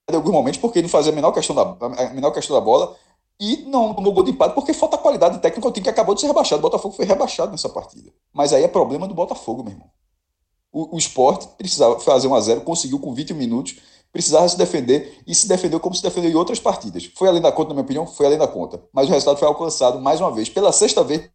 em 0.10 0.16
alguns 0.16 0.32
momentos 0.32 0.60
porque 0.60 0.82
não 0.82 0.90
fazia 0.90 1.12
a 1.12 1.16
menor 1.16 1.32
questão 1.32 1.56
da, 1.56 1.62
a 1.62 2.10
menor 2.14 2.32
questão 2.32 2.56
da 2.56 2.62
bola 2.62 2.96
e 3.40 3.58
não 3.68 3.94
tomou 3.94 4.12
gol 4.12 4.24
de 4.24 4.32
empate 4.32 4.54
porque 4.54 4.74
falta 4.74 4.98
qualidade 4.98 5.40
técnica 5.40 5.68
ao 5.68 5.72
time 5.72 5.84
que 5.84 5.90
acabou 5.90 6.16
de 6.16 6.22
ser 6.22 6.28
rebaixado. 6.28 6.60
O 6.60 6.64
Botafogo 6.64 6.96
foi 6.96 7.06
rebaixado 7.06 7.52
nessa 7.52 7.70
partida. 7.70 8.12
Mas 8.34 8.52
aí 8.54 8.64
é 8.64 8.68
problema 8.68 9.08
do 9.08 9.14
Botafogo, 9.14 9.64
meu 9.64 9.74
irmão. 9.74 9.90
O, 10.72 10.96
o 10.96 10.98
esporte 10.98 11.48
precisava 11.58 12.00
fazer 12.00 12.28
1 12.28 12.36
a 12.36 12.42
0 12.42 12.62
conseguiu 12.62 13.00
com 13.00 13.14
20 13.14 13.34
minutos, 13.34 13.78
precisava 14.12 14.48
se 14.48 14.58
defender 14.58 15.22
e 15.26 15.34
se 15.34 15.48
defendeu 15.48 15.80
como 15.80 15.96
se 15.96 16.04
defendeu 16.04 16.32
em 16.32 16.36
outras 16.36 16.60
partidas. 16.60 17.10
Foi 17.16 17.28
além 17.28 17.42
da 17.42 17.52
conta, 17.52 17.70
na 17.70 17.76
minha 17.76 17.84
opinião, 17.84 18.06
foi 18.06 18.26
além 18.26 18.38
da 18.38 18.48
conta. 18.48 18.84
Mas 18.94 19.08
o 19.08 19.12
resultado 19.12 19.38
foi 19.38 19.48
alcançado 19.48 20.00
mais 20.00 20.20
uma 20.20 20.32
vez, 20.32 20.50
pela 20.50 20.72
sexta 20.72 21.04
vez, 21.04 21.30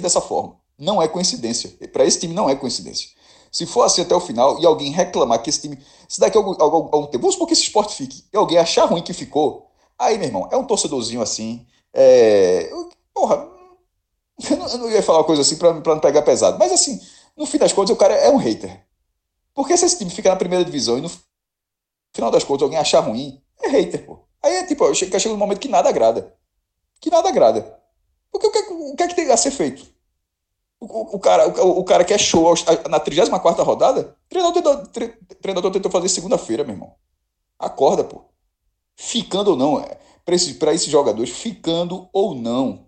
dessa 0.00 0.20
forma. 0.20 0.59
Não 0.80 1.00
é 1.02 1.06
coincidência. 1.06 1.70
Para 1.92 2.06
esse 2.06 2.18
time 2.18 2.32
não 2.32 2.48
é 2.48 2.56
coincidência. 2.56 3.10
Se 3.52 3.66
for 3.66 3.82
assim 3.82 4.00
até 4.00 4.14
o 4.14 4.20
final 4.20 4.58
e 4.60 4.64
alguém 4.64 4.90
reclamar 4.90 5.42
que 5.42 5.50
esse 5.50 5.60
time. 5.60 5.78
Se 6.08 6.18
daqui 6.18 6.38
a 6.38 6.40
algum, 6.40 6.54
algum, 6.62 6.88
algum 6.90 7.06
tempo. 7.06 7.20
Vamos 7.20 7.34
supor 7.34 7.46
que 7.46 7.52
esse 7.52 7.64
esporte 7.64 7.94
fique 7.94 8.24
e 8.32 8.36
alguém 8.36 8.56
achar 8.56 8.86
ruim 8.86 9.02
que 9.02 9.12
ficou. 9.12 9.70
Aí, 9.98 10.16
meu 10.16 10.28
irmão, 10.28 10.48
é 10.50 10.56
um 10.56 10.64
torcedorzinho 10.64 11.20
assim. 11.20 11.66
É, 11.92 12.70
porra. 13.12 13.46
Eu 14.50 14.56
não, 14.56 14.66
eu 14.68 14.78
não 14.78 14.90
ia 14.90 15.02
falar 15.02 15.18
uma 15.18 15.24
coisa 15.24 15.42
assim 15.42 15.58
para 15.58 15.74
não 15.74 16.00
pegar 16.00 16.22
pesado. 16.22 16.58
Mas 16.58 16.72
assim, 16.72 16.98
no 17.36 17.44
fim 17.44 17.58
das 17.58 17.74
contas, 17.74 17.90
o 17.90 17.98
cara 17.98 18.14
é 18.14 18.30
um 18.30 18.38
hater. 18.38 18.86
Porque 19.52 19.76
se 19.76 19.84
esse 19.84 19.98
time 19.98 20.10
fica 20.10 20.30
na 20.30 20.36
primeira 20.36 20.64
divisão 20.64 20.96
e 20.96 21.02
no 21.02 21.10
final 22.14 22.30
das 22.30 22.42
contas 22.42 22.62
alguém 22.62 22.78
achar 22.78 23.00
ruim, 23.00 23.42
é 23.62 23.68
hater, 23.68 24.06
pô. 24.06 24.20
Aí 24.42 24.54
é 24.54 24.66
tipo, 24.66 24.94
chega, 24.94 25.28
um 25.28 25.36
momento 25.36 25.60
que 25.60 25.68
nada 25.68 25.90
agrada. 25.90 26.34
Que 26.98 27.10
nada 27.10 27.28
agrada. 27.28 27.78
Porque 28.32 28.46
o 28.46 28.50
que, 28.50 28.58
o 28.58 28.96
que 28.96 29.02
é 29.02 29.08
que 29.08 29.14
tem 29.14 29.30
a 29.30 29.36
ser 29.36 29.50
feito? 29.50 29.86
O, 30.80 31.16
o, 31.16 31.20
cara, 31.20 31.46
o, 31.62 31.80
o, 31.80 31.84
cara 31.84 32.04
que 32.04 32.14
é 32.14 32.18
show 32.18 32.54
na 32.88 32.98
34 32.98 33.62
rodada, 33.62 34.16
treinador 34.28 34.62
tentou, 34.62 35.10
treinador 35.40 35.70
tentou 35.70 35.90
fazer 35.90 36.08
segunda-feira, 36.08 36.64
meu 36.64 36.74
irmão. 36.74 36.94
Acorda, 37.58 38.02
pô. 38.02 38.22
Ficando 38.96 39.50
ou 39.50 39.56
não, 39.56 39.78
é, 39.78 39.98
para 40.24 40.34
esses, 40.34 40.58
esses 40.60 40.88
jogadores, 40.88 41.30
ficando 41.30 42.08
ou 42.12 42.34
não. 42.34 42.86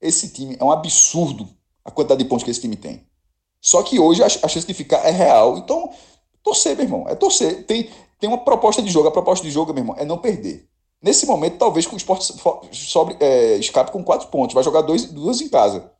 Esse 0.00 0.32
time 0.32 0.56
é 0.58 0.64
um 0.64 0.70
absurdo 0.70 1.48
a 1.84 1.90
quantidade 1.90 2.22
de 2.22 2.28
pontos 2.28 2.44
que 2.44 2.50
esse 2.50 2.60
time 2.60 2.76
tem. 2.76 3.06
Só 3.60 3.82
que 3.82 3.98
hoje 3.98 4.22
a, 4.22 4.26
a 4.26 4.48
chance 4.48 4.66
de 4.66 4.74
ficar 4.74 4.98
é 5.06 5.10
real. 5.10 5.56
Então, 5.56 5.92
torcer, 6.42 6.74
meu 6.74 6.84
irmão. 6.84 7.08
É 7.08 7.14
torcer. 7.14 7.64
Tem, 7.64 7.90
tem 8.18 8.28
uma 8.28 8.38
proposta 8.38 8.82
de 8.82 8.90
jogo. 8.90 9.08
A 9.08 9.12
proposta 9.12 9.44
de 9.44 9.52
jogo, 9.52 9.72
meu 9.72 9.82
irmão, 9.82 9.96
é 9.98 10.04
não 10.04 10.18
perder. 10.18 10.68
Nesse 11.00 11.26
momento, 11.26 11.58
talvez 11.58 11.86
o 11.86 11.96
esporte 11.96 12.24
sobre, 12.72 13.16
é, 13.20 13.56
escape 13.56 13.92
com 13.92 14.02
quatro 14.02 14.28
pontos. 14.28 14.54
Vai 14.54 14.64
jogar 14.64 14.80
dois, 14.82 15.04
duas 15.04 15.40
em 15.40 15.48
casa. 15.48 15.92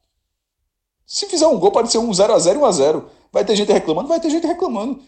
Se 1.06 1.26
fizer 1.26 1.46
um 1.46 1.58
gol, 1.58 1.70
pode 1.70 1.90
ser 1.90 1.98
um 1.98 2.10
0x0 2.10 2.56
e 2.56 2.58
1x0. 2.58 3.04
Vai 3.32 3.44
ter 3.44 3.54
gente 3.54 3.72
reclamando? 3.72 4.08
Vai 4.08 4.18
ter 4.18 4.28
gente 4.28 4.46
reclamando. 4.46 5.00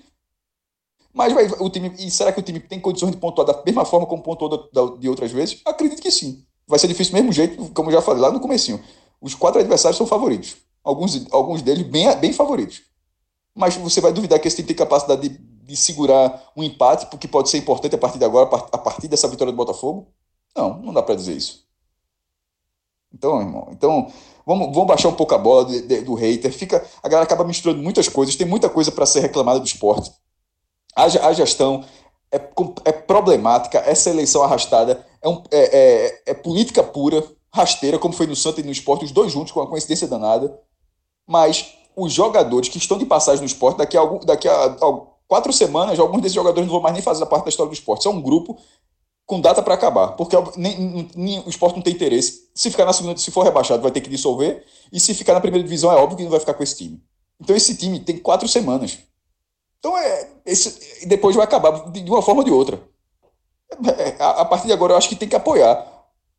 Mas 1.12 1.32
vai, 1.32 1.46
o 1.58 1.68
time. 1.68 1.92
E 1.98 2.10
será 2.10 2.30
que 2.30 2.38
o 2.38 2.42
time 2.42 2.60
tem 2.60 2.78
condições 2.78 3.10
de 3.10 3.16
pontuar 3.16 3.46
da 3.46 3.62
mesma 3.64 3.84
forma 3.84 4.06
como 4.06 4.22
pontuou 4.22 4.68
de 4.98 5.08
outras 5.08 5.32
vezes? 5.32 5.60
Acredito 5.64 6.00
que 6.00 6.10
sim. 6.10 6.44
Vai 6.66 6.78
ser 6.78 6.86
difícil 6.86 7.12
do 7.12 7.16
mesmo 7.16 7.32
jeito, 7.32 7.70
como 7.72 7.90
eu 7.90 7.94
já 7.94 8.02
falei 8.02 8.22
lá 8.22 8.30
no 8.30 8.38
comecinho. 8.38 8.82
Os 9.20 9.34
quatro 9.34 9.58
adversários 9.58 9.96
são 9.96 10.06
favoritos. 10.06 10.56
Alguns, 10.84 11.26
alguns 11.32 11.62
deles 11.62 11.84
bem, 11.84 12.14
bem 12.16 12.32
favoritos. 12.32 12.82
Mas 13.54 13.74
você 13.74 14.00
vai 14.00 14.12
duvidar 14.12 14.38
que 14.38 14.46
esse 14.46 14.58
time 14.58 14.68
tem 14.68 14.76
capacidade 14.76 15.28
de, 15.28 15.38
de 15.38 15.76
segurar 15.76 16.52
um 16.56 16.62
empate, 16.62 17.06
porque 17.06 17.26
pode 17.26 17.48
ser 17.48 17.58
importante 17.58 17.94
a 17.94 17.98
partir 17.98 18.18
de 18.18 18.24
agora, 18.24 18.48
a 18.70 18.78
partir 18.78 19.08
dessa 19.08 19.26
vitória 19.26 19.52
do 19.52 19.56
Botafogo? 19.56 20.06
Não, 20.56 20.78
não 20.78 20.92
dá 20.92 21.02
para 21.02 21.16
dizer 21.16 21.36
isso. 21.36 21.66
Então, 23.12 23.40
irmão, 23.40 23.68
então 23.72 24.12
Vamos, 24.48 24.68
vamos 24.72 24.86
baixar 24.86 25.10
um 25.10 25.14
pouco 25.14 25.34
a 25.34 25.38
bola 25.38 25.66
de, 25.66 25.82
de, 25.82 26.00
do 26.00 26.14
hater. 26.14 26.50
Fica, 26.50 26.82
a 27.02 27.06
galera 27.06 27.24
acaba 27.24 27.44
misturando 27.44 27.82
muitas 27.82 28.08
coisas. 28.08 28.34
Tem 28.34 28.46
muita 28.46 28.66
coisa 28.70 28.90
para 28.90 29.04
ser 29.04 29.20
reclamada 29.20 29.60
do 29.60 29.66
esporte. 29.66 30.10
A, 30.96 31.04
a 31.04 31.32
gestão 31.34 31.84
é, 32.32 32.40
é, 32.86 32.92
problemática. 32.92 33.76
Essa 33.80 34.08
eleição 34.08 34.42
arrastada 34.42 35.04
é, 35.20 35.28
um, 35.28 35.42
é, 35.50 35.58
é, 35.58 36.22
é, 36.28 36.34
política 36.34 36.82
pura, 36.82 37.22
rasteira, 37.52 37.98
como 37.98 38.14
foi 38.14 38.26
no 38.26 38.34
Santa 38.34 38.62
e 38.62 38.64
no 38.64 38.72
esporte, 38.72 39.04
os 39.04 39.12
dois 39.12 39.30
juntos, 39.30 39.52
com 39.52 39.60
uma 39.60 39.68
coincidência 39.68 40.08
danada. 40.08 40.58
Mas 41.26 41.74
os 41.94 42.10
jogadores 42.10 42.70
que 42.70 42.78
estão 42.78 42.96
de 42.96 43.04
passagem 43.04 43.40
no 43.40 43.46
esporte, 43.46 43.76
daqui 43.76 43.98
a, 43.98 44.00
algum, 44.00 44.18
daqui 44.20 44.48
a, 44.48 44.64
a 44.64 45.00
quatro 45.26 45.52
semanas, 45.52 45.98
alguns 45.98 46.22
desses 46.22 46.34
jogadores 46.34 46.66
não 46.66 46.72
vão 46.72 46.82
mais 46.82 46.94
nem 46.94 47.02
fazer 47.02 47.22
a 47.22 47.26
parte 47.26 47.44
da 47.44 47.50
história 47.50 47.68
do 47.68 47.74
esporte. 47.74 48.00
Isso 48.00 48.08
é 48.08 48.12
um 48.12 48.22
grupo 48.22 48.56
com 49.28 49.42
data 49.42 49.62
para 49.62 49.74
acabar, 49.74 50.12
porque 50.12 50.34
nem, 50.56 51.06
nem, 51.14 51.40
o 51.40 51.50
esporte 51.50 51.76
não 51.76 51.82
tem 51.82 51.92
interesse. 51.92 52.48
Se 52.54 52.70
ficar 52.70 52.86
na 52.86 52.94
segunda, 52.94 53.14
se 53.18 53.30
for 53.30 53.42
rebaixado, 53.42 53.82
vai 53.82 53.90
ter 53.90 54.00
que 54.00 54.08
dissolver, 54.08 54.64
e 54.90 54.98
se 54.98 55.12
ficar 55.12 55.34
na 55.34 55.40
primeira 55.40 55.62
divisão, 55.62 55.92
é 55.92 55.96
óbvio 55.96 56.16
que 56.16 56.22
não 56.22 56.30
vai 56.30 56.40
ficar 56.40 56.54
com 56.54 56.62
esse 56.62 56.78
time. 56.78 57.04
Então 57.38 57.54
esse 57.54 57.76
time 57.76 58.00
tem 58.00 58.18
quatro 58.18 58.48
semanas. 58.48 58.98
Então 59.78 59.98
é 59.98 60.30
esse, 60.46 61.06
depois 61.06 61.36
vai 61.36 61.44
acabar 61.44 61.90
de, 61.90 62.10
uma 62.10 62.22
forma 62.22 62.40
ou 62.40 62.44
de 62.46 62.50
outra. 62.50 62.80
É, 63.98 64.16
a, 64.18 64.30
a, 64.40 64.44
partir 64.46 64.66
de 64.66 64.72
agora 64.72 64.94
eu 64.94 64.96
acho 64.96 65.10
que 65.10 65.14
tem 65.14 65.28
que 65.28 65.36
apoiar, 65.36 65.86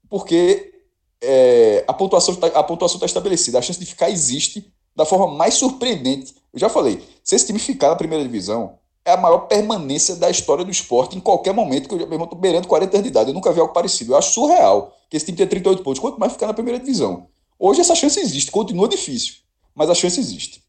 porque 0.10 0.74
é, 1.22 1.86
a 1.88 1.94
pontuação 1.94 2.36
tá, 2.38 2.48
a 2.48 2.64
pontuação 2.64 2.96
está 2.96 3.06
estabelecida, 3.06 3.60
a 3.60 3.62
chance 3.62 3.80
de 3.80 3.86
ficar 3.86 4.10
existe 4.10 4.74
da 4.96 5.06
forma 5.06 5.28
mais 5.28 5.54
surpreendente. 5.54 6.34
Eu 6.52 6.60
já 6.60 6.70
falei, 6.70 7.08
se 7.24 7.36
esse 7.36 7.46
time 7.46 7.60
ficar 7.60 7.90
na 7.90 7.96
primeira 7.96 8.24
divisão, 8.24 8.80
é 9.06 9.12
a 9.12 9.18
maior 9.18 9.48
permanência 9.48 10.16
da 10.16 10.30
história 10.30 10.64
do 10.64 10.72
esporte 10.72 11.18
em 11.18 11.20
qualquer 11.20 11.54
momento, 11.54 11.90
que 11.90 11.96
eu 11.96 12.08
mesmo 12.08 12.26
estou 12.26 12.40
beirando 12.40 12.68
40 12.68 12.98
anos 12.98 13.04
de 13.04 13.10
idade. 13.10 13.30
Eu 13.30 13.34
nunca 13.34 13.52
vi 13.52 13.60
algo 13.60 13.74
parecido. 13.74 14.14
Eu 14.14 14.18
acho 14.18 14.34
surreal 14.34 14.96
que 15.10 15.18
esse 15.18 15.26
time 15.26 15.38
tenha 15.38 15.50
38 15.50 15.82
pontos, 15.82 16.00
quanto 16.00 16.20
mais 16.20 16.34
ficar 16.34 16.48
na 16.48 16.54
primeira 16.54 16.80
divisão. 16.80 17.28
Hoje 17.58 17.82
essa 17.82 17.96
chance 17.96 18.20
existe, 18.20 18.52
continua 18.52 18.88
difícil, 18.88 19.36
mas 19.76 19.90
a 19.90 19.96
chance 19.96 20.20
existe. 20.20 20.64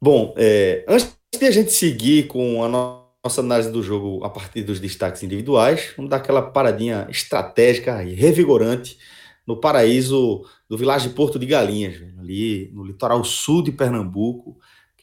Bom, 0.00 0.34
é, 0.36 0.84
antes 0.86 1.12
de 1.38 1.46
a 1.46 1.50
gente 1.50 1.72
seguir 1.72 2.26
com 2.26 2.62
a 2.62 2.68
nossa 2.68 3.40
análise 3.40 3.70
do 3.70 3.82
jogo 3.82 4.24
a 4.24 4.30
partir 4.30 4.62
dos 4.62 4.80
destaques 4.80 5.22
individuais, 5.22 5.92
vamos 5.96 6.10
dar 6.10 6.18
aquela 6.18 6.42
paradinha 6.42 7.06
estratégica 7.10 8.02
e 8.04 8.14
revigorante 8.14 8.98
no 9.46 9.56
paraíso 9.56 10.44
do 10.68 10.76
Vilagem 10.76 11.10
Porto 11.12 11.38
de 11.38 11.46
Galinhas, 11.46 12.02
ali 12.18 12.70
no 12.74 12.84
litoral 12.84 13.24
sul 13.24 13.62
de 13.62 13.72
Pernambuco 13.72 14.58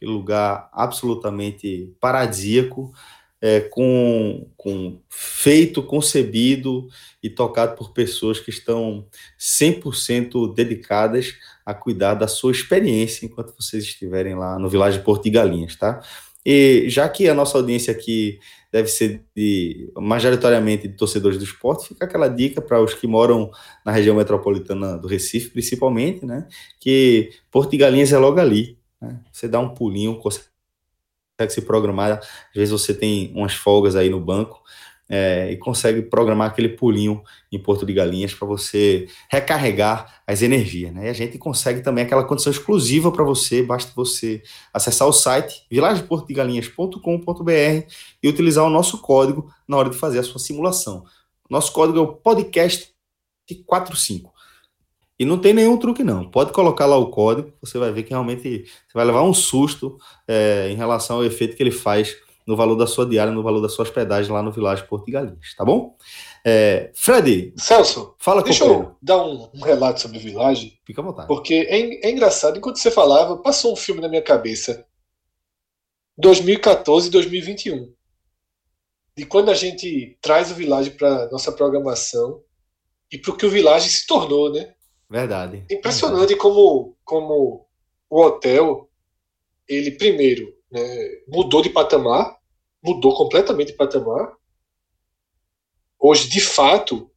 aquele 0.06 0.14
lugar 0.14 0.70
absolutamente 0.72 1.92
paradisíaco, 2.00 2.94
é, 3.42 3.60
com, 3.60 4.48
com 4.56 5.02
feito, 5.10 5.84
concebido 5.84 6.88
e 7.22 7.30
tocado 7.30 7.76
por 7.76 7.92
pessoas 7.92 8.40
que 8.40 8.50
estão 8.50 9.06
100% 9.40 10.54
dedicadas 10.54 11.34
a 11.66 11.74
cuidar 11.74 12.14
da 12.14 12.28
sua 12.28 12.52
experiência 12.52 13.26
enquanto 13.26 13.54
vocês 13.60 13.84
estiverem 13.84 14.36
lá 14.36 14.58
no 14.58 14.70
Vilagem 14.70 15.04
Porto 15.04 15.24
de 15.24 15.32
Galinhas, 15.32 15.76
tá? 15.76 16.02
E 16.46 16.86
já 16.88 17.10
que 17.10 17.28
a 17.28 17.34
nossa 17.34 17.58
audiência 17.58 17.92
aqui 17.92 18.40
deve 18.72 18.88
ser 18.88 19.24
de, 19.36 19.92
majoritariamente 19.98 20.88
de 20.88 20.96
torcedores 20.96 21.38
do 21.40 21.44
esporte, 21.44 21.88
fica 21.88 22.06
aquela 22.06 22.28
dica 22.28 22.62
para 22.62 22.82
os 22.82 22.94
que 22.94 23.08
moram 23.08 23.50
na 23.84 23.92
região 23.92 24.16
metropolitana 24.16 24.98
do 24.98 25.08
Recife, 25.08 25.50
principalmente, 25.50 26.26
né? 26.26 26.48
Que 26.80 27.32
Porto 27.50 27.72
de 27.72 27.78
Galinhas 27.78 28.14
é 28.14 28.18
logo 28.18 28.40
ali, 28.40 28.78
né? 29.02 29.20
Você 29.32 29.48
dá 29.48 29.60
um 29.60 29.74
pulinho, 29.74 30.18
consegue 30.18 30.46
se 31.50 31.62
programar. 31.62 32.20
Às 32.20 32.54
vezes 32.54 32.72
você 32.72 32.94
tem 32.94 33.32
umas 33.36 33.54
folgas 33.54 33.96
aí 33.96 34.10
no 34.10 34.20
banco 34.20 34.62
é, 35.08 35.52
e 35.52 35.58
consegue 35.58 36.02
programar 36.02 36.50
aquele 36.50 36.70
pulinho 36.70 37.22
em 37.52 37.60
Porto 37.60 37.86
de 37.86 37.94
Galinhas 37.94 38.34
para 38.34 38.48
você 38.48 39.08
recarregar 39.30 40.24
as 40.26 40.42
energias. 40.42 40.92
Né? 40.94 41.06
E 41.06 41.10
a 41.10 41.14
gente 41.14 41.38
consegue 41.38 41.82
também 41.82 42.06
aquela 42.06 42.24
condição 42.24 42.52
exclusiva 42.52 43.12
para 43.12 43.24
você, 43.24 43.62
basta 43.62 43.92
você 43.96 44.42
acessar 44.74 45.08
o 45.08 45.14
site 45.14 45.64
vilageportodegalinhas.com.br 45.70 47.88
e 48.24 48.28
utilizar 48.28 48.66
o 48.66 48.70
nosso 48.70 48.98
código 49.00 49.54
na 49.68 49.78
hora 49.78 49.90
de 49.90 49.98
fazer 49.98 50.20
a 50.20 50.24
sua 50.24 50.40
simulação. 50.40 51.06
Nosso 51.50 51.72
código 51.72 52.00
é 52.00 52.02
o 52.02 52.08
podcast 52.08 52.90
45. 53.68 54.34
E 55.18 55.24
não 55.24 55.40
tem 55.40 55.54
nenhum 55.54 55.78
truque, 55.78 56.04
não. 56.04 56.30
Pode 56.30 56.52
colocar 56.52 56.86
lá 56.86 56.98
o 56.98 57.10
código, 57.10 57.54
você 57.62 57.78
vai 57.78 57.92
ver 57.92 58.04
que 58.04 58.10
realmente 58.10 58.66
você 58.66 58.94
vai 58.94 59.06
levar 59.06 59.24
um 59.24 59.34
susto 59.34 59.98
é, 60.28 60.70
em 60.70 60.76
relação 60.76 61.18
ao 61.18 61.26
efeito 61.26 61.56
que 61.56 61.64
ele 61.64 61.72
faz 61.72 62.18
no 62.46 62.56
valor 62.56 62.76
da 62.76 62.86
sua 62.86 63.06
diária, 63.06 63.34
no 63.34 63.42
valor 63.42 63.62
da 63.62 63.70
sua 63.70 63.84
hospedagem 63.84 64.32
lá 64.32 64.44
no 64.44 64.52
Vilagem 64.52 64.86
Porto 64.86 65.06
de 65.06 65.14
Galinhas, 65.14 65.56
tá 65.58 65.66
bom? 65.66 65.96
É, 66.46 66.92
Fred. 66.94 67.54
Celso, 67.58 68.14
fala 68.20 68.44
deixa 68.44 68.66
eu 68.66 68.96
dar 69.02 69.26
um, 69.26 69.50
um, 69.54 69.62
relato 69.62 70.00
sobre 70.00 70.20
o 70.20 70.22
Vilagem. 70.22 70.78
Fica 70.86 71.02
à 71.02 71.04
vontade. 71.04 71.28
Porque 71.28 71.54
é, 71.54 72.08
é 72.08 72.12
engraçado, 72.12 72.58
enquanto 72.58 72.78
você 72.78 72.92
falava, 72.92 73.38
passou 73.38 73.74
um 73.74 73.76
filme 73.76 74.00
na 74.00 74.08
minha 74.08 74.22
cabeça. 74.22 74.86
2014 76.18 77.08
e 77.08 77.12
2021. 77.12 77.94
De 79.18 79.26
quando 79.26 79.50
a 79.50 79.56
gente 79.56 80.18
traz 80.22 80.52
o 80.52 80.56
Village 80.56 80.92
para 80.92 81.30
nossa 81.32 81.52
programação 81.52 82.44
e 83.12 83.18
para 83.18 83.32
o 83.32 83.38
que 83.38 83.46
o 83.46 83.50
Village 83.50 83.90
se 83.90 84.06
tornou, 84.06 84.52
né? 84.52 84.76
Verdade. 85.10 85.66
Impressionante 85.70 86.36
como 86.36 86.96
como 87.04 87.68
o 88.10 88.22
hotel 88.22 88.90
ele 89.68 89.92
primeiro 89.92 90.56
né, 90.72 90.82
mudou 91.28 91.62
de 91.62 91.70
patamar, 91.70 92.38
mudou 92.84 93.16
completamente 93.16 93.68
de 93.68 93.78
patamar. 93.78 94.34
Hoje, 96.00 96.28
de 96.30 96.42
fato, 96.42 97.10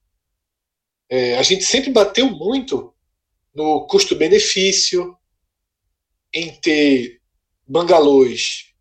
é, 1.09 1.37
a 1.37 1.43
gente 1.43 1.65
sempre 1.65 1.91
bateu 1.91 2.31
muito 2.31 2.95
no 3.55 3.87
custo-benefício, 3.87 5.17
em 6.33 6.55
ter 6.61 7.21
bangalôs 7.67 8.73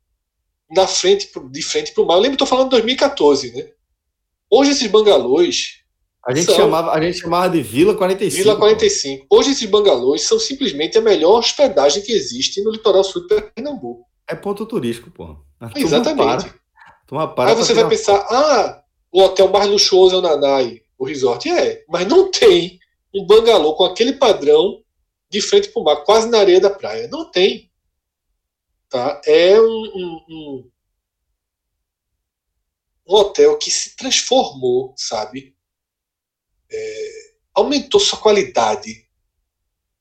na 0.70 0.86
frente, 0.86 1.30
de 1.50 1.62
frente 1.62 1.94
para 1.94 2.04
o 2.04 2.06
mar. 2.06 2.16
Eu 2.16 2.22
lembro, 2.22 2.36
estou 2.36 2.48
falando 2.48 2.66
de 2.66 2.72
2014, 2.72 3.54
né? 3.54 3.72
Hoje 4.50 4.72
esses 4.72 4.88
bangalôs 4.88 5.77
a 6.28 6.36
gente, 6.36 6.48
são... 6.48 6.56
chamava, 6.56 6.92
a 6.92 7.02
gente 7.02 7.20
chamava 7.20 7.50
de 7.50 7.62
Vila 7.62 7.96
45. 7.96 8.44
Vila 8.44 8.58
45. 8.58 9.28
Pô. 9.28 9.38
Hoje 9.38 9.52
esses 9.52 9.70
bangalôs 9.70 10.24
são 10.24 10.38
simplesmente 10.38 10.98
a 10.98 11.02
melhor 11.02 11.40
hospedagem 11.40 12.04
que 12.04 12.12
existe 12.12 12.62
no 12.62 12.70
litoral 12.70 13.02
sul 13.02 13.26
de 13.26 13.42
Pernambuco. 13.42 14.06
É 14.28 14.36
ponto 14.36 14.66
turístico, 14.66 15.10
pô. 15.10 15.38
Exatamente. 15.74 16.54
Para. 17.08 17.28
para 17.30 17.52
Aí 17.52 17.56
você 17.56 17.74
vai 17.74 17.88
pensar, 17.88 18.18
ah, 18.30 18.84
o 19.10 19.22
hotel 19.22 19.48
mais 19.48 19.70
luxuoso 19.70 20.16
é 20.16 20.20
o 20.20 20.22
Nanai, 20.22 20.82
o 20.98 21.06
resort. 21.06 21.50
É, 21.50 21.86
mas 21.88 22.06
não 22.06 22.30
tem 22.30 22.78
um 23.16 23.26
bangalô 23.26 23.74
com 23.76 23.86
aquele 23.86 24.12
padrão 24.12 24.84
de 25.30 25.40
frente 25.40 25.70
para 25.70 25.82
o 25.82 25.86
mar, 25.86 26.04
quase 26.04 26.30
na 26.30 26.40
areia 26.40 26.60
da 26.60 26.70
praia. 26.70 27.08
Não 27.08 27.32
tem. 27.32 27.72
Tá? 28.90 29.22
É 29.26 29.58
um, 29.62 29.64
um, 29.66 30.22
um, 30.30 30.70
um 33.08 33.16
hotel 33.16 33.58
que 33.58 33.72
se 33.72 33.96
transformou, 33.96 34.94
sabe? 34.98 35.57
É, 36.72 37.10
aumentou 37.54 38.00
sua 38.00 38.20
qualidade, 38.20 39.06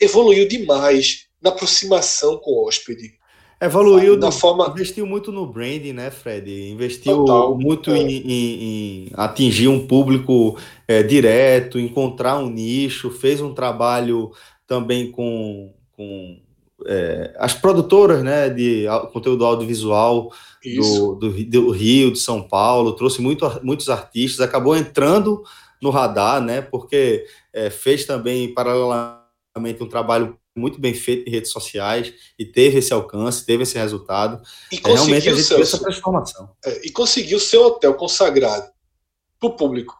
evoluiu 0.01 0.47
demais 0.47 1.27
na 1.41 1.51
aproximação 1.51 2.39
com 2.39 2.53
o 2.53 2.67
hóspede. 2.67 3.15
Evoluiu 3.59 4.19
da 4.19 4.31
forma. 4.31 4.69
Investiu 4.69 5.07
muito 5.07 5.33
no 5.33 5.47
branding, 5.47 5.95
né, 5.95 6.11
Fred? 6.11 6.71
Investiu 6.71 7.25
Total, 7.25 7.57
muito 7.57 7.91
é. 7.91 7.99
em, 7.99 8.11
em, 8.11 8.63
em, 8.63 9.11
atingir 9.15 9.69
um 9.69 9.87
público 9.87 10.59
é, 10.87 11.03
direto, 11.03 11.79
encontrar 11.79 12.39
um 12.39 12.51
nicho, 12.51 13.11
fez 13.11 13.41
um 13.41 13.55
trabalho 13.55 14.31
também 14.67 15.11
com, 15.11 15.73
com 15.93 16.39
é, 16.87 17.35
as 17.39 17.55
produtoras 17.55 18.23
né, 18.23 18.51
de 18.51 18.85
conteúdo 19.13 19.47
audiovisual 19.47 20.31
do, 20.63 21.15
do, 21.15 21.45
do, 21.45 21.71
Rio, 21.71 22.13
de 22.13 22.19
São 22.19 22.43
Paulo, 22.43 22.93
trouxe 22.93 23.23
muito, 23.23 23.49
muitos 23.63 23.89
artistas, 23.89 24.47
acabou 24.47 24.77
entrando 24.77 25.43
no 25.83 25.91
radar, 25.91 26.41
né? 26.41 26.61
Porque 26.61 27.27
é, 27.53 27.71
fez 27.71 28.05
também 28.05 28.53
paralelamente 28.53 29.83
um 29.83 29.89
trabalho 29.89 30.39
muito 30.57 30.81
bem 30.81 30.95
feito 30.95 31.29
em 31.29 31.31
redes 31.31 31.51
sociais 31.51 32.15
e 32.39 32.45
teve 32.45 32.79
esse 32.79 32.93
alcance, 32.93 33.45
teve 33.45 33.63
esse 33.63 33.79
resultado. 33.79 34.43
E 34.73 34.77
é, 34.77 34.93
realmente 34.93 35.29
a 35.29 35.35
gente 35.35 35.45
seu, 35.45 35.61
essa 35.61 35.79
transformação. 35.79 36.51
É, 36.65 36.87
e 36.87 36.91
conseguiu 36.91 37.39
seu 37.39 37.63
hotel 37.65 37.95
consagrado 37.95 38.71
para 39.39 39.49
o 39.49 39.57
público 39.57 39.95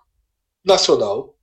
nacional, 0.65 1.37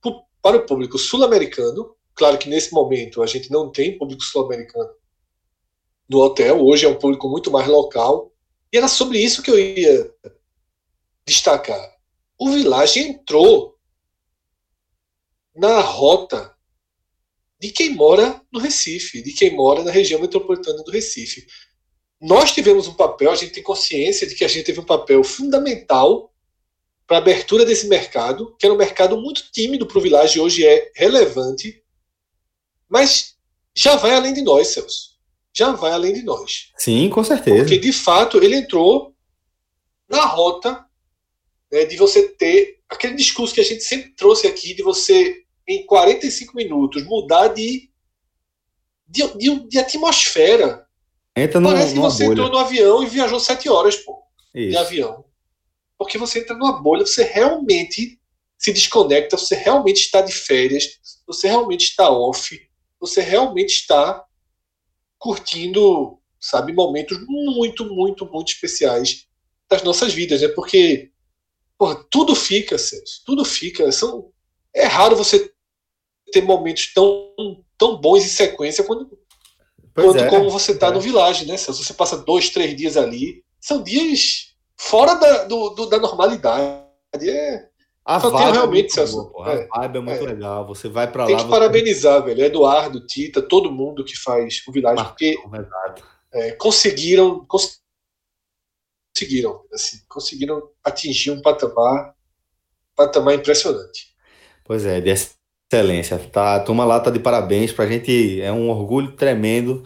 pro, 0.00 0.22
para 0.40 0.56
o 0.56 0.66
público 0.66 0.96
sul-americano. 0.96 1.94
Claro 2.14 2.38
que 2.38 2.48
nesse 2.48 2.72
momento 2.72 3.22
a 3.22 3.26
gente 3.26 3.50
não 3.50 3.70
tem 3.70 3.98
público 3.98 4.22
sul-americano 4.22 4.90
no 6.08 6.18
hotel, 6.20 6.64
hoje 6.64 6.86
é 6.86 6.88
um 6.88 6.98
público 6.98 7.28
muito 7.28 7.50
mais 7.50 7.66
local. 7.66 8.32
E 8.72 8.76
era 8.76 8.88
sobre 8.88 9.18
isso 9.18 9.42
que 9.42 9.50
eu 9.50 9.58
ia 9.58 10.12
destacar. 11.26 11.80
O 12.38 12.50
Village 12.50 13.00
entrou 13.00 13.76
na 15.54 15.80
rota 15.80 16.54
de 17.58 17.70
quem 17.70 17.94
mora 17.94 18.40
no 18.52 18.58
Recife, 18.58 19.22
de 19.22 19.32
quem 19.32 19.54
mora 19.54 19.84
na 19.84 19.90
região 19.90 20.20
metropolitana 20.20 20.82
do 20.82 20.90
Recife. 20.90 21.46
Nós 22.20 22.52
tivemos 22.52 22.88
um 22.88 22.94
papel, 22.94 23.30
a 23.30 23.36
gente 23.36 23.52
tem 23.52 23.62
consciência 23.62 24.26
de 24.26 24.34
que 24.34 24.44
a 24.44 24.48
gente 24.48 24.64
teve 24.64 24.80
um 24.80 24.84
papel 24.84 25.22
fundamental 25.22 26.32
para 27.06 27.18
a 27.18 27.20
abertura 27.20 27.64
desse 27.64 27.88
mercado, 27.88 28.54
que 28.58 28.64
era 28.64 28.74
um 28.74 28.78
mercado 28.78 29.16
muito 29.16 29.50
tímido 29.52 29.86
para 29.86 29.98
o 29.98 30.00
Village, 30.00 30.40
hoje 30.40 30.64
é 30.64 30.90
relevante, 30.94 31.82
mas 32.88 33.34
já 33.74 33.96
vai 33.96 34.12
além 34.12 34.32
de 34.32 34.42
nós, 34.42 34.68
Celso. 34.68 35.10
Já 35.52 35.72
vai 35.72 35.92
além 35.92 36.12
de 36.12 36.22
nós. 36.22 36.70
Sim, 36.76 37.10
com 37.10 37.24
certeza. 37.24 37.64
Porque, 37.64 37.78
de 37.78 37.92
fato, 37.92 38.38
ele 38.38 38.56
entrou 38.56 39.14
na 40.08 40.24
rota 40.24 40.84
né, 41.70 41.84
de 41.84 41.96
você 41.96 42.28
ter 42.28 42.80
aquele 42.88 43.14
discurso 43.14 43.54
que 43.54 43.60
a 43.60 43.64
gente 43.64 43.82
sempre 43.84 44.10
trouxe 44.10 44.46
aqui, 44.46 44.74
de 44.74 44.82
você 44.82 45.44
em 45.66 45.86
45 45.86 46.56
minutos, 46.56 47.04
mudar 47.04 47.48
de 47.48 47.90
de, 49.10 49.26
de, 49.36 49.68
de 49.68 49.78
atmosfera. 49.78 50.86
Entra 51.36 51.60
no, 51.60 51.68
Parece 51.68 51.94
que 51.94 51.98
você 51.98 52.24
bolha. 52.24 52.32
entrou 52.32 52.50
no 52.50 52.58
avião 52.58 53.02
e 53.02 53.06
viajou 53.06 53.40
sete 53.40 53.68
horas 53.68 53.96
pô, 53.96 54.22
de 54.54 54.76
avião. 54.76 55.24
Porque 55.98 56.16
você 56.16 56.40
entra 56.40 56.56
numa 56.56 56.80
bolha, 56.80 57.04
você 57.04 57.24
realmente 57.24 58.18
se 58.56 58.72
desconecta, 58.72 59.36
você 59.36 59.54
realmente 59.54 60.00
está 60.00 60.20
de 60.20 60.32
férias, 60.32 60.98
você 61.26 61.48
realmente 61.48 61.84
está 61.84 62.10
off, 62.10 62.58
você 63.00 63.20
realmente 63.20 63.70
está 63.70 64.24
curtindo, 65.18 66.18
sabe, 66.38 66.72
momentos 66.72 67.18
muito, 67.26 67.84
muito, 67.86 68.26
muito 68.26 68.52
especiais 68.52 69.26
das 69.68 69.82
nossas 69.82 70.12
vidas, 70.12 70.40
né? 70.40 70.48
Porque 70.48 71.10
porra, 71.80 72.04
tudo 72.10 72.34
fica, 72.34 72.76
Celso, 72.76 73.22
tudo 73.24 73.42
fica. 73.42 73.90
São, 73.90 74.30
é 74.74 74.84
raro 74.84 75.16
você 75.16 75.50
ter 76.30 76.42
momentos 76.42 76.92
tão, 76.92 77.32
tão 77.78 77.98
bons 77.98 78.22
em 78.22 78.28
sequência 78.28 78.84
quando, 78.84 79.18
quando 79.94 80.18
é, 80.18 80.28
como 80.28 80.50
você 80.50 80.72
está 80.72 80.88
é. 80.88 80.90
no 80.90 81.00
Village, 81.00 81.46
né, 81.46 81.56
Celso? 81.56 81.82
Você 81.82 81.94
passa 81.94 82.18
dois, 82.18 82.50
três 82.50 82.76
dias 82.76 82.98
ali, 82.98 83.42
são 83.58 83.82
dias 83.82 84.54
fora 84.76 85.14
da, 85.14 85.44
do, 85.44 85.70
do 85.70 85.86
da 85.86 85.98
normalidade. 85.98 86.84
É, 87.14 87.66
a 88.04 88.20
Só 88.20 88.28
vibe 88.28 88.52
realmente, 88.52 88.86
é 88.86 88.94
Celso. 88.94 89.30
Boa, 89.32 89.50
é, 89.50 89.68
a 89.72 89.80
vibe 89.80 89.96
é 89.96 90.00
muito 90.02 90.24
é. 90.24 90.26
legal. 90.26 90.66
Você 90.66 90.86
vai 90.86 91.10
para 91.10 91.22
lá. 91.22 91.28
Tem 91.28 91.36
que 91.36 91.42
você... 91.44 91.48
parabenizar, 91.48 92.22
velho. 92.22 92.44
Eduardo, 92.44 93.06
Tita, 93.06 93.40
todo 93.40 93.72
mundo 93.72 94.04
que 94.04 94.18
faz 94.18 94.62
o 94.68 94.72
Village, 94.72 95.02
porque 95.02 95.34
é, 96.34 96.52
conseguiram, 96.52 97.46
conseguiram, 99.12 99.60
assim, 99.72 99.98
conseguiram 100.08 100.62
atingir 100.84 101.30
um 101.30 101.42
patamar, 101.42 102.14
patamar 102.96 103.34
impressionante. 103.34 104.14
Pois 104.64 104.84
é, 104.86 105.00
de 105.00 105.10
excelência. 105.10 106.18
Tá, 106.18 106.56
a 106.56 106.60
turma 106.60 106.84
lá 106.84 107.00
tá 107.00 107.10
de 107.10 107.18
parabéns. 107.18 107.72
Pra 107.72 107.86
gente 107.86 108.40
é 108.40 108.52
um 108.52 108.70
orgulho 108.70 109.12
tremendo 109.12 109.84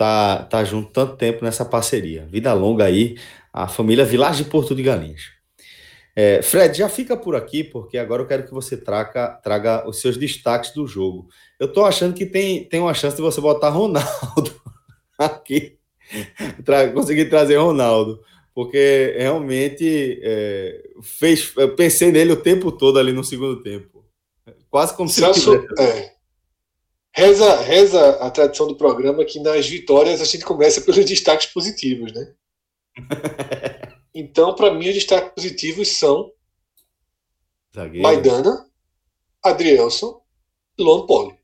tá, 0.00 0.44
tá 0.44 0.64
junto 0.64 0.90
tanto 0.90 1.16
tempo 1.16 1.44
nessa 1.44 1.62
parceria. 1.62 2.24
Vida 2.24 2.54
longa 2.54 2.86
aí, 2.86 3.18
a 3.52 3.68
família 3.68 4.02
Village 4.02 4.44
de 4.44 4.50
Porto 4.50 4.74
de 4.74 4.82
Galinhas. 4.82 5.24
É, 6.16 6.40
Fred, 6.40 6.78
já 6.78 6.88
fica 6.88 7.18
por 7.18 7.36
aqui, 7.36 7.62
porque 7.62 7.98
agora 7.98 8.22
eu 8.22 8.26
quero 8.26 8.46
que 8.46 8.52
você 8.52 8.78
traga, 8.78 9.28
traga 9.42 9.86
os 9.86 10.00
seus 10.00 10.16
destaques 10.16 10.72
do 10.72 10.86
jogo. 10.86 11.28
Eu 11.58 11.70
tô 11.70 11.84
achando 11.84 12.14
que 12.14 12.24
tem, 12.24 12.64
tem 12.64 12.80
uma 12.80 12.94
chance 12.94 13.14
de 13.14 13.20
você 13.20 13.42
botar 13.42 13.68
Ronaldo 13.68 14.58
aqui, 15.18 15.76
tra 16.64 16.90
conseguir 16.92 17.28
trazer 17.28 17.56
Ronaldo, 17.56 18.22
porque 18.60 19.14
realmente 19.16 20.20
é, 20.22 20.82
fez. 21.02 21.50
Eu 21.56 21.74
pensei 21.74 22.12
nele 22.12 22.32
o 22.32 22.42
tempo 22.42 22.70
todo 22.70 22.98
ali 22.98 23.10
no 23.10 23.24
segundo 23.24 23.62
tempo. 23.62 24.04
Quase 24.68 24.94
como 24.94 25.08
se. 25.08 25.18
Celso, 25.18 25.54
é, 25.78 26.12
reza, 27.10 27.56
reza 27.62 28.10
a 28.16 28.30
tradição 28.30 28.68
do 28.68 28.76
programa 28.76 29.24
que 29.24 29.40
nas 29.40 29.66
vitórias 29.66 30.20
a 30.20 30.26
gente 30.26 30.44
começa 30.44 30.82
pelos 30.82 31.06
destaques 31.06 31.46
positivos, 31.46 32.12
né? 32.12 32.34
Então, 34.12 34.56
para 34.56 34.74
mim, 34.74 34.88
os 34.88 34.94
destaques 34.94 35.32
positivos 35.32 35.86
são 35.86 36.32
Zagueiro. 37.72 38.02
Maidana, 38.02 38.68
Adrielson 39.40 40.20
e 40.76 40.82
Luan 40.82 41.06
Poli. 41.06 41.38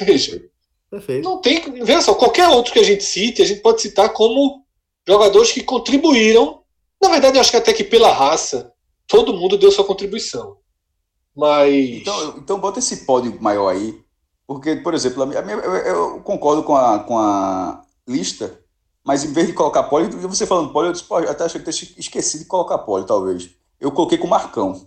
Veja. 0.00 0.50
Perfeito. 0.90 1.22
Não 1.22 1.40
tem. 1.40 1.60
Veja 1.84 2.02
só, 2.02 2.14
qualquer 2.14 2.48
outro 2.48 2.72
que 2.72 2.80
a 2.80 2.84
gente 2.84 3.04
cite, 3.04 3.40
a 3.40 3.44
gente 3.44 3.60
pode 3.60 3.80
citar 3.80 4.12
como 4.12 4.66
jogadores 5.08 5.52
que 5.52 5.62
contribuíram. 5.62 6.60
Na 7.00 7.08
verdade, 7.08 7.38
eu 7.38 7.40
acho 7.40 7.50
que 7.50 7.56
até 7.56 7.72
que 7.72 7.82
pela 7.82 8.12
raça, 8.12 8.70
todo 9.06 9.32
mundo 9.32 9.56
deu 9.56 9.72
sua 9.72 9.84
contribuição. 9.84 10.58
Mas. 11.34 11.72
Então, 11.72 12.34
então 12.36 12.60
bota 12.60 12.78
esse 12.78 13.06
pódio 13.06 13.40
maior 13.40 13.68
aí. 13.68 13.98
Porque, 14.46 14.76
por 14.76 14.92
exemplo, 14.92 15.24
eu, 15.32 15.74
eu 15.76 16.20
concordo 16.20 16.62
com 16.62 16.76
a, 16.76 16.98
com 17.00 17.18
a 17.18 17.82
lista, 18.06 18.60
mas 19.04 19.24
em 19.24 19.32
vez 19.32 19.46
de 19.46 19.52
colocar 19.52 19.84
pole, 19.84 20.08
você 20.08 20.46
falando 20.46 20.72
pole, 20.72 20.88
eu 20.88 20.92
disse, 20.92 21.04
até 21.28 21.44
achei 21.44 21.60
que 21.60 21.70
ter 21.70 21.98
esquecido 21.98 22.40
de 22.40 22.46
colocar 22.46 22.78
pole, 22.78 23.06
talvez. 23.06 23.50
Eu 23.80 23.92
coloquei 23.92 24.18
com 24.18 24.26
Marcão. 24.26 24.86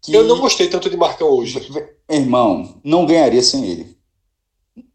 Que... 0.00 0.14
Eu 0.14 0.24
não 0.24 0.38
gostei 0.38 0.68
tanto 0.68 0.90
de 0.90 0.96
Marcão 0.96 1.28
hoje. 1.28 1.60
Irmão, 2.08 2.80
não 2.84 3.06
ganharia 3.06 3.42
sem 3.42 3.64
ele. 3.64 3.96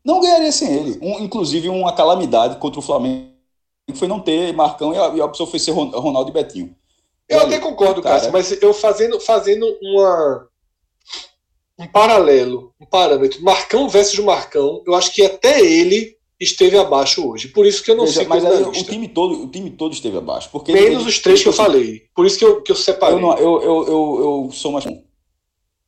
Não 0.03 0.21
ganharia 0.21 0.51
sem 0.51 0.71
ele. 0.73 0.99
Um, 1.01 1.19
inclusive, 1.19 1.69
uma 1.69 1.93
calamidade 1.93 2.57
contra 2.57 2.79
o 2.79 2.83
Flamengo 2.83 3.28
foi 3.95 4.07
não 4.07 4.19
ter 4.19 4.53
Marcão 4.53 4.93
e 4.93 4.97
a, 4.97 5.07
e 5.15 5.21
a 5.21 5.25
opção 5.25 5.47
foi 5.47 5.59
ser 5.59 5.71
Ronaldo 5.71 6.29
e 6.29 6.33
Betinho. 6.33 6.75
Eu 7.27 7.41
até 7.41 7.59
concordo, 7.59 8.01
cara, 8.01 8.15
Cássio, 8.15 8.31
mas 8.31 8.61
eu 8.61 8.73
fazendo, 8.73 9.19
fazendo 9.19 9.65
uma, 9.83 10.47
um 11.77 11.87
paralelo, 11.87 12.73
um 12.81 12.85
parâmetro, 12.85 13.43
Marcão 13.43 13.87
versus 13.87 14.19
Marcão, 14.19 14.83
eu 14.85 14.95
acho 14.95 15.13
que 15.13 15.21
até 15.21 15.61
ele 15.61 16.17
esteve 16.39 16.77
abaixo 16.77 17.27
hoje. 17.29 17.49
Por 17.49 17.65
isso 17.65 17.83
que 17.83 17.91
eu 17.91 17.95
não 17.95 18.07
sei 18.07 18.25
mas 18.25 18.43
aí, 18.43 18.63
o 18.63 18.71
time 18.71 19.07
todo, 19.07 19.43
o 19.43 19.47
time 19.47 19.69
todo 19.69 19.93
esteve 19.93 20.17
abaixo, 20.17 20.49
porque 20.51 20.71
menos 20.71 21.05
os 21.05 21.19
três 21.19 21.41
que 21.41 21.49
eu 21.49 21.53
falei. 21.53 22.03
Por 22.15 22.25
isso 22.25 22.39
que 22.39 22.45
eu, 22.45 22.61
que 22.61 22.71
eu 22.71 22.75
separei. 22.75 23.17
Eu, 23.17 23.21
não, 23.21 23.37
eu, 23.37 23.61
eu, 23.61 23.87
eu, 23.87 24.45
eu, 24.45 24.51
sou 24.51 24.71
mais 24.71 24.85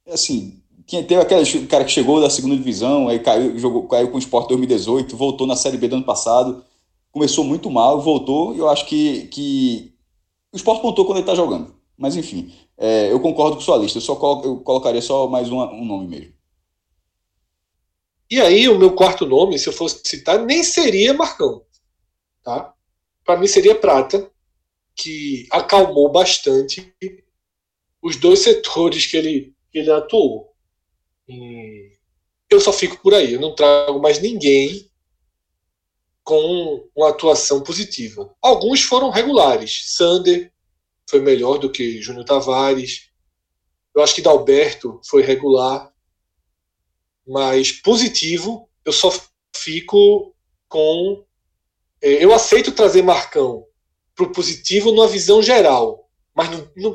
assim. 0.10 0.62
Tinha, 0.86 1.04
teve 1.04 1.22
aquele 1.22 1.68
cara 1.68 1.86
que 1.86 1.92
chegou 1.92 2.20
da 2.20 2.30
segunda 2.30 2.56
divisão, 2.56 3.08
aí 3.08 3.20
caiu, 3.20 3.58
jogou, 3.58 3.88
caiu 3.88 4.10
com 4.10 4.18
o 4.18 4.20
Sport 4.20 4.50
2018, 4.50 5.16
voltou 5.16 5.48
na 5.48 5.56
Série 5.56 5.78
B 5.78 5.88
do 5.88 5.96
ano 5.96 6.06
passado, 6.06 6.66
começou 7.12 7.44
muito 7.44 7.70
mal, 7.70 8.02
voltou, 8.02 8.56
e 8.56 8.60
eu 8.60 8.70
acho 8.70 8.86
que, 8.86 9.28
que 9.28 9.94
o 10.52 10.58
Sport 10.58 10.82
pontou 10.82 11.06
quando 11.06 11.18
ele 11.18 11.24
está 11.24 11.36
jogando. 11.36 11.76
Mas 11.98 12.16
enfim, 12.16 12.54
é, 12.78 13.12
eu 13.12 13.20
concordo 13.20 13.56
com 13.56 13.62
sua 13.62 13.78
lista, 13.78 13.98
eu 13.98 14.02
só 14.02 14.16
colo, 14.16 14.44
eu 14.44 14.60
colocaria 14.62 15.02
só 15.02 15.28
mais 15.28 15.50
uma, 15.50 15.72
um 15.72 15.86
nome 15.86 16.08
mesmo. 16.08 16.34
E 18.30 18.40
aí, 18.40 18.70
o 18.70 18.80
meu 18.80 18.96
quarto 18.96 19.26
nome, 19.26 19.60
se 19.60 19.68
eu 19.68 19.74
fosse 19.74 20.02
citar, 20.06 20.44
nem 20.46 20.64
seria 20.64 21.14
Marcão. 21.14 21.66
Tá? 22.42 22.74
Para 23.26 23.38
mim, 23.38 23.46
seria 23.46 23.76
Prata, 23.76 24.32
que 24.96 25.48
acalmou 25.52 26.10
bastante 26.10 26.94
os 28.02 28.16
dois 28.16 28.40
setores 28.40 29.06
que 29.06 29.18
ele, 29.18 29.54
que 29.72 29.80
ele 29.80 29.92
atuou. 29.92 30.50
Eu 32.50 32.60
só 32.60 32.72
fico 32.72 32.98
por 33.02 33.14
aí, 33.14 33.34
eu 33.34 33.40
não 33.40 33.54
trago 33.54 34.00
mais 34.00 34.22
ninguém 34.22 34.91
com 36.32 36.88
uma 36.96 37.10
atuação 37.10 37.60
positiva. 37.60 38.34
Alguns 38.42 38.84
foram 38.84 39.10
regulares. 39.10 39.84
Sander 39.98 40.50
foi 41.10 41.20
melhor 41.20 41.58
do 41.58 41.70
que 41.70 42.02
Júnior 42.02 42.24
Tavares. 42.24 43.10
Eu 43.94 44.02
acho 44.02 44.16
que 44.16 44.22
Dalberto 44.22 45.02
foi 45.04 45.24
regular 45.24 45.92
mas 47.28 47.74
positivo, 47.74 48.70
eu 48.86 48.94
só 48.94 49.14
fico 49.54 50.34
com. 50.70 51.22
É, 52.02 52.24
eu 52.24 52.34
aceito 52.34 52.72
trazer 52.72 53.02
Marcão 53.02 53.66
para 54.16 54.26
o 54.26 54.32
positivo 54.32 54.90
numa 54.94 55.10
visão 55.10 55.42
geral, 55.42 56.10
mas 56.34 56.50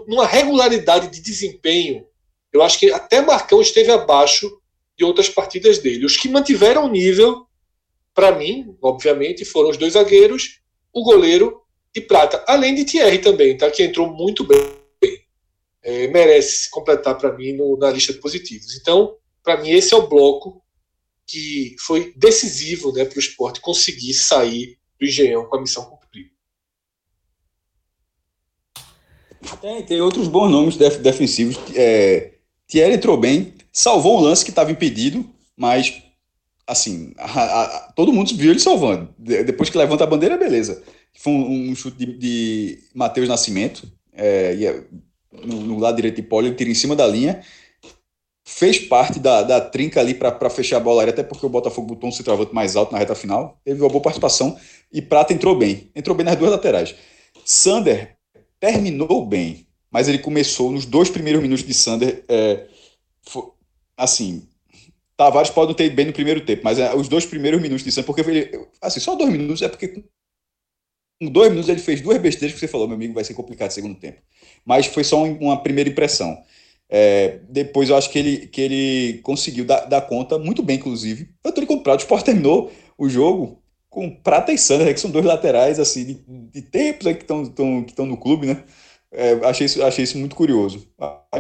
numa 0.06 0.26
regularidade 0.26 1.08
de 1.08 1.20
desempenho, 1.20 2.06
eu 2.54 2.62
acho 2.62 2.78
que 2.78 2.90
até 2.90 3.20
Marcão 3.20 3.60
esteve 3.60 3.90
abaixo 3.90 4.50
de 4.96 5.04
outras 5.04 5.28
partidas 5.28 5.78
dele. 5.78 6.06
Os 6.06 6.16
que 6.16 6.26
mantiveram 6.26 6.86
o 6.86 6.90
nível, 6.90 7.45
para 8.16 8.34
mim, 8.34 8.74
obviamente, 8.80 9.44
foram 9.44 9.68
os 9.68 9.76
dois 9.76 9.92
zagueiros, 9.92 10.60
o 10.90 11.04
goleiro 11.04 11.60
e 11.94 12.00
Prata, 12.00 12.42
além 12.48 12.74
de 12.74 12.86
Thierry 12.86 13.18
também, 13.18 13.54
tá? 13.58 13.70
que 13.70 13.82
entrou 13.82 14.10
muito 14.10 14.42
bem. 14.42 14.58
É, 15.82 16.08
merece 16.08 16.68
completar 16.70 17.16
para 17.16 17.36
mim 17.36 17.52
no, 17.52 17.76
na 17.76 17.90
lista 17.90 18.12
de 18.12 18.18
positivos. 18.18 18.74
Então, 18.74 19.14
para 19.44 19.60
mim, 19.60 19.70
esse 19.70 19.94
é 19.94 19.96
o 19.96 20.08
bloco 20.08 20.60
que 21.26 21.76
foi 21.78 22.12
decisivo 22.16 22.90
né, 22.90 23.04
para 23.04 23.16
o 23.16 23.20
esporte 23.20 23.60
conseguir 23.60 24.14
sair 24.14 24.78
do 24.98 25.06
Engenhão 25.06 25.44
com 25.44 25.56
a 25.56 25.60
missão 25.60 25.84
cumprida. 25.84 26.30
Tem, 29.60 29.82
tem 29.84 30.00
outros 30.00 30.26
bons 30.26 30.50
nomes 30.50 30.76
def 30.76 30.96
defensivos. 30.96 31.56
É, 31.74 32.34
Thierry 32.66 32.94
entrou 32.94 33.16
bem, 33.16 33.54
salvou 33.70 34.18
um 34.18 34.22
lance 34.22 34.44
que 34.44 34.50
estava 34.50 34.72
impedido, 34.72 35.24
mas 35.56 36.02
assim, 36.66 37.12
a, 37.18 37.62
a, 37.62 37.92
todo 37.92 38.12
mundo 38.12 38.34
viu 38.36 38.50
ele 38.50 38.60
salvando. 38.60 39.14
De, 39.18 39.44
depois 39.44 39.70
que 39.70 39.78
levanta 39.78 40.04
a 40.04 40.06
bandeira, 40.06 40.36
beleza. 40.36 40.82
Foi 41.14 41.32
um, 41.32 41.70
um 41.70 41.74
chute 41.74 41.96
de, 41.96 42.18
de 42.18 42.78
Matheus 42.94 43.28
Nascimento, 43.28 43.90
é, 44.12 44.54
ia, 44.54 44.86
no, 45.32 45.60
no, 45.60 45.78
lado 45.78 45.96
direito 45.96 46.16
de 46.16 46.22
Poli, 46.22 46.48
ele 46.48 46.56
tira 46.56 46.70
em 46.70 46.74
cima 46.74 46.96
da 46.96 47.06
linha 47.06 47.42
fez 48.46 48.78
parte 48.78 49.18
da, 49.18 49.42
da 49.42 49.60
trinca 49.60 49.98
ali 49.98 50.14
para 50.14 50.48
fechar 50.48 50.76
a 50.76 50.80
bola 50.80 51.02
até 51.02 51.24
porque 51.24 51.44
o 51.44 51.48
Botafogo 51.48 51.88
botou 51.88 52.08
um 52.08 52.12
centroavante 52.12 52.54
mais 52.54 52.76
alto 52.76 52.92
na 52.92 52.98
reta 52.98 53.14
final, 53.14 53.60
teve 53.64 53.82
uma 53.82 53.88
boa 53.88 54.00
participação 54.00 54.56
e 54.92 55.02
Prata 55.02 55.32
entrou 55.32 55.58
bem, 55.58 55.90
entrou 55.96 56.16
bem 56.16 56.24
nas 56.24 56.36
duas 56.36 56.52
laterais. 56.52 56.94
Sander 57.44 58.16
terminou 58.60 59.26
bem, 59.26 59.66
mas 59.90 60.06
ele 60.06 60.18
começou 60.18 60.70
nos 60.70 60.86
dois 60.86 61.10
primeiros 61.10 61.42
minutos 61.42 61.66
de 61.66 61.74
Sander, 61.74 62.24
é, 62.28 62.68
foi, 63.22 63.48
assim, 63.96 64.46
Tavares 65.16 65.50
pode 65.50 65.68
não 65.68 65.74
ter 65.74 65.88
bem 65.90 66.06
no 66.06 66.12
primeiro 66.12 66.44
tempo, 66.44 66.62
mas 66.64 66.78
é, 66.78 66.94
os 66.94 67.08
dois 67.08 67.24
primeiros 67.24 67.60
minutos 67.60 67.84
de 67.84 67.90
Sander, 67.90 68.06
porque 68.06 68.20
ele, 68.30 68.66
assim, 68.82 69.00
só 69.00 69.14
dois 69.14 69.30
minutos 69.30 69.62
é 69.62 69.68
porque 69.68 69.88
com 71.20 71.30
dois 71.30 71.48
minutos 71.48 71.70
ele 71.70 71.80
fez 71.80 72.00
duas 72.00 72.18
besteiras 72.18 72.52
que 72.52 72.60
você 72.60 72.68
falou, 72.68 72.86
meu 72.86 72.96
amigo, 72.96 73.14
vai 73.14 73.24
ser 73.24 73.34
complicado 73.34 73.68
no 73.68 73.74
segundo 73.74 73.98
tempo. 73.98 74.20
Mas 74.64 74.86
foi 74.86 75.02
só 75.02 75.22
uma 75.24 75.62
primeira 75.62 75.88
impressão. 75.88 76.36
É, 76.88 77.40
depois 77.48 77.88
eu 77.88 77.96
acho 77.96 78.10
que 78.10 78.18
ele, 78.18 78.46
que 78.48 78.60
ele 78.60 79.20
conseguiu 79.22 79.64
dar, 79.64 79.86
dar 79.86 80.02
conta 80.02 80.38
muito 80.38 80.62
bem, 80.62 80.76
inclusive. 80.76 81.30
Eu 81.42 81.52
tô 81.52 81.66
comprado. 81.66 81.98
O 81.98 82.02
Sport 82.02 82.24
terminou 82.24 82.70
o 82.98 83.08
jogo 83.08 83.62
com 83.88 84.10
Prata 84.10 84.52
e 84.52 84.58
Sander, 84.58 84.92
que 84.92 85.00
são 85.00 85.10
dois 85.10 85.24
laterais 85.24 85.80
assim, 85.80 86.04
de, 86.04 86.14
de 86.52 86.62
tempos 86.62 87.10
que 87.14 87.22
estão 87.22 87.82
que 87.82 88.02
no 88.02 88.16
clube, 88.18 88.46
né? 88.48 88.64
É, 89.10 89.32
achei, 89.46 89.64
isso, 89.64 89.82
achei 89.82 90.04
isso 90.04 90.18
muito 90.18 90.36
curioso. 90.36 90.86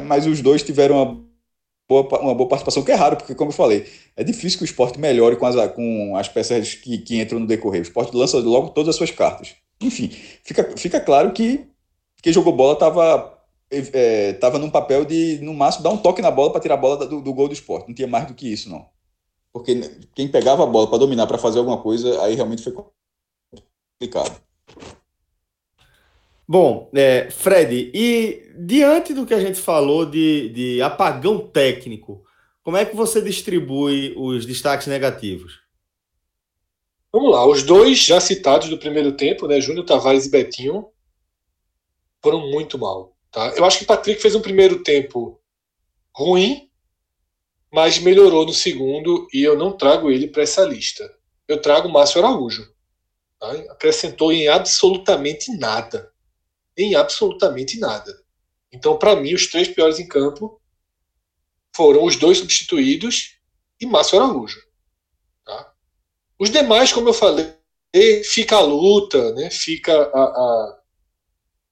Mas 0.06 0.26
os 0.26 0.40
dois 0.40 0.62
tiveram 0.62 0.96
boa, 0.96 1.26
uma 1.88 2.34
boa 2.34 2.48
participação, 2.48 2.82
que 2.82 2.90
é 2.90 2.94
raro, 2.94 3.16
porque, 3.16 3.34
como 3.34 3.50
eu 3.50 3.54
falei, 3.54 3.86
é 4.16 4.24
difícil 4.24 4.58
que 4.58 4.64
o 4.64 4.66
esporte 4.66 4.98
melhore 4.98 5.36
com 5.36 5.46
as, 5.46 5.72
com 5.72 6.16
as 6.16 6.28
peças 6.28 6.74
que, 6.74 6.98
que 6.98 7.20
entram 7.20 7.38
no 7.38 7.46
decorrer. 7.46 7.80
O 7.80 7.82
esporte 7.82 8.16
lança 8.16 8.38
logo 8.38 8.70
todas 8.70 8.90
as 8.90 8.96
suas 8.96 9.10
cartas. 9.10 9.54
Enfim, 9.80 10.08
fica, 10.42 10.76
fica 10.76 11.00
claro 11.00 11.32
que 11.32 11.68
quem 12.22 12.32
jogou 12.32 12.52
bola 12.52 12.72
estava 12.72 13.36
é, 13.70 14.32
tava 14.34 14.58
num 14.58 14.70
papel 14.70 15.04
de, 15.04 15.38
no 15.42 15.54
máximo, 15.54 15.84
dar 15.84 15.90
um 15.90 15.98
toque 15.98 16.22
na 16.22 16.30
bola 16.30 16.52
para 16.52 16.60
tirar 16.60 16.74
a 16.74 16.78
bola 16.78 17.06
do, 17.06 17.20
do, 17.20 17.34
gol 17.34 17.48
do 17.48 17.54
esporte. 17.54 17.88
Não 17.88 17.94
tinha 17.94 18.08
mais 18.08 18.26
do 18.26 18.34
que 18.34 18.50
isso, 18.50 18.68
não. 18.68 18.88
Porque 19.52 19.80
quem 20.14 20.28
pegava 20.28 20.62
a 20.62 20.66
bola 20.66 20.88
para 20.88 20.98
dominar, 20.98 21.26
para 21.26 21.38
fazer 21.38 21.58
alguma 21.58 21.80
coisa, 21.80 22.22
aí 22.22 22.34
realmente 22.34 22.62
foi 22.62 22.72
complicado. 23.98 24.40
Bom, 26.48 26.88
é, 26.94 27.28
Fred, 27.28 27.90
e 27.92 28.52
diante 28.56 29.12
do 29.12 29.26
que 29.26 29.34
a 29.34 29.40
gente 29.40 29.58
falou 29.58 30.06
de, 30.06 30.48
de 30.50 30.80
apagão 30.80 31.38
técnico, 31.40 32.24
como 32.62 32.76
é 32.76 32.84
que 32.84 32.94
você 32.94 33.20
distribui 33.20 34.14
os 34.16 34.46
destaques 34.46 34.86
negativos? 34.86 35.60
Vamos 37.12 37.32
lá, 37.32 37.44
os 37.44 37.64
dois 37.64 37.98
já 37.98 38.20
citados 38.20 38.68
do 38.68 38.78
primeiro 38.78 39.16
tempo, 39.16 39.48
né, 39.48 39.60
Júnior 39.60 39.84
Tavares 39.84 40.26
e 40.26 40.30
Betinho, 40.30 40.86
foram 42.22 42.48
muito 42.48 42.78
mal. 42.78 43.16
Tá? 43.32 43.52
Eu 43.56 43.64
acho 43.64 43.80
que 43.80 43.84
Patrick 43.84 44.22
fez 44.22 44.36
um 44.36 44.40
primeiro 44.40 44.84
tempo 44.84 45.40
ruim, 46.14 46.70
mas 47.72 47.98
melhorou 47.98 48.46
no 48.46 48.52
segundo 48.52 49.26
e 49.32 49.42
eu 49.42 49.56
não 49.58 49.76
trago 49.76 50.10
ele 50.12 50.28
para 50.28 50.42
essa 50.42 50.64
lista. 50.64 51.10
Eu 51.48 51.60
trago 51.60 51.88
Márcio 51.88 52.24
Araújo. 52.24 52.68
Tá? 53.40 53.50
Acrescentou 53.70 54.32
em 54.32 54.46
absolutamente 54.46 55.50
nada 55.56 56.12
em 56.76 56.94
absolutamente 56.94 57.78
nada. 57.78 58.12
Então, 58.72 58.98
para 58.98 59.16
mim, 59.16 59.32
os 59.34 59.46
três 59.46 59.68
piores 59.68 59.98
em 59.98 60.06
campo 60.06 60.60
foram 61.74 62.04
os 62.04 62.16
dois 62.16 62.38
substituídos 62.38 63.38
e 63.80 63.86
Márcio 63.86 64.20
Araújo. 64.20 64.60
Tá? 65.44 65.72
Os 66.38 66.50
demais, 66.50 66.92
como 66.92 67.08
eu 67.08 67.14
falei, 67.14 67.54
fica 68.24 68.56
a 68.56 68.60
luta, 68.60 69.32
né? 69.34 69.50
fica 69.50 69.92
a, 69.92 70.22
a, 70.22 70.80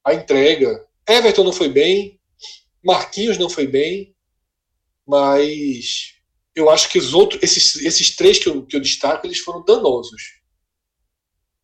a 0.07 0.15
entrega. 0.15 0.87
Everton 1.07 1.45
não 1.45 1.53
foi 1.53 1.69
bem, 1.69 2.21
Marquinhos 2.83 3.39
não 3.39 3.49
foi 3.49 3.67
bem, 3.67 4.15
mas 5.07 6.15
eu 6.55 6.71
acho 6.71 6.89
que 6.89 6.99
os 6.99 7.13
outros, 7.13 7.43
esses, 7.43 7.77
esses 7.77 8.15
três 8.15 8.39
que 8.39 8.49
eu, 8.49 8.65
que 8.65 8.77
eu 8.77 8.81
destaco, 8.81 9.27
eles 9.27 9.39
foram 9.39 9.65
danosos. 9.65 10.41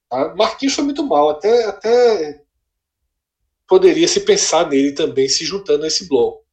Tá? 0.09 0.35
Marquinhos 0.35 0.75
foi 0.75 0.85
muito 0.85 1.05
mal, 1.05 1.31
até, 1.31 1.65
até 1.67 2.40
poderia 3.71 4.09
se 4.09 4.19
pensar 4.23 4.69
nele 4.69 4.91
também 4.91 5.29
se 5.29 5.45
juntando 5.45 5.85
a 5.85 5.87
esse 5.87 6.09
bloco. 6.09 6.45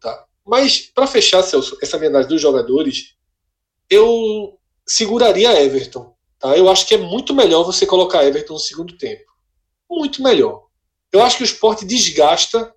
Tá? 0.00 0.26
Mas, 0.44 0.80
para 0.80 1.06
fechar, 1.06 1.40
Celso, 1.44 1.78
essa 1.80 1.96
análise 1.96 2.28
dos 2.28 2.42
jogadores, 2.42 3.14
eu 3.88 4.58
seguraria 4.84 5.62
Everton. 5.62 6.12
Tá? 6.40 6.56
Eu 6.56 6.68
acho 6.68 6.84
que 6.84 6.94
é 6.94 6.98
muito 6.98 7.32
melhor 7.32 7.62
você 7.62 7.86
colocar 7.86 8.24
Everton 8.24 8.54
no 8.54 8.58
segundo 8.58 8.98
tempo. 8.98 9.22
Muito 9.88 10.20
melhor. 10.20 10.66
Eu 11.12 11.22
acho 11.22 11.36
que 11.36 11.44
o 11.44 11.46
esporte 11.46 11.84
desgasta 11.84 12.74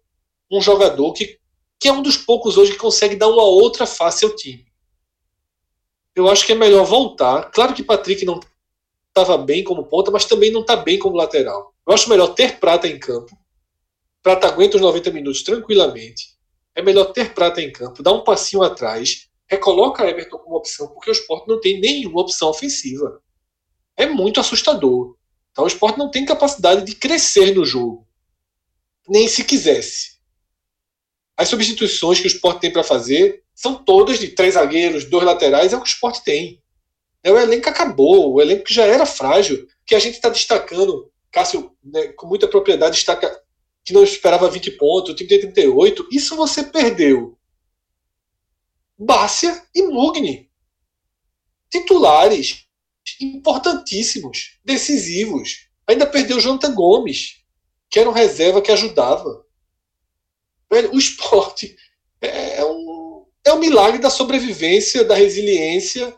um 0.51 0.61
jogador 0.61 1.11
que, 1.13 1.39
que 1.79 1.87
é 1.87 1.91
um 1.91 2.03
dos 2.03 2.15
poucos 2.15 2.57
hoje 2.57 2.73
que 2.73 2.77
consegue 2.77 3.15
dar 3.15 3.27
uma 3.27 3.43
outra 3.43 3.87
face 3.87 4.23
ao 4.23 4.35
time. 4.35 4.67
Eu 6.15 6.29
acho 6.29 6.45
que 6.45 6.51
é 6.51 6.55
melhor 6.55 6.85
voltar. 6.85 7.49
Claro 7.49 7.73
que 7.73 7.81
Patrick 7.81 8.23
não 8.23 8.39
estava 9.07 9.35
bem 9.35 9.63
como 9.63 9.85
ponta, 9.85 10.11
mas 10.11 10.25
também 10.25 10.51
não 10.51 10.61
está 10.61 10.75
bem 10.75 10.99
como 10.99 11.17
lateral. 11.17 11.73
Eu 11.87 11.93
acho 11.95 12.07
melhor 12.07 12.35
ter 12.35 12.59
prata 12.59 12.87
em 12.87 12.99
campo 12.99 13.35
Prata 14.22 14.47
aguenta 14.47 14.76
os 14.76 14.82
90 14.82 15.11
minutos 15.11 15.43
tranquilamente. 15.43 16.38
É 16.76 16.82
melhor 16.82 17.05
ter 17.05 17.34
Prata 17.34 17.61
em 17.61 17.72
campo, 17.72 18.03
dar 18.03 18.13
um 18.13 18.24
passinho 18.24 18.63
atrás, 18.63 19.30
recoloca 19.47 20.07
Everton 20.07 20.38
como 20.38 20.57
opção, 20.57 20.88
porque 20.89 21.09
o 21.09 21.13
esporte 21.13 21.47
não 21.47 21.59
tem 21.59 21.80
nenhuma 21.80 22.22
opção 22.22 22.49
ofensiva. 22.49 23.22
É 23.97 24.05
muito 24.05 24.39
assustador. 24.39 25.15
Então 25.51 25.63
o 25.63 25.67
esporte 25.67 25.97
não 25.97 26.11
tem 26.11 26.26
capacidade 26.26 26.86
de 26.86 26.95
crescer 26.95 27.53
no 27.55 27.65
jogo. 27.65 28.07
Nem 29.07 29.28
se 29.28 29.43
quisesse. 29.43 30.20
As 31.36 31.47
substituições 31.47 32.20
que 32.20 32.26
o 32.26 32.28
esporte 32.28 32.61
tem 32.61 32.72
para 32.72 32.84
fazer 32.84 33.43
são 33.55 33.84
todas 33.84 34.20
de 34.20 34.30
três 34.30 34.53
zagueiros, 34.53 35.05
dois 35.05 35.26
laterais, 35.26 35.74
é 35.74 35.78
o 35.78 35.82
que 35.82 35.89
o 35.89 35.91
esporte 35.91 36.24
tem. 36.24 36.61
É, 37.24 37.32
o 37.32 37.38
elenco 37.38 37.67
acabou, 37.67 38.34
o 38.34 38.41
elenco 38.41 38.63
que 38.63 38.74
já 38.74 38.86
era 38.86 39.05
frágil, 39.05 39.67
que 39.86 39.95
a 39.95 39.99
gente 39.99 40.15
está 40.15 40.30
destacando, 40.30 41.11
Cássio, 41.32 41.76
né, 41.84 42.07
com 42.09 42.28
muita 42.28 42.47
propriedade, 42.47 42.95
destaca 42.95 43.41
que 43.89 43.93
não 43.93 44.03
esperava 44.03 44.51
20 44.51 44.71
pontos, 44.77 45.11
o 45.11 45.15
time 45.15 45.27
tem 45.27 45.39
38, 45.39 46.09
isso 46.11 46.35
você 46.35 46.61
perdeu. 46.61 47.35
Bárcia 48.95 49.65
e 49.73 49.81
Mugni. 49.81 50.47
Titulares 51.71 52.67
importantíssimos, 53.19 54.59
decisivos. 54.63 55.69
Ainda 55.87 56.05
perdeu 56.05 56.37
o 56.37 56.39
Jonathan 56.39 56.71
Gomes, 56.75 57.37
que 57.89 57.99
era 57.99 58.07
um 58.07 58.13
reserva 58.13 58.61
que 58.61 58.71
ajudava. 58.71 59.43
O 60.93 60.99
esporte 60.99 61.75
é 62.21 62.63
um, 62.63 63.25
é 63.43 63.51
um 63.53 63.59
milagre 63.59 63.97
da 63.97 64.11
sobrevivência, 64.11 65.03
da 65.03 65.15
resiliência, 65.15 66.15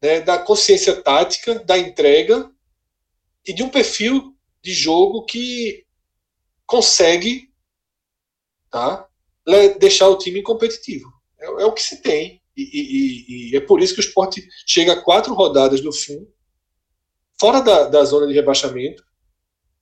né, 0.00 0.22
da 0.22 0.38
consciência 0.38 1.02
tática, 1.02 1.58
da 1.58 1.76
entrega 1.76 2.50
e 3.46 3.52
de 3.52 3.62
um 3.62 3.68
perfil 3.68 4.34
de 4.62 4.72
jogo 4.72 5.26
que 5.26 5.84
consegue 6.66 7.50
tá, 8.70 9.06
deixar 9.78 10.08
o 10.08 10.18
time 10.18 10.42
competitivo. 10.42 11.12
É, 11.38 11.46
é 11.46 11.66
o 11.66 11.72
que 11.72 11.82
se 11.82 12.02
tem. 12.02 12.40
E, 12.56 12.62
e, 12.62 13.50
e, 13.52 13.56
é 13.56 13.60
por 13.60 13.80
isso 13.80 13.94
que 13.94 14.00
o 14.00 14.04
esporte 14.04 14.46
chega 14.66 14.92
a 14.92 15.02
quatro 15.02 15.34
rodadas 15.34 15.80
do 15.80 15.92
fim, 15.92 16.24
fora 17.38 17.60
da, 17.60 17.84
da 17.84 18.04
zona 18.04 18.28
de 18.28 18.32
rebaixamento, 18.32 19.02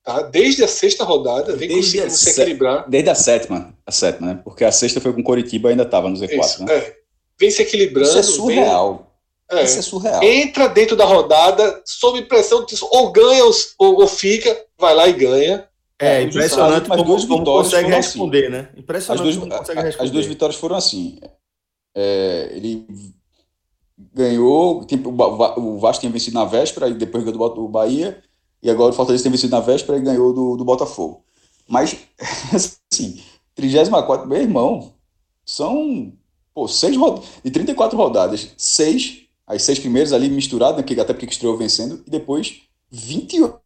tá? 0.03 0.22
desde 0.22 0.64
a 0.64 0.68
sexta 0.68 1.05
rodada, 1.05 1.55
vem 1.55 1.68
desde 1.68 1.99
conseguindo 1.99 2.11
se 2.11 2.30
equilibrar. 2.30 2.89
Desde 2.89 3.11
a 3.11 3.14
sétima, 3.14 3.78
a 3.85 3.93
sétima, 3.93 4.26
né? 4.28 4.41
Porque 4.43 4.64
a 4.64 4.72
sexta 4.72 5.03
foi 5.03 5.12
com 5.12 5.20
o 5.20 5.24
Coritiba 5.24 5.68
ainda 5.68 5.83
estava 5.83 6.09
no 6.09 6.16
Z4. 6.16 6.41
Isso, 6.41 6.64
né? 6.64 6.74
é. 6.74 6.97
Vem 7.39 7.51
se 7.51 7.62
equilibrando. 7.62 8.09
Isso 8.09 8.18
é 8.18 8.22
surreal. 8.22 9.12
Vem, 9.51 9.61
é, 9.61 9.64
Isso 9.64 9.78
é 9.78 9.83
surreal. 9.83 10.22
Entra 10.22 10.68
dentro 10.68 10.97
da 10.97 11.05
rodada, 11.05 11.83
sob 11.85 12.22
pressão, 12.22 12.64
ou 12.91 13.12
ganha 13.12 13.45
ou, 13.45 13.53
ou 13.78 14.09
fica, 14.09 14.64
vai 14.78 14.95
lá 14.95 15.09
e 15.09 15.12
ganha. 15.12 15.68
É, 16.03 16.16
é 16.16 16.22
impressionante 16.22 16.88
como, 16.88 17.05
duas 17.05 17.24
como 17.24 17.44
consegue 17.44 17.88
responder, 17.88 18.46
assim. 18.46 18.53
né? 18.53 18.68
Impressionante 18.76 19.28
as 19.28 19.36
duas, 19.36 19.36
como 19.36 19.59
consegue 19.59 19.82
responder. 19.82 20.05
As 20.05 20.11
duas 20.11 20.26
vitórias 20.26 20.59
foram 20.59 20.74
assim. 20.74 21.20
É, 21.94 22.50
ele 22.57 22.84
ganhou, 24.12 24.84
tipo, 24.84 25.11
o 25.11 25.78
Vasco 25.78 26.00
tinha 26.00 26.11
vencido 26.11 26.34
na 26.34 26.44
véspera, 26.44 26.88
e 26.88 26.94
depois 26.94 27.22
ganhou 27.22 27.55
do 27.55 27.68
Bahia, 27.68 28.20
e 28.61 28.68
agora 28.68 28.90
o 28.90 28.96
Fortaleza 28.96 29.22
tem 29.22 29.30
vencido 29.30 29.55
na 29.55 29.61
véspera 29.61 29.96
e 29.96 30.03
ganhou 30.03 30.32
do, 30.32 30.57
do 30.57 30.64
Botafogo. 30.64 31.24
Mas, 31.68 31.96
assim, 32.53 33.22
34, 33.55 34.26
meu 34.26 34.40
irmão, 34.40 34.92
são 35.46 36.12
pô, 36.53 36.66
seis 36.66 36.96
rodadas, 36.96 37.28
de 37.44 37.50
34 37.53 37.96
rodadas, 37.96 38.50
seis, 38.57 39.20
as 39.46 39.62
seis 39.62 39.78
primeiras 39.78 40.12
ali 40.12 40.28
misturadas, 40.28 40.84
né, 40.84 41.00
até 41.00 41.12
porque 41.12 41.26
estreou 41.26 41.57
vencendo, 41.57 42.03
e 42.05 42.11
depois 42.11 42.62
28 42.90 43.61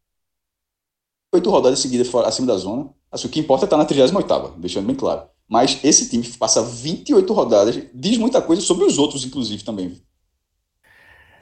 oito 1.33 1.49
rodadas 1.49 1.79
seguidas 1.79 2.13
acima 2.25 2.47
da 2.47 2.57
zona. 2.57 2.89
Assim, 3.11 3.27
o 3.27 3.29
que 3.29 3.39
importa 3.39 3.65
é 3.65 3.67
estar 3.67 3.77
na 3.77 3.85
38 3.85 4.55
deixando 4.57 4.87
bem 4.87 4.95
claro. 4.95 5.23
Mas 5.47 5.79
esse 5.83 6.09
time 6.09 6.27
passa 6.37 6.61
28 6.61 7.31
rodadas, 7.33 7.79
diz 7.93 8.17
muita 8.17 8.41
coisa 8.41 8.61
sobre 8.61 8.85
os 8.85 8.97
outros, 8.97 9.23
inclusive, 9.23 9.63
também. 9.63 10.01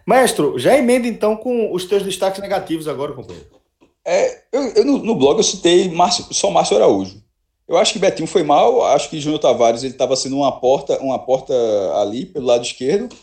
Maestro, 0.05 0.59
já 0.59 0.77
emenda 0.77 1.07
então 1.07 1.35
com 1.35 1.73
os 1.73 1.85
teus 1.85 2.03
destaques 2.03 2.39
negativos 2.39 2.87
agora, 2.87 3.13
companheiro. 3.13 3.47
É, 4.05 4.43
eu, 4.51 4.61
eu 4.75 4.85
no, 4.85 4.99
no, 4.99 5.15
blog 5.15 5.37
eu 5.37 5.43
citei 5.43 5.89
Márcio, 5.89 6.31
só 6.31 6.51
Márcio 6.51 6.77
Araújo. 6.77 7.23
Eu 7.67 7.77
acho 7.77 7.91
que 7.91 7.97
Betinho 7.97 8.27
foi 8.27 8.43
mal, 8.43 8.85
acho 8.85 9.09
que 9.09 9.19
Júnior 9.19 9.39
Tavares 9.39 9.81
ele 9.81 9.93
estava 9.93 10.15
sendo 10.15 10.35
uma 10.35 10.51
porta, 10.59 10.99
uma 10.99 11.17
porta 11.17 11.51
ali 11.99 12.27
pelo 12.27 12.45
lado 12.45 12.63
esquerdo, 12.63 13.15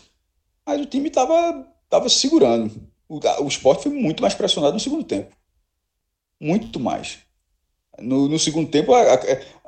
mas 0.65 0.81
o 0.81 0.85
time 0.85 1.07
estava 1.07 1.65
tava 1.89 2.09
se 2.09 2.17
segurando. 2.17 2.69
O, 3.07 3.19
o 3.41 3.47
esporte 3.47 3.83
foi 3.83 3.93
muito 3.93 4.21
mais 4.21 4.33
pressionado 4.33 4.73
no 4.73 4.79
segundo 4.81 5.05
tempo 5.05 5.33
muito 6.43 6.79
mais. 6.79 7.19
No, 7.99 8.27
no 8.27 8.37
segundo 8.37 8.69
tempo, 8.69 8.93
a, 8.93 9.13
a, 9.13 9.19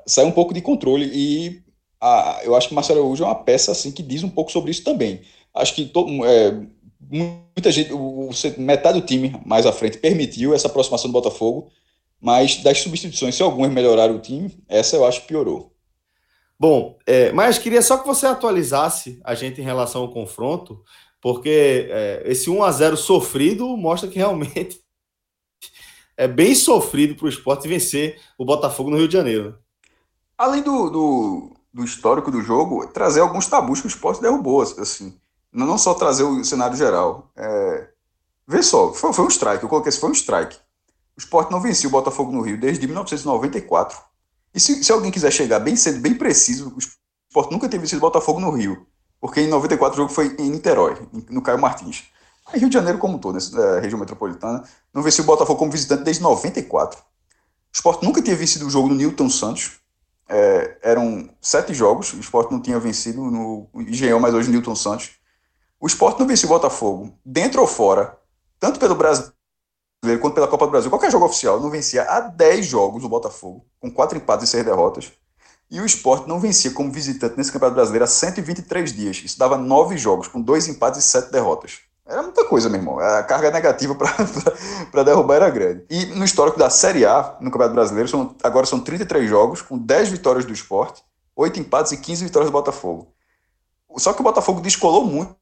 sai 0.06 0.26
um 0.26 0.32
pouco 0.32 0.54
de 0.54 0.62
controle 0.62 1.10
e 1.14 1.64
a, 2.02 2.42
eu 2.44 2.56
acho 2.56 2.68
que 2.68 2.76
Marcelo 2.76 3.00
Araújo 3.00 3.24
é 3.24 3.28
uma 3.28 3.36
peça 3.36 3.72
assim 3.72 3.92
que 3.92 4.04
diz 4.04 4.24
um 4.24 4.30
pouco 4.30 4.52
sobre 4.52 4.72
isso 4.72 4.84
também. 4.84 5.22
Acho 5.54 5.74
que 5.74 5.86
to, 5.86 6.06
é, 6.26 6.62
muita 7.00 7.72
gente, 7.72 7.94
o, 7.94 8.30
metade 8.58 9.00
do 9.00 9.06
time 9.06 9.40
mais 9.46 9.66
à 9.66 9.72
frente 9.72 9.98
permitiu 9.98 10.54
essa 10.54 10.68
aproximação 10.68 11.10
do 11.10 11.14
Botafogo, 11.14 11.72
mas 12.20 12.58
das 12.58 12.80
substituições, 12.80 13.36
se 13.36 13.44
algumas 13.44 13.72
melhoraram 13.72 14.16
o 14.16 14.20
time, 14.20 14.52
essa 14.68 14.96
eu 14.96 15.06
acho 15.06 15.22
que 15.22 15.28
piorou. 15.28 15.72
Bom, 16.60 16.98
é, 17.06 17.32
mas 17.32 17.58
queria 17.58 17.82
só 17.82 17.98
que 17.98 18.08
você 18.08 18.26
atualizasse 18.26 19.20
a 19.24 19.36
gente 19.36 19.60
em 19.60 19.64
relação 19.64 20.02
ao 20.02 20.12
confronto, 20.12 20.82
porque 21.22 21.88
é, 21.90 22.24
esse 22.26 22.50
1 22.50 22.64
a 22.64 22.72
0 22.72 22.98
sofrido 22.98 23.76
mostra 23.76 24.10
que 24.10 24.18
realmente 24.18 24.80
é 26.18 26.28
bem 26.28 26.56
sofrido 26.56 27.16
para 27.16 27.26
o 27.26 27.30
esporte 27.30 27.68
vencer 27.68 28.20
o 28.38 28.46
Botafogo 28.46 28.90
no 28.90 28.98
Rio 28.98 29.08
de 29.08 29.14
Janeiro. 29.14 29.58
Além 30.38 30.62
do, 30.62 30.90
do, 30.90 31.56
do, 31.74 31.84
histórico 31.84 32.32
do 32.32 32.42
jogo, 32.42 32.88
trazer 32.88 33.22
alguns 33.22 33.48
tabus 33.48 33.82
que 33.82 33.88
o 33.88 33.90
esporte 33.90 34.22
derrubou, 34.22 34.62
assim. 34.62 35.18
Não 35.52 35.78
só 35.78 35.94
trazer 35.94 36.24
o 36.24 36.44
cenário 36.44 36.76
geral. 36.76 37.32
É, 37.36 37.88
vê 38.48 38.62
só, 38.62 38.94
foi, 38.94 39.14
foi 39.14 39.26
um 39.26 39.30
strike, 39.30 39.64
eu 39.64 39.70
coloquei 39.70 39.90
assim, 39.90 40.00
foi 40.00 40.10
um 40.10 40.14
strike. 40.14 40.58
O 41.18 41.20
esporte 41.20 41.52
não 41.52 41.62
vencia 41.62 41.88
o 41.88 41.92
Botafogo 41.92 42.32
no 42.32 42.42
Rio 42.42 42.60
desde 42.60 42.86
1994. 42.86 43.98
E 44.54 44.60
se, 44.60 44.84
se 44.84 44.92
alguém 44.92 45.12
quiser 45.12 45.32
chegar 45.32 45.60
bem 45.60 45.76
sendo 45.76 46.00
bem 46.00 46.14
preciso, 46.14 46.74
o 46.76 46.80
esporte 46.80 47.52
nunca 47.52 47.70
teve 47.70 47.82
vencido 47.82 48.00
o 48.00 48.02
Botafogo 48.02 48.40
no 48.40 48.52
Rio. 48.52 48.86
Porque 49.20 49.42
em 49.42 49.48
94 49.48 49.94
o 49.94 50.04
jogo 50.04 50.14
foi 50.14 50.36
em 50.38 50.50
Niterói, 50.50 50.98
no 51.30 51.42
Caio 51.42 51.60
Martins. 51.60 52.04
Rio 52.54 52.70
de 52.70 52.74
Janeiro 52.74 52.98
como 52.98 53.16
um 53.16 53.20
todo, 53.20 53.36
nessa 53.36 53.60
é, 53.60 53.80
região 53.80 54.00
metropolitana, 54.00 54.64
não 54.94 55.02
venceu 55.02 55.24
o 55.24 55.28
Botafogo 55.28 55.58
como 55.58 55.72
visitante 55.72 56.04
desde 56.04 56.22
94. 56.22 57.00
O 57.00 57.04
Sport 57.74 58.04
nunca 58.04 58.22
tinha 58.22 58.36
vencido 58.36 58.68
o 58.68 58.70
jogo 58.70 58.88
no 58.88 58.96
Newton 58.96 59.30
Santos. 59.30 59.80
É, 60.28 60.78
eram 60.82 61.30
sete 61.42 61.74
jogos, 61.74 62.14
o 62.14 62.20
Sport 62.20 62.52
não 62.52 62.62
tinha 62.62 62.80
vencido 62.80 63.22
no 63.24 63.68
Engenhão, 63.76 64.20
mas 64.20 64.34
hoje 64.34 64.50
Newton 64.50 64.76
Santos. 64.76 65.12
O 65.80 65.88
Sport 65.88 66.20
não 66.20 66.28
venceu 66.28 66.50
o 66.50 66.54
Botafogo, 66.54 67.14
dentro 67.24 67.62
ou 67.62 67.68
fora, 67.68 68.18
tanto 68.60 68.80
pelo 68.80 68.96
Brasil 68.96 69.34
quanto 70.22 70.36
pela 70.36 70.48
Copa 70.48 70.66
do 70.66 70.72
Brasil. 70.72 70.90
Qualquer 70.90 71.12
jogo 71.12 71.26
oficial 71.26 71.60
não 71.60 71.70
vencia 71.70 72.04
há 72.04 72.20
10 72.20 72.66
jogos 72.66 73.04
o 73.04 73.10
Botafogo, 73.10 73.66
com 73.80 73.92
quatro 73.92 74.18
empates 74.18 74.48
e 74.48 74.52
seis 74.52 74.64
derrotas. 74.64 75.12
E 75.70 75.82
o 75.82 75.86
Sport 75.86 76.28
não 76.28 76.40
vencia 76.40 76.72
como 76.72 76.92
visitante 76.92 77.36
nesse 77.38 77.52
Campeonato 77.52 77.76
Brasileiro 77.76 78.06
há 78.06 78.08
123 78.08 78.94
dias. 78.94 79.22
Isso 79.26 79.40
dava 79.40 79.58
nove 79.58 79.98
jogos, 79.98 80.28
com 80.28 80.40
dois 80.40 80.68
empates 80.68 81.04
e 81.04 81.04
sete 81.04 81.32
derrotas. 81.32 81.80
Era 82.08 82.22
muita 82.22 82.46
coisa, 82.46 82.70
meu 82.70 82.80
irmão. 82.80 83.00
A 83.00 83.24
carga 83.24 83.50
negativa 83.50 83.96
para 83.96 85.02
derrubar 85.04 85.36
era 85.36 85.50
grande. 85.50 85.86
E 85.90 86.06
no 86.06 86.24
histórico 86.24 86.58
da 86.58 86.70
Série 86.70 87.04
A, 87.06 87.36
no 87.42 87.50
Campeonato 87.50 87.74
Brasileiro, 87.74 88.08
são, 88.08 88.36
agora 88.44 88.66
são 88.66 88.80
33 88.80 89.28
jogos, 89.28 89.62
com 89.62 89.78
10 89.78 90.10
vitórias 90.10 90.46
do 90.46 90.54
esporte, 90.54 91.04
8 91.36 91.60
empates 91.60 91.92
e 91.94 91.98
15 91.98 92.24
vitórias 92.24 92.52
do 92.52 92.54
Botafogo. 92.54 93.12
Só 93.98 94.14
que 94.14 94.22
o 94.22 94.24
Botafogo 94.24 94.62
descolou 94.62 95.04
muito 95.04 95.36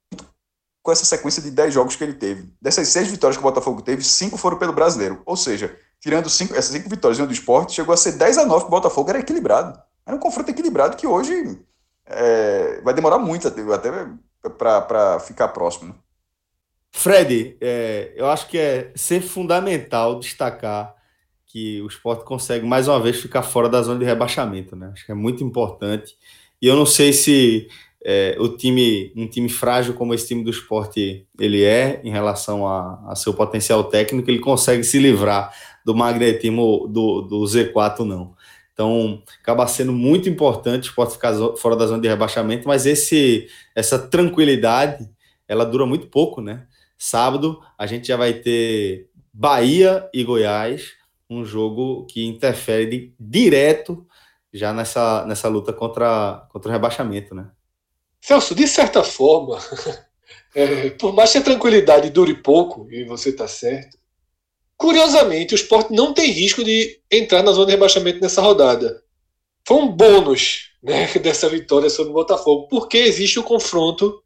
com 0.81 0.91
essa 0.91 1.05
sequência 1.05 1.41
de 1.41 1.51
10 1.51 1.73
jogos 1.73 1.95
que 1.95 2.03
ele 2.03 2.13
teve. 2.13 2.53
Dessas 2.61 2.87
6 2.89 3.09
vitórias 3.09 3.35
que 3.35 3.43
o 3.43 3.49
Botafogo 3.49 3.81
teve, 3.81 4.03
5 4.03 4.37
foram 4.37 4.57
pelo 4.57 4.73
brasileiro. 4.73 5.21
Ou 5.25 5.35
seja, 5.35 5.75
tirando 5.99 6.29
cinco, 6.29 6.53
essas 6.53 6.71
5 6.71 6.89
vitórias 6.89 7.17
do 7.17 7.33
esporte, 7.33 7.73
chegou 7.73 7.93
a 7.93 7.97
ser 7.97 8.13
10 8.13 8.37
a 8.37 8.45
9 8.45 8.61
que 8.61 8.67
o 8.67 8.71
Botafogo 8.71 9.09
era 9.09 9.19
equilibrado. 9.19 9.79
Era 10.05 10.15
um 10.15 10.19
confronto 10.19 10.51
equilibrado 10.51 10.95
que 10.95 11.07
hoje 11.07 11.59
é, 12.05 12.81
vai 12.83 12.93
demorar 12.93 13.17
muito 13.17 13.47
até, 13.47 13.61
até 13.73 13.89
para 14.57 15.19
ficar 15.21 15.47
próximo. 15.49 15.89
Né? 15.89 15.95
Fred, 16.95 17.57
é, 17.59 18.13
eu 18.15 18.27
acho 18.27 18.47
que 18.47 18.57
é 18.57 18.91
ser 18.95 19.19
fundamental 19.19 20.19
destacar 20.19 20.95
que 21.47 21.81
o 21.81 21.87
esporte 21.87 22.23
consegue 22.23 22.65
mais 22.65 22.87
uma 22.87 22.99
vez 22.99 23.19
ficar 23.19 23.41
fora 23.41 23.67
da 23.67 23.81
zona 23.81 23.99
de 23.99 24.05
rebaixamento, 24.05 24.75
né? 24.75 24.91
Acho 24.93 25.05
que 25.05 25.11
é 25.11 25.15
muito 25.15 25.43
importante. 25.43 26.15
E 26.61 26.67
eu 26.67 26.75
não 26.75 26.85
sei 26.85 27.11
se 27.11 27.67
é, 28.05 28.37
o 28.39 28.47
time, 28.47 29.11
um 29.17 29.27
time 29.27 29.49
frágil 29.49 29.95
como 29.95 30.13
esse 30.13 30.27
time 30.27 30.43
do 30.43 30.51
esporte 30.51 31.25
ele 31.39 31.63
é 31.63 31.99
em 32.03 32.11
relação 32.11 32.65
a, 32.67 33.03
a 33.07 33.15
seu 33.15 33.33
potencial 33.33 33.83
técnico, 33.85 34.29
ele 34.29 34.39
consegue 34.39 34.83
se 34.83 34.99
livrar 34.99 35.51
do 35.83 35.95
magnetismo 35.95 36.87
do, 36.87 37.21
do 37.21 37.41
Z4, 37.41 37.99
não. 37.99 38.35
Então, 38.71 39.21
acaba 39.41 39.67
sendo 39.67 39.91
muito 39.91 40.29
importante 40.29 40.87
o 40.87 40.89
esporte 40.89 41.13
ficar 41.13 41.33
fora 41.57 41.75
da 41.75 41.87
zona 41.87 42.01
de 42.01 42.07
rebaixamento, 42.07 42.67
mas 42.67 42.85
esse, 42.85 43.47
essa 43.75 43.99
tranquilidade, 43.99 45.09
ela 45.47 45.65
dura 45.65 45.85
muito 45.85 46.07
pouco, 46.07 46.39
né? 46.39 46.65
Sábado 47.05 47.59
a 47.77 47.85
gente 47.85 48.07
já 48.07 48.15
vai 48.15 48.33
ter 48.33 49.09
Bahia 49.33 50.09
e 50.13 50.23
Goiás, 50.23 50.93
um 51.29 51.43
jogo 51.43 52.05
que 52.05 52.25
interfere 52.25 52.85
de, 52.85 53.13
direto 53.19 54.07
já 54.53 54.71
nessa, 54.71 55.25
nessa 55.25 55.49
luta 55.49 55.73
contra, 55.73 56.47
contra 56.49 56.69
o 56.69 56.71
rebaixamento, 56.71 57.35
né? 57.35 57.51
Celso, 58.21 58.55
de 58.55 58.65
certa 58.69 59.03
forma, 59.03 59.59
é, 60.55 60.91
por 60.91 61.11
mais 61.11 61.33
que 61.33 61.39
a 61.39 61.43
tranquilidade 61.43 62.09
dure 62.09 62.35
pouco, 62.35 62.87
e 62.89 63.03
você 63.03 63.31
está 63.31 63.49
certo, 63.49 63.97
curiosamente 64.77 65.53
o 65.53 65.57
esporte 65.57 65.91
não 65.91 66.13
tem 66.13 66.31
risco 66.31 66.63
de 66.63 67.01
entrar 67.11 67.43
na 67.43 67.51
zona 67.51 67.65
de 67.65 67.71
rebaixamento 67.73 68.21
nessa 68.21 68.41
rodada. 68.41 69.03
Foi 69.67 69.75
um 69.75 69.89
bônus 69.89 70.71
né, 70.81 71.07
dessa 71.19 71.49
vitória 71.49 71.89
sobre 71.89 72.11
o 72.11 72.15
Botafogo, 72.15 72.69
porque 72.69 72.97
existe 72.97 73.39
o 73.39 73.43
confronto 73.43 74.23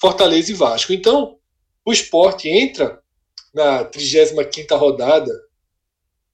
Fortaleza 0.00 0.50
e 0.50 0.54
Vasco. 0.54 0.94
Então, 0.94 1.36
o 1.86 1.92
esporte 1.92 2.48
entra 2.48 3.00
na 3.54 3.84
35 3.84 4.76
rodada. 4.76 5.32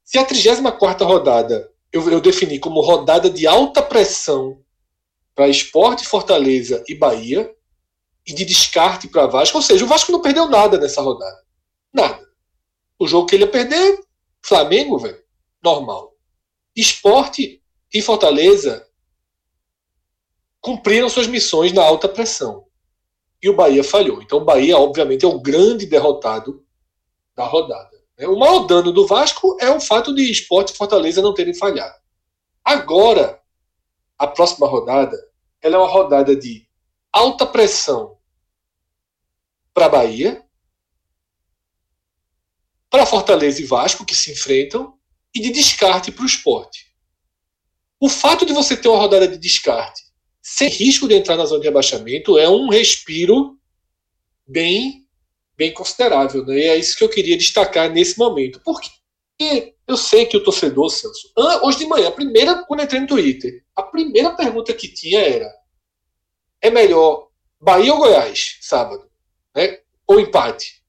Se 0.02 0.18
a 0.18 0.24
34 0.24 1.06
rodada 1.06 1.70
eu, 1.92 2.10
eu 2.10 2.22
defini 2.22 2.58
como 2.58 2.80
rodada 2.80 3.28
de 3.28 3.46
alta 3.46 3.82
pressão 3.82 4.64
para 5.34 5.48
esporte, 5.48 6.06
Fortaleza 6.06 6.82
e 6.88 6.94
Bahia, 6.94 7.54
e 8.26 8.32
de 8.32 8.46
descarte 8.46 9.08
para 9.08 9.26
Vasco, 9.26 9.58
ou 9.58 9.62
seja, 9.62 9.84
o 9.84 9.88
Vasco 9.88 10.10
não 10.10 10.22
perdeu 10.22 10.48
nada 10.48 10.78
nessa 10.78 11.02
rodada. 11.02 11.44
Nada. 11.92 12.26
O 12.98 13.06
jogo 13.06 13.26
que 13.26 13.34
ele 13.34 13.44
ia 13.44 13.50
perder, 13.50 14.00
Flamengo, 14.40 14.98
velho, 14.98 15.22
normal. 15.62 16.14
Esporte 16.74 17.62
e 17.92 18.00
Fortaleza 18.00 18.86
cumpriram 20.60 21.08
suas 21.08 21.26
missões 21.26 21.72
na 21.72 21.82
alta 21.82 22.08
pressão 22.08 22.66
e 23.42 23.48
o 23.48 23.56
Bahia 23.56 23.82
falhou. 23.82 24.22
Então 24.22 24.38
o 24.38 24.44
Bahia, 24.44 24.78
obviamente, 24.78 25.24
é 25.24 25.28
o 25.28 25.40
grande 25.40 25.84
derrotado 25.84 26.64
da 27.34 27.44
rodada. 27.44 27.90
Né? 28.16 28.26
O 28.28 28.38
maior 28.38 28.60
dano 28.66 28.92
do 28.92 29.06
Vasco 29.06 29.56
é 29.60 29.68
o 29.68 29.80
fato 29.80 30.14
de 30.14 30.30
Esporte 30.30 30.72
e 30.72 30.76
Fortaleza 30.76 31.20
não 31.20 31.34
terem 31.34 31.54
falhado. 31.54 32.00
Agora, 32.64 33.42
a 34.16 34.26
próxima 34.26 34.68
rodada, 34.68 35.16
ela 35.60 35.76
é 35.76 35.78
uma 35.78 35.88
rodada 35.88 36.36
de 36.36 36.68
alta 37.12 37.44
pressão 37.44 38.16
para 39.74 39.88
Bahia, 39.88 40.44
para 42.88 43.06
Fortaleza 43.06 43.60
e 43.60 43.64
Vasco, 43.64 44.04
que 44.04 44.14
se 44.14 44.30
enfrentam, 44.30 44.96
e 45.34 45.40
de 45.40 45.50
descarte 45.50 46.12
para 46.12 46.22
o 46.22 46.26
esporte. 46.26 46.94
O 47.98 48.08
fato 48.08 48.44
de 48.44 48.52
você 48.52 48.76
ter 48.76 48.88
uma 48.88 48.98
rodada 48.98 49.26
de 49.26 49.38
descarte 49.38 50.01
sem 50.42 50.68
risco 50.68 51.06
de 51.06 51.14
entrar 51.14 51.36
na 51.36 51.46
zona 51.46 51.60
de 51.60 51.68
rebaixamento, 51.68 52.36
é 52.36 52.48
um 52.48 52.68
respiro 52.68 53.56
bem, 54.46 55.06
bem 55.56 55.72
considerável. 55.72 56.44
Né? 56.44 56.58
E 56.58 56.64
é 56.64 56.76
isso 56.76 56.98
que 56.98 57.04
eu 57.04 57.08
queria 57.08 57.38
destacar 57.38 57.88
nesse 57.88 58.18
momento. 58.18 58.60
Porque 58.64 58.90
eu 59.86 59.96
sei 59.96 60.26
que 60.26 60.36
o 60.36 60.42
torcedor, 60.42 60.90
Celso, 60.90 61.32
hoje 61.62 61.78
de 61.78 61.86
manhã, 61.86 62.08
a 62.08 62.12
primeira, 62.12 62.64
quando 62.64 62.82
entrei 62.82 63.00
no 63.00 63.06
Twitter, 63.06 63.64
a 63.76 63.84
primeira 63.84 64.34
pergunta 64.34 64.74
que 64.74 64.88
tinha 64.88 65.20
era: 65.20 65.48
é 66.60 66.70
melhor 66.70 67.28
Bahia 67.60 67.92
ou 67.92 67.98
Goiás, 67.98 68.58
sábado? 68.60 69.08
Né? 69.54 69.78
Ou 70.06 70.18
empate? 70.18 70.82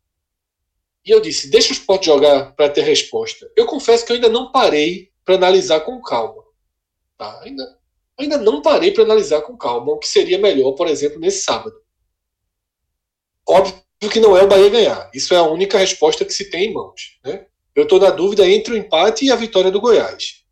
E 1.06 1.12
eu 1.12 1.22
disse: 1.22 1.49
deixa 1.49 1.70
o 1.70 1.74
esporte 1.74 2.08
jogar 2.08 2.56
para 2.56 2.70
ter 2.70 2.82
resposta. 2.82 3.51
Eu 3.56 3.68
confesso 3.68 4.04
que 4.04 4.12
eu 4.12 4.16
ainda 4.16 4.30
não 4.30 4.51
parei 4.51 5.12
para 5.24 5.36
analisar 5.36 5.82
com 5.82 6.01
calma. 6.01 6.43
Tá? 7.18 7.41
Ainda, 7.41 7.78
ainda 8.18 8.38
não 8.38 8.61
parei 8.61 8.91
para 8.91 9.03
analisar 9.03 9.41
com 9.41 9.57
calma 9.57 9.93
o 9.93 9.99
que 9.99 10.07
seria 10.07 10.38
melhor, 10.38 10.74
por 10.74 10.88
exemplo, 10.88 11.20
nesse 11.20 11.43
sábado. 11.43 11.76
Óbvio 13.47 13.84
que 14.11 14.20
não 14.20 14.38
é 14.38 14.43
o 14.43 14.47
Bahia 14.47 14.70
ganhar. 14.70 15.11
Isso 15.14 15.34
é 15.34 15.38
a 15.38 15.43
única 15.43 15.78
resposta 15.78 16.26
que 16.26 16.34
se 16.34 16.49
tem 16.49 16.70
em 16.70 16.74
mãos. 16.74 17.20
Né? 17.24 17.45
Eu 17.76 17.84
estou 17.84 17.99
na 17.99 18.09
dúvida 18.09 18.47
entre 18.47 18.74
o 18.74 18.78
empate 18.78 19.26
e 19.26 19.32
a 19.32 19.36
vitória 19.36 19.72
do 19.72 19.82
Goiás. 19.82 20.43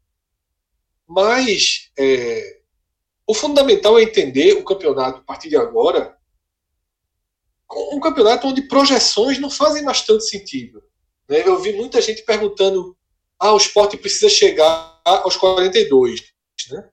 Mas 1.07 1.91
é, 1.97 2.61
o 3.27 3.33
fundamental 3.33 3.99
é 3.99 4.03
entender 4.03 4.53
o 4.53 4.63
campeonato 4.63 5.19
a 5.19 5.23
partir 5.23 5.49
de 5.49 5.57
agora 5.57 6.17
um 7.93 7.99
campeonato 7.99 8.47
onde 8.47 8.63
projeções 8.63 9.39
não 9.39 9.49
fazem 9.49 9.83
bastante 9.83 10.27
sentido. 10.27 10.83
Né? 11.29 11.41
Eu 11.45 11.59
vi 11.59 11.73
muita 11.73 12.01
gente 12.01 12.23
perguntando: 12.23 12.97
ah, 13.39 13.53
o 13.53 13.57
esporte 13.57 13.97
precisa 13.97 14.29
chegar 14.29 14.99
aos 15.05 15.35
42. 15.37 16.21
Né? 16.71 16.89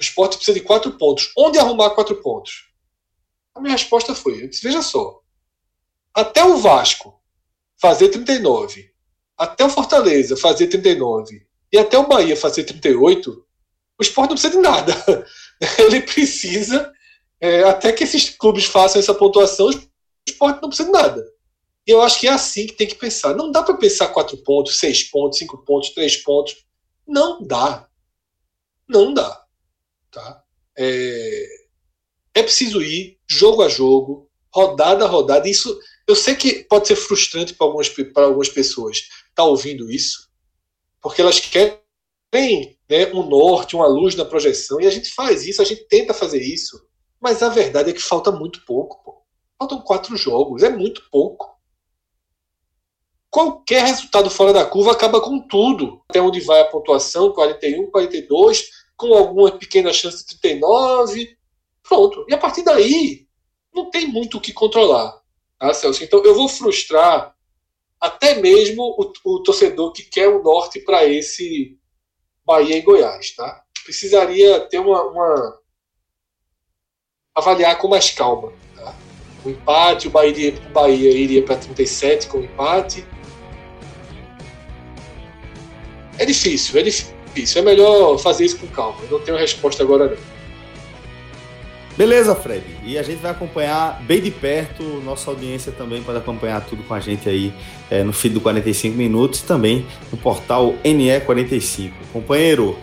O 0.00 0.02
esporte 0.02 0.36
precisa 0.36 0.58
de 0.58 0.64
quatro 0.64 0.92
pontos. 0.92 1.30
Onde 1.36 1.58
arrumar 1.58 1.90
quatro 1.90 2.16
pontos? 2.22 2.70
A 3.54 3.60
minha 3.60 3.74
resposta 3.74 4.14
foi: 4.14 4.48
disse, 4.48 4.62
veja 4.62 4.80
só. 4.80 5.20
Até 6.14 6.42
o 6.42 6.56
Vasco 6.56 7.20
fazer 7.78 8.08
39, 8.08 8.90
até 9.36 9.64
o 9.64 9.68
Fortaleza 9.68 10.36
fazer 10.36 10.68
39 10.68 11.46
e 11.72 11.78
até 11.78 11.98
o 11.98 12.08
Bahia 12.08 12.36
fazer 12.36 12.64
38, 12.64 13.30
o 13.98 14.02
esporte 14.02 14.30
não 14.30 14.36
precisa 14.36 14.54
de 14.54 14.62
nada. 14.62 15.26
Ele 15.78 16.00
precisa, 16.00 16.90
é, 17.38 17.62
até 17.64 17.92
que 17.92 18.04
esses 18.04 18.30
clubes 18.30 18.64
façam 18.64 19.00
essa 19.00 19.14
pontuação, 19.14 19.66
o 19.66 19.90
esporte 20.26 20.62
não 20.62 20.70
precisa 20.70 20.88
de 20.88 20.92
nada. 20.92 21.24
E 21.86 21.90
eu 21.90 22.00
acho 22.00 22.18
que 22.18 22.26
é 22.26 22.32
assim 22.32 22.66
que 22.66 22.74
tem 22.74 22.88
que 22.88 22.94
pensar. 22.94 23.34
Não 23.34 23.50
dá 23.50 23.62
para 23.62 23.76
pensar 23.76 24.08
quatro 24.08 24.38
pontos, 24.38 24.78
seis 24.78 25.04
pontos, 25.04 25.38
cinco 25.38 25.58
pontos, 25.58 25.90
três 25.90 26.16
pontos. 26.16 26.56
Não 27.06 27.42
dá. 27.42 27.86
Não 28.88 29.12
dá. 29.12 29.39
Tá? 30.10 30.42
É, 30.76 31.46
é 32.34 32.42
preciso 32.42 32.82
ir 32.82 33.18
jogo 33.28 33.62
a 33.62 33.68
jogo, 33.68 34.28
rodada 34.52 35.04
a 35.04 35.08
rodada. 35.08 35.48
Isso 35.48 35.78
eu 36.06 36.16
sei 36.16 36.34
que 36.34 36.64
pode 36.64 36.88
ser 36.88 36.96
frustrante 36.96 37.54
para 37.54 37.66
algumas, 37.66 37.88
algumas 38.16 38.48
pessoas 38.48 38.96
estar 38.96 39.12
tá 39.36 39.44
ouvindo 39.44 39.90
isso, 39.90 40.28
porque 41.00 41.22
elas 41.22 41.38
querem 41.38 41.78
né, 42.88 43.06
um 43.14 43.22
norte, 43.22 43.76
uma 43.76 43.86
luz 43.86 44.16
na 44.16 44.24
projeção, 44.24 44.80
e 44.80 44.86
a 44.86 44.90
gente 44.90 45.12
faz 45.12 45.46
isso, 45.46 45.62
a 45.62 45.64
gente 45.64 45.86
tenta 45.86 46.12
fazer 46.12 46.42
isso, 46.42 46.84
mas 47.20 47.42
a 47.42 47.48
verdade 47.48 47.90
é 47.90 47.92
que 47.92 48.02
falta 48.02 48.32
muito 48.32 48.64
pouco. 48.64 49.02
Pô. 49.04 49.22
Faltam 49.58 49.80
quatro 49.82 50.16
jogos, 50.16 50.62
é 50.62 50.70
muito 50.70 51.08
pouco. 51.10 51.48
Qualquer 53.30 53.84
resultado 53.84 54.28
fora 54.28 54.52
da 54.52 54.66
curva 54.66 54.90
acaba 54.90 55.20
com 55.20 55.46
tudo. 55.46 56.02
Até 56.08 56.20
onde 56.20 56.40
vai 56.40 56.60
a 56.60 56.64
pontuação, 56.64 57.32
41, 57.32 57.88
42, 57.90 58.68
com 59.00 59.14
alguma 59.14 59.50
pequena 59.50 59.92
chance 59.92 60.18
de 60.18 60.38
39. 60.38 61.36
Pronto. 61.82 62.26
E 62.28 62.34
a 62.34 62.38
partir 62.38 62.62
daí, 62.62 63.26
não 63.74 63.90
tem 63.90 64.06
muito 64.06 64.36
o 64.36 64.40
que 64.40 64.52
controlar. 64.52 65.18
Tá, 65.58 65.72
Celso? 65.72 66.04
Então 66.04 66.22
eu 66.22 66.34
vou 66.34 66.48
frustrar 66.48 67.34
até 67.98 68.34
mesmo 68.34 68.82
o, 68.82 69.12
o 69.24 69.42
torcedor 69.42 69.92
que 69.92 70.02
quer 70.02 70.28
o 70.28 70.42
norte 70.42 70.80
para 70.80 71.04
esse 71.06 71.78
Bahia 72.44 72.76
e 72.76 72.82
Goiás. 72.82 73.34
Tá? 73.34 73.64
Precisaria 73.84 74.60
ter 74.68 74.78
uma, 74.78 75.02
uma 75.04 75.58
avaliar 77.34 77.78
com 77.78 77.88
mais 77.88 78.10
calma. 78.10 78.52
Tá? 78.76 78.94
O 79.44 79.50
empate, 79.50 80.08
o 80.08 80.10
Bahia, 80.10 80.54
o 80.54 80.72
Bahia 80.72 81.10
iria 81.10 81.42
para 81.42 81.56
37 81.56 82.28
com 82.28 82.38
o 82.38 82.44
empate. 82.44 83.06
É 86.18 86.26
difícil, 86.26 86.78
é 86.78 86.82
difícil. 86.82 87.19
É 87.58 87.62
melhor 87.62 88.18
fazer 88.18 88.44
isso 88.44 88.58
com 88.58 88.66
calma. 88.68 88.98
Eu 89.02 89.18
não 89.18 89.24
tenho 89.24 89.38
resposta 89.38 89.82
agora 89.82 90.08
não. 90.08 90.40
Beleza, 91.96 92.34
Fred. 92.34 92.64
E 92.82 92.96
a 92.96 93.02
gente 93.02 93.18
vai 93.18 93.30
acompanhar 93.30 94.00
bem 94.02 94.22
de 94.22 94.30
perto, 94.30 94.82
nossa 95.04 95.30
audiência 95.30 95.70
também 95.70 96.02
pode 96.02 96.16
acompanhar 96.16 96.64
tudo 96.64 96.82
com 96.84 96.94
a 96.94 97.00
gente 97.00 97.28
aí 97.28 97.52
é, 97.90 98.02
no 98.02 98.12
feed 98.12 98.34
do 98.34 98.40
45 98.40 98.96
Minutos, 98.96 99.42
também 99.42 99.84
no 100.10 100.16
portal 100.16 100.74
NE45. 100.82 101.92
Companheiro, 102.12 102.78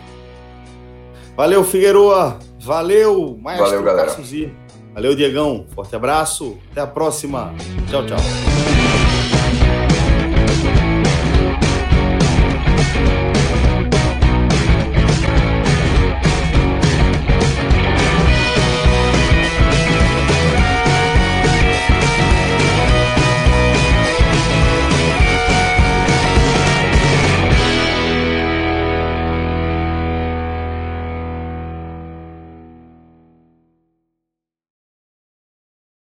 valeu, 1.36 1.64
Figueroa. 1.64 2.38
Valeu, 2.60 3.36
Maestro. 3.40 3.66
Valeu, 3.66 3.82
galera. 3.82 4.16
Valeu, 4.94 5.14
Diegão. 5.14 5.66
Forte 5.74 5.96
abraço. 5.96 6.58
Até 6.70 6.80
a 6.80 6.86
próxima. 6.86 7.54
Tchau, 7.88 8.04
tchau. 8.06 8.67